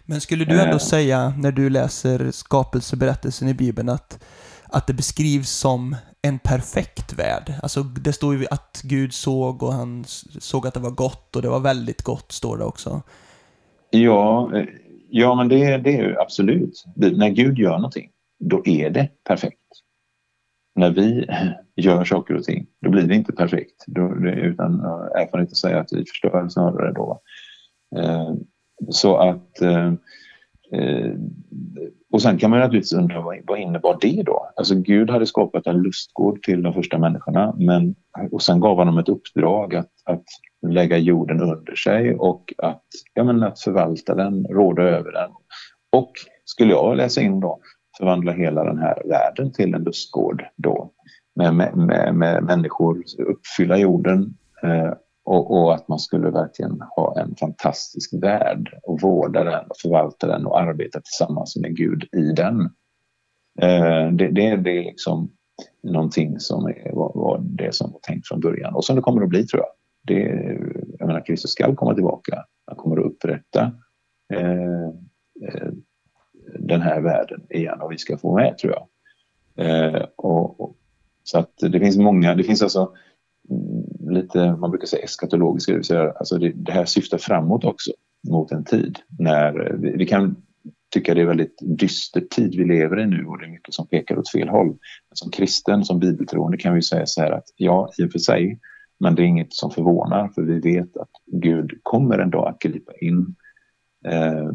Men 0.05 0.21
skulle 0.21 0.45
du 0.45 0.61
ändå 0.61 0.77
eh. 0.77 0.79
säga, 0.79 1.35
när 1.39 1.53
du 1.53 1.71
läser 1.71 2.31
skapelseberättelsen 2.31 3.49
i 3.49 3.55
Bibeln, 3.55 3.89
att, 3.89 4.25
att 4.65 4.87
det 4.87 4.95
beskrivs 4.95 5.51
som 5.51 5.97
en 6.23 6.39
perfekt 6.39 7.19
värld? 7.19 7.53
Alltså, 7.63 7.83
det 7.83 8.13
står 8.13 8.37
ju 8.37 8.47
att 8.51 8.81
Gud 8.85 9.13
såg 9.13 9.63
och 9.63 9.73
han 9.73 10.05
såg 10.41 10.67
att 10.67 10.75
det 10.75 10.81
var 10.81 10.91
gott 10.91 11.37
och 11.37 11.43
det 11.43 11.49
var 11.49 11.61
väldigt 11.61 12.03
gott, 12.03 12.33
står 12.33 12.57
det 12.57 12.65
också. 12.65 13.03
Ja, 13.91 14.51
eh, 14.57 14.65
ja 15.11 15.35
men 15.35 15.49
det, 15.49 15.77
det 15.79 15.99
är 15.99 16.03
ju 16.03 16.19
absolut. 16.19 16.85
När 16.97 17.29
Gud 17.29 17.59
gör 17.59 17.77
någonting 17.77 18.11
då 18.39 18.63
är 18.67 18.91
det 18.91 19.09
perfekt. 19.25 19.61
När 20.75 20.91
vi 20.91 21.27
gör 21.77 22.05
saker 22.05 22.35
och 22.35 22.45
ting, 22.45 22.67
då 22.81 22.91
blir 22.91 23.03
det 23.03 23.15
inte 23.15 23.33
perfekt. 23.33 23.85
Då, 23.87 24.15
utan 24.27 24.81
eh, 24.81 25.23
erfarenheten 25.23 25.57
säger 25.57 25.77
att 25.77 25.93
vi 25.93 26.05
förstör 26.05 26.49
snarare 26.49 26.93
då. 26.93 27.21
Eh, 27.97 28.35
så 28.91 29.17
att... 29.17 29.61
Eh, 29.61 29.93
eh 30.73 31.13
och 32.13 32.23
sen 32.23 32.39
kan 32.39 32.51
man 32.51 32.61
naturligtvis 32.61 32.93
undra 32.93 33.21
vad, 33.21 33.37
vad 33.47 33.59
innebar 33.59 33.99
det 34.01 34.23
då? 34.23 34.51
Alltså 34.57 34.75
Gud 34.75 35.11
hade 35.11 35.27
skapat 35.27 35.67
en 35.67 35.83
lustgård 35.83 36.43
till 36.43 36.63
de 36.63 36.75
första 36.75 36.99
människorna 36.99 37.55
men, 37.59 37.95
och 38.33 38.43
sen 38.43 38.61
gav 38.61 38.79
han 38.79 38.87
dem 38.87 38.99
ett 38.99 39.09
uppdrag 39.09 39.75
att, 39.75 39.91
att 40.05 40.25
lägga 40.67 40.99
jorden 40.99 41.41
under 41.41 41.75
sig 41.75 42.15
och 42.15 42.55
att, 42.59 42.85
ja, 43.15 43.25
men 43.25 43.43
att 43.43 43.61
förvalta 43.61 44.15
den, 44.15 44.47
råda 44.47 44.83
över 44.83 45.13
den. 45.13 45.31
Och 45.93 46.13
skulle 46.45 46.71
jag 46.71 46.97
läsa 46.97 47.21
in 47.21 47.41
då, 47.41 47.61
förvandla 47.99 48.33
hela 48.33 48.65
den 48.65 48.79
här 48.79 49.03
världen 49.05 49.53
till 49.53 49.75
en 49.75 49.83
lustgård 49.83 50.45
då 50.57 50.93
med, 51.35 51.55
med, 51.55 51.77
med, 51.77 52.15
med 52.15 52.45
människor, 52.45 53.03
uppfylla 53.19 53.77
jorden 53.77 54.35
eh, 54.63 54.93
och, 55.25 55.51
och, 55.51 55.75
att 55.75 55.89
man 55.89 55.99
skulle 55.99 56.31
verkligen 56.31 56.81
ha 56.97 57.21
en 57.21 57.37
fantastisk 57.37 58.15
värld 58.23 58.79
och 58.83 59.01
vårda 59.01 59.45
den 59.45 59.65
och 59.69 59.77
förvalta 59.83 60.27
den 60.27 60.47
och 60.47 60.61
arbeta 60.61 61.01
tillsammans 61.01 61.57
med 61.57 61.77
Gud 61.77 62.09
i 62.13 62.33
den. 62.33 62.61
Eh, 63.63 64.13
det, 64.13 64.31
det, 64.31 64.57
det 64.57 64.79
är 64.79 64.85
liksom 64.85 65.31
någonting 65.83 66.41
som 66.41 66.67
är, 66.67 66.93
var, 66.93 67.13
var, 67.15 67.41
det 67.43 67.75
som 67.75 67.93
var 67.93 68.01
tänkt 68.01 68.29
från 68.29 68.41
början 68.41 68.75
och 68.75 68.85
som 68.85 68.97
det 68.97 69.03
kommer 69.03 69.23
att 69.23 69.29
bli 69.29 69.47
tror 69.47 69.63
jag. 69.63 69.71
Det, 70.03 70.23
jag 70.99 71.07
menar, 71.07 71.27
Kristus 71.27 71.51
ska 71.51 71.75
komma 71.75 71.95
tillbaka. 71.95 72.45
Han 72.67 72.77
kommer 72.77 73.01
att 73.01 73.07
upprätta 73.07 73.73
eh, 74.35 74.87
eh, 75.49 75.71
den 76.59 76.81
här 76.81 77.01
världen 77.01 77.41
igen 77.51 77.81
och 77.81 77.93
vi 77.93 77.99
ska 77.99 78.19
få 78.19 78.37
med 78.37 78.59
tror 78.59 78.73
jag. 78.73 78.87
Eh, 79.67 80.03
och, 80.17 80.61
och, 80.61 80.77
så 81.23 81.39
att 81.39 81.53
det 81.59 81.81
finns 81.81 81.97
många, 81.97 82.35
det 82.35 82.45
finns 82.45 82.63
alltså 82.63 82.93
lite, 84.11 84.53
man 84.53 84.71
brukar 84.71 84.87
säga 84.87 85.05
eskatologiska, 85.05 85.73
det 85.73 85.79
vill 85.79 85.85
säga 85.85 86.11
alltså 86.11 86.39
det, 86.39 86.53
det 86.55 86.73
här 86.73 86.85
syftar 86.85 87.19
framåt 87.19 87.65
också 87.65 87.93
mot 88.29 88.53
en 88.53 88.65
tid 88.65 88.99
när 89.19 89.79
vi, 89.79 89.97
vi 89.97 90.07
kan 90.07 90.37
tycka 90.95 91.15
det 91.15 91.21
är 91.21 91.27
väldigt 91.27 91.59
dyster 91.61 92.21
tid 92.21 92.55
vi 92.55 92.65
lever 92.65 93.01
i 93.01 93.07
nu 93.07 93.25
och 93.25 93.39
det 93.39 93.45
är 93.45 93.51
mycket 93.51 93.75
som 93.75 93.87
pekar 93.87 94.19
åt 94.19 94.31
fel 94.31 94.49
håll. 94.49 94.67
Men 94.67 95.15
som 95.15 95.31
kristen, 95.31 95.85
som 95.85 95.99
bibeltroende 95.99 96.57
kan 96.57 96.75
vi 96.75 96.83
säga 96.83 97.07
så 97.07 97.21
här 97.21 97.31
att 97.31 97.45
ja, 97.57 97.91
i 97.99 98.05
och 98.05 98.13
för 98.13 98.19
sig, 98.19 98.61
men 98.99 99.15
det 99.15 99.23
är 99.23 99.27
inget 99.27 99.55
som 99.55 99.71
förvånar 99.71 100.29
för 100.29 100.43
vi 100.43 100.61
vet 100.61 100.97
att 100.97 101.11
Gud 101.27 101.81
kommer 101.83 102.19
en 102.19 102.31
dag 102.31 102.49
att 102.49 102.59
gripa 102.59 102.93
in 103.01 103.35
eh, 104.07 104.51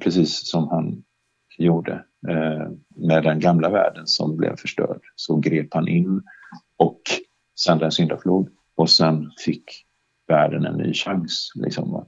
precis 0.00 0.50
som 0.50 0.68
han 0.68 1.02
gjorde 1.58 1.92
eh, 2.28 2.68
med 2.96 3.22
den 3.22 3.40
gamla 3.40 3.70
världen 3.70 4.06
som 4.06 4.36
blev 4.36 4.56
förstörd 4.56 5.00
så 5.16 5.36
grep 5.36 5.74
han 5.74 5.88
in 5.88 6.22
och 6.76 7.00
sände 7.60 7.84
en 7.84 7.92
syndaflod 7.92 8.48
och 8.76 8.90
sen 8.90 9.30
fick 9.44 9.64
världen 10.28 10.64
en 10.64 10.76
ny 10.76 10.94
chans. 10.94 11.52
Liksom. 11.54 12.04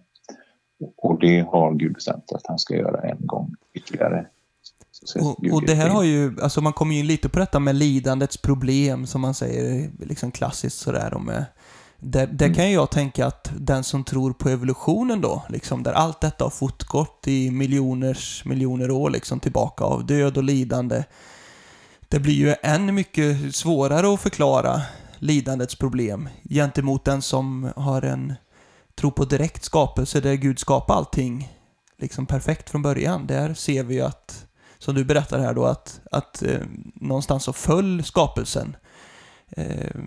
Och 0.97 1.21
det 1.21 1.41
har 1.41 1.75
Gud 1.75 1.95
bestämt 1.95 2.33
att 2.33 2.47
han 2.49 2.59
ska 2.59 2.77
göra 2.77 3.01
en 3.01 3.27
gång 3.27 3.55
ytterligare. 3.75 4.27
Och, 5.21 5.53
och, 5.53 5.67
det 5.67 5.75
här 5.75 5.89
har 5.89 6.05
ju, 6.05 6.41
alltså 6.43 6.61
man 6.61 6.73
kommer 6.73 6.95
ju 6.95 7.01
in 7.01 7.07
lite 7.07 7.29
på 7.29 7.39
detta 7.39 7.59
med 7.59 7.75
lidandets 7.75 8.37
problem 8.37 9.07
som 9.07 9.21
man 9.21 9.35
säger, 9.35 9.91
liksom 9.99 10.31
klassiskt 10.31 10.79
sådär 10.79 11.15
och 11.15 11.23
med 11.23 11.45
där, 12.01 12.27
där 12.27 12.47
mm. 12.47 12.57
kan 12.57 12.73
jag 12.73 12.91
tänka 12.91 13.27
att 13.27 13.51
den 13.57 13.85
som 13.85 14.05
tror 14.05 14.33
på 14.33 14.49
evolutionen 14.49 15.21
då, 15.21 15.43
liksom, 15.49 15.83
där 15.83 15.93
allt 15.93 16.21
detta 16.21 16.45
har 16.45 16.51
fortgått 16.51 17.29
i 17.29 17.51
miljoners 17.51 18.45
miljoner 18.45 18.91
år 18.91 19.11
liksom, 19.11 19.41
tillbaka 19.41 19.85
av 19.85 20.07
död 20.07 20.37
och 20.37 20.45
lidande. 20.45 21.05
Det 22.09 22.19
blir 22.19 22.35
ju 22.35 22.55
än 22.63 22.95
mycket 22.95 23.55
svårare 23.55 24.15
att 24.15 24.21
förklara 24.21 24.83
lidandets 25.19 25.75
problem 25.75 26.29
gentemot 26.51 27.05
den 27.05 27.23
som 27.23 27.73
har 27.77 28.03
en 28.03 28.35
tro 28.95 29.11
på 29.11 29.25
direkt 29.25 29.65
skapelse 29.65 30.21
där 30.21 30.35
Gud 30.35 30.59
skapar 30.59 30.95
allting 30.95 31.49
liksom 31.99 32.27
perfekt 32.27 32.71
från 32.71 32.83
början. 32.83 33.27
Där 33.27 33.55
ser 33.55 33.85
vi 33.85 33.95
ju 33.95 34.01
att, 34.01 34.47
som 34.79 34.95
du 34.95 35.05
berättar 35.05 35.39
här 35.39 35.55
då, 35.55 35.65
att, 35.65 36.01
att 36.11 36.43
eh, 36.43 36.61
någonstans 36.95 37.45
så 37.45 37.53
föll 37.53 38.05
skapelsen. 38.05 38.77
Eh, 39.51 40.01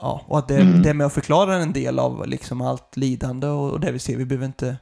ja, 0.00 0.20
och 0.26 0.38
att 0.38 0.48
det, 0.48 0.60
mm. 0.60 0.82
det 0.82 0.94
med 0.94 1.06
att 1.06 1.12
förklara 1.12 1.54
en 1.54 1.72
del 1.72 1.98
av 1.98 2.26
liksom 2.26 2.60
allt 2.60 2.96
lidande 2.96 3.46
och, 3.46 3.72
och 3.72 3.80
det 3.80 3.92
vi 3.92 3.98
ser, 3.98 4.16
vi 4.16 4.24
behöver 4.24 4.46
inte 4.46 4.76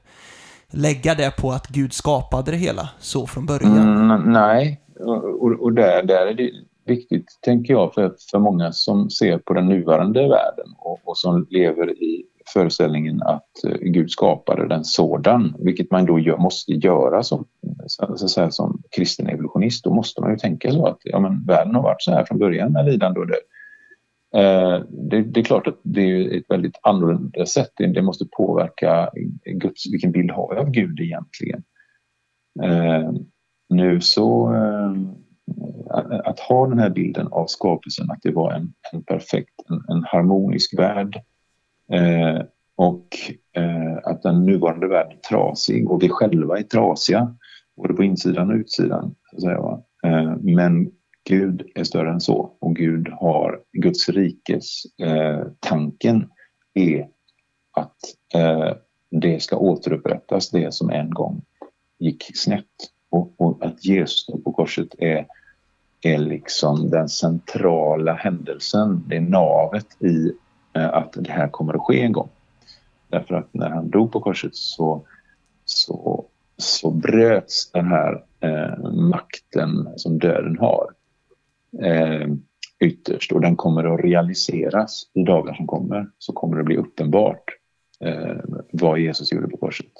lägga 0.70 1.14
det 1.14 1.36
på 1.36 1.50
att 1.50 1.68
Gud 1.68 1.92
skapade 1.92 2.50
det 2.50 2.56
hela 2.56 2.88
så 2.98 3.26
från 3.26 3.46
början. 3.46 3.78
Mm, 3.78 4.32
nej, 4.32 4.80
och, 5.40 5.60
och 5.60 5.72
där, 5.72 6.02
där 6.02 6.26
är 6.26 6.34
det 6.34 6.50
viktigt, 6.86 7.26
tänker 7.40 7.72
jag, 7.72 7.94
för, 7.94 8.14
för 8.30 8.38
många 8.38 8.72
som 8.72 9.10
ser 9.10 9.38
på 9.38 9.54
den 9.54 9.66
nuvarande 9.66 10.20
världen 10.20 10.74
och, 10.78 11.00
och 11.04 11.18
som 11.18 11.46
lever 11.50 12.02
i 12.02 12.24
föreställningen 12.52 13.22
att 13.22 13.50
uh, 13.66 13.74
Gud 13.80 14.10
skapade 14.10 14.68
den 14.68 14.84
sådan, 14.84 15.56
vilket 15.58 15.90
man 15.90 16.06
då 16.06 16.18
gör, 16.18 16.36
måste 16.36 16.72
göra 16.72 17.22
som, 17.22 17.44
så 17.86 18.04
att 18.04 18.30
säga, 18.30 18.50
som 18.50 18.82
kristen 18.96 19.26
evolutionist. 19.26 19.84
Då 19.84 19.94
måste 19.94 20.20
man 20.20 20.30
ju 20.30 20.36
tänka 20.36 20.70
så 20.70 20.86
att 20.86 20.98
ja, 21.02 21.20
men 21.20 21.44
världen 21.46 21.74
har 21.74 21.82
varit 21.82 22.02
så 22.02 22.10
här 22.10 22.24
från 22.24 22.38
början 22.38 22.72
med 22.72 22.86
lidande 22.86 23.20
och 23.20 23.26
död. 23.26 23.40
Eh, 24.36 24.84
det, 24.88 25.22
det, 25.22 25.40
är 25.40 25.44
klart 25.44 25.66
att 25.66 25.80
det 25.82 26.00
är 26.00 26.38
ett 26.38 26.44
väldigt 26.48 26.78
annorlunda 26.82 27.46
sätt. 27.46 27.70
Det, 27.76 28.02
måste 28.02 28.24
påverka 28.36 29.10
Guds, 29.44 29.92
vilken 29.92 30.12
bild 30.12 30.30
har 30.30 30.54
vi 30.54 30.60
av 30.60 30.70
Gud 30.70 31.00
egentligen? 31.00 31.62
Eh, 32.62 33.12
nu 33.68 34.00
så 34.00 34.54
eh, 34.54 34.96
att 36.24 36.40
ha 36.40 36.66
den 36.66 36.78
här 36.78 36.90
bilden 36.90 37.26
av 37.26 37.46
skapelsen, 37.46 38.10
att 38.10 38.22
det 38.22 38.32
var 38.32 38.52
en, 38.52 38.72
en 38.92 39.02
perfekt, 39.02 39.54
en, 39.68 39.96
en 39.96 40.04
harmonisk 40.04 40.78
värld 40.78 41.20
och 42.76 43.06
att 44.02 44.22
den 44.22 44.46
nuvarande 44.46 44.88
världen 44.88 45.12
är 45.12 45.28
trasig 45.28 45.90
och 45.90 46.02
vi 46.02 46.08
själva 46.08 46.58
är 46.58 46.62
trasiga, 46.62 47.36
både 47.76 47.94
på 47.94 48.04
insidan 48.04 48.50
och 48.50 48.56
utsidan. 48.56 49.14
Så 49.30 49.36
att 49.36 49.42
säga, 49.42 49.82
men 50.40 50.90
Gud 51.24 51.70
är 51.74 51.84
större 51.84 52.10
än 52.10 52.20
så 52.20 52.52
och 52.58 52.76
Gud 52.76 53.08
har, 53.08 53.60
Guds 53.72 54.08
rikes 54.08 54.82
eh, 55.02 55.46
tanken 55.60 56.30
är 56.74 57.08
att 57.72 57.96
eh, 58.34 58.72
det 59.10 59.42
ska 59.42 59.56
återupprättas, 59.56 60.50
det 60.50 60.74
som 60.74 60.90
en 60.90 61.10
gång 61.10 61.42
gick 61.98 62.36
snett. 62.36 62.66
Och, 63.10 63.32
och 63.36 63.64
att 63.64 63.84
Jesus 63.84 64.26
på 64.44 64.52
korset 64.52 64.88
är 64.98 65.26
är 66.02 66.18
liksom 66.18 66.90
den 66.90 67.08
centrala 67.08 68.12
händelsen, 68.12 69.04
det 69.06 69.16
är 69.16 69.20
navet 69.20 70.02
i 70.02 70.32
eh, 70.72 70.94
att 70.94 71.12
det 71.12 71.32
här 71.32 71.48
kommer 71.48 71.74
att 71.74 71.80
ske 71.80 72.00
en 72.00 72.12
gång. 72.12 72.28
Därför 73.08 73.34
att 73.34 73.54
när 73.54 73.70
han 73.70 73.90
dog 73.90 74.12
på 74.12 74.20
korset 74.20 74.54
så, 74.56 75.06
så, 75.64 76.24
så 76.56 76.90
bröts 76.90 77.70
den 77.72 77.86
här 77.86 78.24
eh, 78.40 78.90
makten 78.92 79.88
som 79.96 80.18
döden 80.18 80.58
har 80.58 80.90
eh, 81.80 82.28
ytterst 82.80 83.32
och 83.32 83.40
den 83.40 83.56
kommer 83.56 83.94
att 83.94 84.04
realiseras 84.04 85.10
i 85.14 85.24
dagar 85.24 85.54
som 85.54 85.66
kommer. 85.66 86.10
Så 86.18 86.32
kommer 86.32 86.56
det 86.56 86.64
bli 86.64 86.76
uppenbart 86.76 87.44
eh, 88.04 88.36
vad 88.72 88.98
Jesus 88.98 89.32
gjorde 89.32 89.48
på 89.48 89.56
korset. 89.56 89.92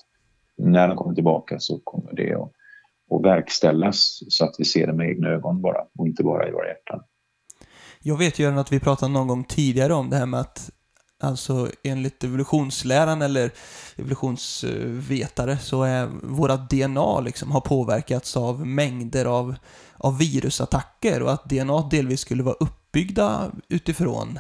När 0.57 0.89
han 0.89 0.97
kommer 0.97 1.15
tillbaka 1.15 1.59
så 1.59 1.79
kommer 1.85 2.13
det 2.13 2.35
att 2.35 2.53
att 3.15 3.25
verkställas 3.25 4.23
så 4.29 4.45
att 4.45 4.55
vi 4.59 4.65
ser 4.65 4.87
det 4.87 4.93
med 4.93 5.09
egna 5.09 5.29
ögon 5.29 5.63
bara 5.63 5.85
och 5.99 6.07
inte 6.07 6.23
bara 6.23 6.49
i 6.49 6.53
våra 6.53 6.67
hjärtan. 6.67 7.01
Jag 8.03 8.19
vet 8.19 8.39
ju 8.39 8.47
att 8.47 8.73
vi 8.73 8.81
pratade 8.81 9.13
någon 9.13 9.29
gång 9.29 9.45
tidigare 9.45 9.95
om 9.95 10.11
det 10.11 10.17
här 10.17 10.27
med 10.27 10.41
att 10.41 10.71
Alltså 11.23 11.69
enligt 11.83 12.25
evolutionsläran 12.25 13.23
eller 13.23 13.51
evolutionsvetare 13.97 15.59
så 15.59 15.83
är 15.83 16.09
våra 16.23 16.57
DNA 16.57 17.21
liksom 17.21 17.51
har 17.51 17.61
påverkats 17.61 18.37
av 18.37 18.67
mängder 18.67 19.25
av, 19.25 19.55
av 19.97 20.19
virusattacker 20.19 21.23
och 21.23 21.33
att 21.33 21.45
DNA 21.45 21.89
delvis 21.91 22.21
skulle 22.21 22.43
vara 22.43 22.57
uppbyggda 22.61 23.51
utifrån 23.69 24.39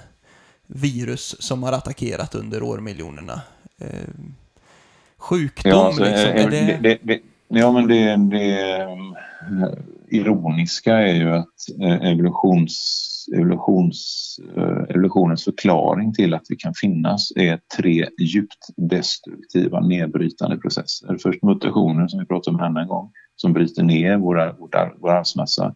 virus 0.66 1.37
som 1.39 1.62
har 1.62 1.72
attackerat 1.72 2.35
under 2.35 2.62
årmiljonerna. 2.62 3.41
Eh, 3.78 3.89
sjukdom 5.16 5.72
ja, 5.72 5.87
alltså, 5.87 6.05
liksom, 6.05 6.30
är 6.30 6.51
det... 6.51 6.78
Det, 6.83 6.99
det, 7.03 7.20
Ja, 7.55 7.72
men 7.72 7.89
det, 7.89 8.16
det 8.16 8.80
eh, 8.80 8.99
ironiska 10.09 10.95
är 10.95 11.14
ju 11.14 11.30
att 11.30 11.80
eh, 11.80 12.11
evolutions, 12.11 13.22
evolutions, 13.29 14.37
eh, 14.57 14.85
evolutionens 14.89 15.45
förklaring 15.45 16.14
till 16.14 16.35
att 16.35 16.47
vi 16.49 16.57
kan 16.57 16.75
finnas 16.75 17.33
är 17.37 17.61
tre 17.77 18.09
djupt 18.20 18.66
destruktiva 18.77 19.81
nedbrytande 19.81 20.57
processer. 20.57 21.16
Först 21.23 21.43
mutationer 21.43 22.09
som 22.09 22.20
vi 22.20 22.27
pratade 22.27 22.55
om 22.55 22.61
en 22.61 22.66
annan 22.66 22.89
gång 22.89 23.12
som 23.37 23.53
bryter 23.53 23.83
ner 23.83 24.16
våra, 24.16 24.53
vår, 24.53 24.97
vår 25.01 25.11
arvsmassa. 25.11 25.75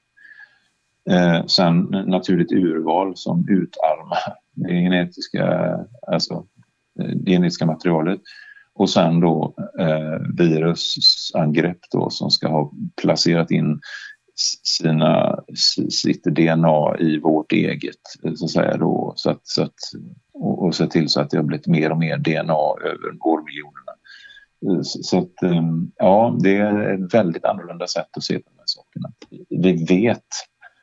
Eh, 1.10 1.46
sen 1.46 1.80
naturligt 2.06 2.52
urval 2.52 3.16
som 3.16 3.48
utarmar 3.48 4.18
det 4.54 4.82
genetiska, 4.82 5.76
alltså, 6.06 6.46
eh, 7.00 7.06
det 7.06 7.30
genetiska 7.30 7.66
materialet. 7.66 8.20
Och 8.74 8.90
sen 8.90 9.20
då 9.20 9.54
eh, 9.78 10.20
virusangrepp 10.38 11.78
då 11.90 12.10
som 12.10 12.30
ska 12.30 12.48
ha 12.48 12.72
placerat 13.02 13.50
in 13.50 13.80
sina, 14.62 15.40
sitt 15.90 16.24
DNA 16.24 16.96
i 16.98 17.18
vårt 17.18 17.52
eget, 17.52 18.00
så 18.36 18.44
att 18.44 18.50
säga 18.50 18.76
då, 18.76 19.12
så 19.16 19.30
att, 19.30 19.46
så 19.46 19.62
att, 19.62 19.74
och, 20.34 20.62
och 20.64 20.74
se 20.74 20.86
till 20.86 21.08
så 21.08 21.20
att 21.20 21.30
det 21.30 21.36
har 21.36 21.44
blivit 21.44 21.66
mer 21.66 21.92
och 21.92 21.98
mer 21.98 22.16
DNA 22.18 22.88
över 22.90 23.26
årmiljonerna. 23.26 23.92
Så 24.82 25.18
att, 25.18 25.42
ehm, 25.42 25.92
ja, 25.96 26.36
det 26.42 26.56
är 26.56 27.04
ett 27.04 27.14
väldigt 27.14 27.44
annorlunda 27.44 27.86
sätt 27.86 28.16
att 28.16 28.24
se 28.24 28.38
på 28.38 28.50
de 28.50 28.58
här 28.58 28.66
sakerna. 28.66 29.12
Vi 29.48 29.84
vet, 29.84 30.26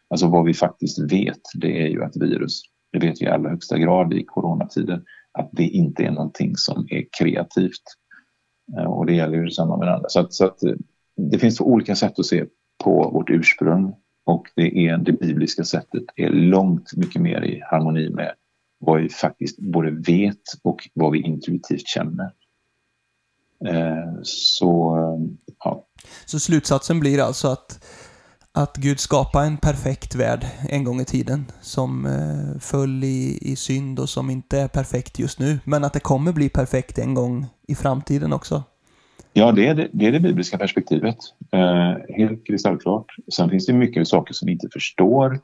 alltså 0.10 0.28
vad 0.28 0.46
vi 0.46 0.54
faktiskt 0.54 1.12
vet, 1.12 1.42
det 1.56 1.82
är 1.82 1.88
ju 1.88 2.04
att 2.04 2.18
virus, 2.18 2.62
det 2.92 3.00
vet 3.00 3.22
vi 3.22 3.26
i 3.26 3.30
allra 3.30 3.50
högsta 3.50 3.78
grad 3.78 4.14
i 4.14 4.26
coronatiden, 4.26 5.06
att 5.32 5.50
det 5.52 5.64
inte 5.64 6.04
är 6.04 6.12
någonting 6.12 6.56
som 6.56 6.88
är 6.90 7.06
kreativt. 7.20 7.84
Eh, 8.78 8.86
och 8.86 9.06
det 9.06 9.14
gäller 9.14 9.38
ju 9.38 9.46
detsamma 9.46 9.78
med 9.78 9.94
andra. 9.94 10.10
Så, 10.10 10.20
att, 10.20 10.34
så 10.34 10.46
att 10.46 10.64
eh, 10.64 10.74
det 11.16 11.40
finns 11.40 11.58
två 11.58 11.66
olika 11.66 11.96
sätt 11.96 12.20
att 12.20 12.26
se 12.26 12.46
på 12.84 13.10
vårt 13.10 13.30
ursprung 13.30 13.96
och 14.26 14.48
det, 14.56 14.88
är, 14.88 14.98
det 14.98 15.12
bibliska 15.12 15.64
sättet 15.64 16.04
är 16.16 16.30
långt 16.30 16.94
mycket 16.96 17.22
mer 17.22 17.42
i 17.42 17.62
harmoni 17.72 18.10
med 18.10 18.34
vad 18.80 19.02
vi 19.02 19.10
faktiskt 19.10 19.60
både 19.60 19.92
vet 19.92 20.42
och 20.64 20.90
vad 20.94 21.12
vi 21.12 21.22
intuitivt 21.22 21.88
känner. 21.88 22.32
Eh, 23.66 24.14
så, 24.24 24.98
ja. 25.60 25.88
Så 26.26 26.40
slutsatsen 26.40 27.00
blir 27.00 27.20
alltså 27.20 27.48
att, 27.48 27.86
att 28.52 28.78
Gud 28.78 29.00
skapade 29.00 29.46
en 29.46 29.58
perfekt 29.58 30.16
värld 30.16 30.46
en 30.70 30.84
gång 30.84 31.02
i 31.02 31.06
tiden 31.06 31.46
som 31.62 32.06
eh, 32.06 32.60
föll 32.60 33.04
i, 33.04 33.38
i 33.42 33.56
synd 33.56 34.00
och 34.00 34.10
som 34.10 34.30
inte 34.30 34.60
är 34.60 34.68
perfekt 34.68 35.20
just 35.20 35.40
nu, 35.40 35.60
men 35.66 35.84
att 35.84 35.94
det 35.94 36.00
kommer 36.00 36.32
bli 36.32 36.50
perfekt 36.50 36.98
en 36.98 37.14
gång 37.14 37.46
i 37.68 37.76
framtiden 37.76 38.34
också? 38.34 38.64
Ja, 39.34 39.52
det 39.52 39.68
är 39.68 39.76
det, 39.76 39.88
det, 39.92 40.06
är 40.06 40.12
det 40.12 40.20
bibliska 40.20 40.58
perspektivet. 40.58 41.18
Eh, 41.52 41.96
helt 42.18 42.48
kristallklart. 42.48 43.16
Sen 43.34 43.50
finns 43.50 43.66
det 43.66 43.74
mycket 43.74 44.08
saker 44.08 44.34
som 44.34 44.46
vi 44.46 44.52
inte 44.52 44.68
förstår 44.74 45.40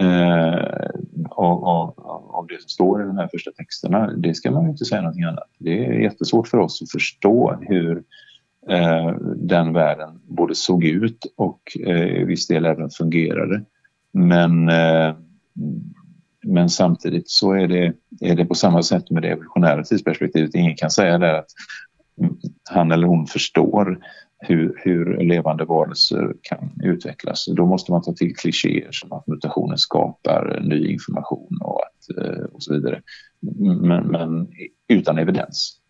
eh, 0.00 0.88
av, 1.30 1.64
av, 1.64 1.94
av, 2.30 2.46
det 2.48 2.60
som 2.60 2.68
står 2.68 3.02
i 3.02 3.06
de 3.06 3.16
här 3.16 3.28
första 3.32 3.50
texterna. 3.50 4.06
Det 4.06 4.34
ska 4.34 4.50
man 4.50 4.62
ju 4.62 4.70
inte 4.70 4.84
säga 4.84 5.00
någonting 5.00 5.24
annat. 5.24 5.50
Det 5.58 5.86
är 5.86 5.92
jättesvårt 5.92 6.48
för 6.48 6.58
oss 6.58 6.82
att 6.82 6.90
förstå 6.90 7.58
hur 7.60 8.02
eh, 8.68 9.16
den 9.36 9.72
världen 9.72 10.20
både 10.28 10.54
såg 10.54 10.84
ut 10.84 11.26
och 11.36 11.60
eh, 11.86 12.20
i 12.20 12.24
viss 12.24 12.46
del 12.46 12.66
även 12.66 12.90
fungerade. 12.90 13.64
Men, 14.12 14.68
eh, 14.68 15.14
men 16.42 16.68
samtidigt 16.68 17.30
så 17.30 17.52
är 17.52 17.68
det, 17.68 17.92
är 18.20 18.36
det 18.36 18.44
på 18.44 18.54
samma 18.54 18.82
sätt 18.82 19.10
med 19.10 19.22
det 19.22 19.28
evolutionära 19.28 19.82
tidsperspektivet. 19.82 20.54
Ingen 20.54 20.76
kan 20.76 20.90
säga 20.90 21.18
där 21.18 21.34
att 21.34 21.50
han 22.70 22.92
eller 22.92 23.06
hon 23.06 23.26
förstår 23.26 23.98
hur, 24.38 24.80
hur 24.84 25.24
levande 25.24 25.64
varelser 25.64 26.34
kan 26.42 26.70
utvecklas. 26.82 27.46
Då 27.56 27.66
måste 27.66 27.92
man 27.92 28.02
ta 28.02 28.12
till 28.12 28.36
klichéer 28.36 28.92
som 28.92 29.12
att 29.12 29.26
mutationen 29.26 29.78
skapar 29.78 30.60
ny 30.62 30.92
information 30.92 31.58
och, 31.60 31.80
att, 31.82 32.24
eh, 32.24 32.44
och 32.44 32.62
så 32.62 32.74
vidare. 32.74 33.02
Men, 33.80 34.06
men 34.06 34.48
utan 34.88 35.18
evidens. 35.18 35.80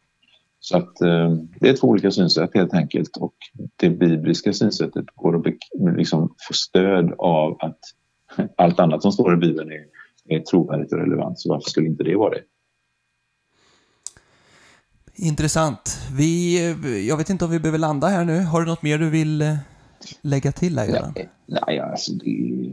Så 0.60 0.76
att 0.76 1.00
eh, 1.00 1.30
det 1.60 1.68
är 1.68 1.76
två 1.76 1.88
olika 1.88 2.10
synsätt 2.10 2.50
helt 2.54 2.74
enkelt 2.74 3.16
och 3.16 3.34
det 3.76 3.90
bibliska 3.90 4.52
synsättet 4.52 5.06
går 5.14 5.36
att 5.36 5.46
liksom 5.96 6.34
få 6.48 6.54
stöd 6.54 7.14
av 7.18 7.56
att 7.60 7.78
allt 8.56 8.80
annat 8.80 9.02
som 9.02 9.12
står 9.12 9.34
i 9.34 9.36
Bibeln 9.36 9.70
är, 9.72 9.84
är 10.36 10.40
trovärdigt 10.40 10.92
och 10.92 10.98
relevant. 10.98 11.38
Så 11.38 11.48
varför 11.48 11.70
skulle 11.70 11.88
inte 11.88 12.04
det 12.04 12.16
vara 12.16 12.30
det? 12.30 12.42
Intressant. 15.18 15.98
Vi, 16.12 16.58
jag 17.08 17.16
vet 17.16 17.30
inte 17.30 17.44
om 17.44 17.50
vi 17.50 17.58
behöver 17.58 17.78
landa 17.78 18.06
här 18.06 18.24
nu. 18.24 18.40
Har 18.40 18.60
du 18.60 18.66
något 18.66 18.82
mer 18.82 18.98
du 18.98 19.10
vill 19.10 19.42
eh, 19.42 19.56
lägga 20.22 20.52
till 20.52 20.78
här, 20.78 20.86
Göran? 20.86 21.12
Nej, 21.14 21.28
nej, 21.46 21.80
alltså 21.80 22.12
det, 22.12 22.70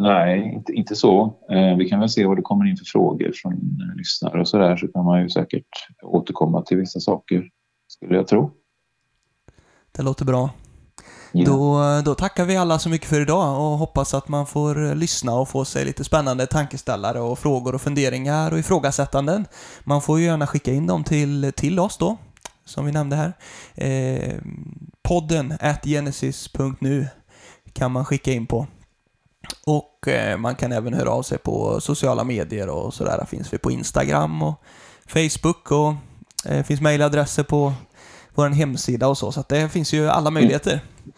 nej 0.00 0.52
inte, 0.54 0.72
inte 0.72 0.96
så. 0.96 1.36
Eh, 1.50 1.76
vi 1.76 1.88
kan 1.88 2.00
väl 2.00 2.08
se 2.08 2.26
vad 2.26 2.38
det 2.38 2.42
kommer 2.42 2.70
in 2.70 2.76
för 2.76 2.84
frågor 2.84 3.32
från 3.34 3.52
eh, 3.52 3.96
lyssnare 3.96 4.40
och 4.40 4.48
så 4.48 4.58
där 4.58 4.76
så 4.76 4.88
kan 4.88 5.04
man 5.04 5.22
ju 5.22 5.28
säkert 5.28 5.66
återkomma 6.02 6.62
till 6.62 6.76
vissa 6.76 7.00
saker, 7.00 7.48
skulle 7.88 8.14
jag 8.14 8.26
tro. 8.26 8.50
Det 9.92 10.02
låter 10.02 10.24
bra. 10.24 10.50
Yeah. 11.32 11.46
Då, 11.46 12.02
då 12.04 12.14
tackar 12.14 12.44
vi 12.44 12.56
alla 12.56 12.78
så 12.78 12.88
mycket 12.88 13.08
för 13.08 13.20
idag 13.20 13.60
och 13.60 13.78
hoppas 13.78 14.14
att 14.14 14.28
man 14.28 14.46
får 14.46 14.94
lyssna 14.94 15.34
och 15.34 15.48
få 15.48 15.64
sig 15.64 15.84
lite 15.84 16.04
spännande 16.04 16.46
tankeställare 16.46 17.20
och 17.20 17.38
frågor 17.38 17.74
och 17.74 17.82
funderingar 17.82 18.52
och 18.52 18.58
ifrågasättanden. 18.58 19.46
Man 19.84 20.02
får 20.02 20.18
ju 20.18 20.24
gärna 20.24 20.46
skicka 20.46 20.72
in 20.72 20.86
dem 20.86 21.04
till, 21.04 21.52
till 21.56 21.78
oss 21.78 21.96
då, 21.96 22.16
som 22.64 22.86
vi 22.86 22.92
nämnde 22.92 23.16
här. 23.16 23.32
Eh, 23.74 24.34
podden 25.02 25.54
at 25.60 25.84
genesis.nu 25.84 27.08
kan 27.72 27.92
man 27.92 28.04
skicka 28.04 28.32
in 28.32 28.46
på. 28.46 28.66
Och 29.66 30.08
eh, 30.08 30.36
man 30.36 30.54
kan 30.54 30.72
även 30.72 30.94
höra 30.94 31.10
av 31.10 31.22
sig 31.22 31.38
på 31.38 31.80
sociala 31.80 32.24
medier 32.24 32.68
och 32.68 32.94
sådär. 32.94 33.24
Finns 33.28 33.52
vi 33.52 33.58
på 33.58 33.70
Instagram 33.70 34.42
och 34.42 34.62
Facebook 35.06 35.70
och 35.70 35.94
eh, 36.44 36.64
finns 36.64 36.80
mejladresser 36.80 37.42
på 37.42 37.72
vår 38.34 38.48
hemsida 38.48 39.08
och 39.08 39.18
så. 39.18 39.32
Så 39.32 39.44
det 39.48 39.68
finns 39.68 39.92
ju 39.92 40.08
alla 40.08 40.30
möjligheter. 40.30 40.72
Mm. 40.72 41.12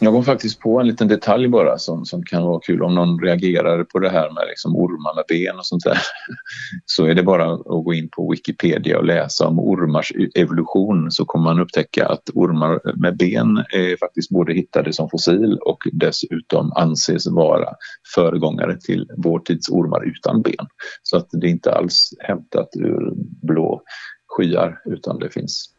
Jag 0.00 0.12
kom 0.12 0.24
faktiskt 0.24 0.60
på 0.60 0.80
en 0.80 0.86
liten 0.86 1.08
detalj 1.08 1.48
bara 1.48 1.78
som, 1.78 2.04
som 2.04 2.22
kan 2.22 2.42
vara 2.42 2.60
kul 2.60 2.82
om 2.82 2.94
någon 2.94 3.20
reagerar 3.20 3.84
på 3.84 3.98
det 3.98 4.08
här 4.08 4.30
med 4.30 4.44
liksom 4.48 4.76
ormar 4.76 5.14
med 5.14 5.24
ben 5.28 5.58
och 5.58 5.66
sånt 5.66 5.84
där. 5.84 5.98
Så 6.86 7.04
är 7.04 7.14
det 7.14 7.22
bara 7.22 7.54
att 7.54 7.84
gå 7.84 7.94
in 7.94 8.08
på 8.08 8.30
Wikipedia 8.30 8.98
och 8.98 9.04
läsa 9.04 9.46
om 9.46 9.58
ormars 9.58 10.12
e- 10.12 10.40
evolution 10.40 11.10
så 11.10 11.24
kommer 11.24 11.44
man 11.44 11.60
upptäcka 11.60 12.08
att 12.08 12.30
ormar 12.34 12.80
med 13.00 13.16
ben 13.16 13.64
är 13.72 13.96
faktiskt 13.96 14.30
både 14.30 14.52
hittade 14.52 14.92
som 14.92 15.10
fossil 15.10 15.58
och 15.60 15.78
dessutom 15.92 16.72
anses 16.72 17.26
vara 17.26 17.68
föregångare 18.14 18.80
till 18.80 19.10
vår 19.16 19.38
tids 19.38 19.68
ormar 19.68 20.04
utan 20.04 20.42
ben. 20.42 20.66
Så 21.02 21.16
att 21.16 21.28
det 21.30 21.46
är 21.46 21.50
inte 21.50 21.72
alls 21.72 22.10
hämtat 22.18 22.68
ur 22.76 23.12
blå 23.46 23.82
skyar 24.28 24.80
utan 24.84 25.18
det 25.18 25.30
finns 25.30 25.77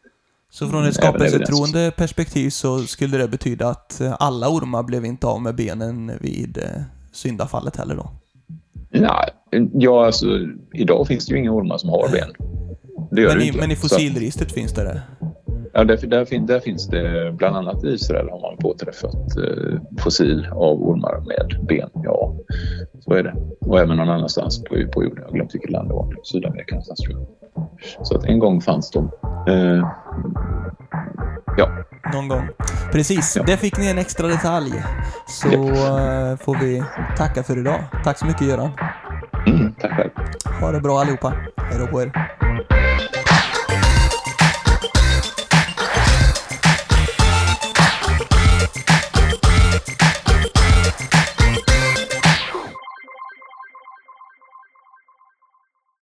så 0.50 0.68
från 0.68 0.84
ett 0.84 0.94
skapelsetroende 0.94 1.92
perspektiv 1.96 2.50
så 2.50 2.78
skulle 2.78 3.18
det 3.18 3.28
betyda 3.28 3.68
att 3.68 4.00
eh, 4.00 4.16
alla 4.18 4.48
ormar 4.48 4.82
blev 4.82 5.04
inte 5.04 5.26
av 5.26 5.42
med 5.42 5.54
benen 5.54 6.12
vid 6.20 6.58
eh, 6.58 6.82
syndafallet 7.12 7.76
heller 7.76 7.94
då? 7.94 8.10
Nej, 8.90 9.30
ja 9.72 10.06
alltså 10.06 10.26
idag 10.74 11.06
finns 11.06 11.26
det 11.26 11.34
ju 11.34 11.40
inga 11.40 11.52
ormar 11.52 11.78
som 11.78 11.90
har 11.90 12.08
ben. 12.12 12.28
Det 13.10 13.28
men, 13.28 13.42
i, 13.42 13.52
men 13.52 13.70
i 13.70 13.76
fossilregistret 13.76 14.52
finns 14.52 14.72
det 14.72 14.82
det? 14.82 15.02
Ja, 15.72 15.84
där, 15.84 15.96
där, 15.96 16.46
där, 16.46 16.60
finns 16.60 16.86
det 16.86 17.32
bland 17.38 17.56
annat 17.56 17.84
i 17.84 17.88
Israel 17.88 18.28
har 18.30 18.40
man 18.40 18.56
påträffat 18.56 19.36
eh, 19.36 19.80
fossil 19.98 20.46
av 20.52 20.82
ormar 20.82 21.20
med 21.20 21.66
ben. 21.66 21.90
Ja, 22.04 22.36
så 23.00 23.12
är 23.12 23.22
det. 23.22 23.34
Och 23.60 23.78
även 23.78 23.96
någon 23.96 24.08
annanstans 24.08 24.64
på, 24.64 24.74
på 24.92 25.04
jorden. 25.04 25.18
Jag 25.18 25.24
har 25.24 25.32
glömt 25.32 25.54
vilket 25.54 25.70
land 25.70 25.88
det 25.88 25.94
var. 25.94 26.16
Sydamerika 26.22 26.74
någonstans 26.74 27.00
tror 27.00 27.18
jag. 27.18 27.39
Så 28.02 28.16
att 28.16 28.24
en 28.24 28.38
gång 28.38 28.60
fanns 28.60 28.90
de. 28.90 29.10
Eh, 29.48 29.86
ja. 31.56 31.68
Någon 32.12 32.28
gång. 32.28 32.48
Precis, 32.92 33.36
ja. 33.36 33.42
där 33.42 33.56
fick 33.56 33.78
ni 33.78 33.86
en 33.86 33.98
extra 33.98 34.26
detalj. 34.26 34.84
Så 35.26 35.48
ja. 35.48 36.30
Eh, 36.30 36.36
får 36.36 36.56
vi 36.60 36.82
tacka 37.16 37.42
för 37.42 37.58
idag. 37.58 37.80
Tack 38.04 38.18
så 38.18 38.26
mycket 38.26 38.46
Göran. 38.46 38.70
Mm, 39.46 39.74
tack 39.80 39.92
själv. 39.96 40.10
Ha 40.60 40.72
det 40.72 40.80
bra 40.80 41.00
allihopa. 41.00 41.32
Hej 41.56 41.78
då 41.78 41.86
på 41.86 42.02
er. 42.02 42.12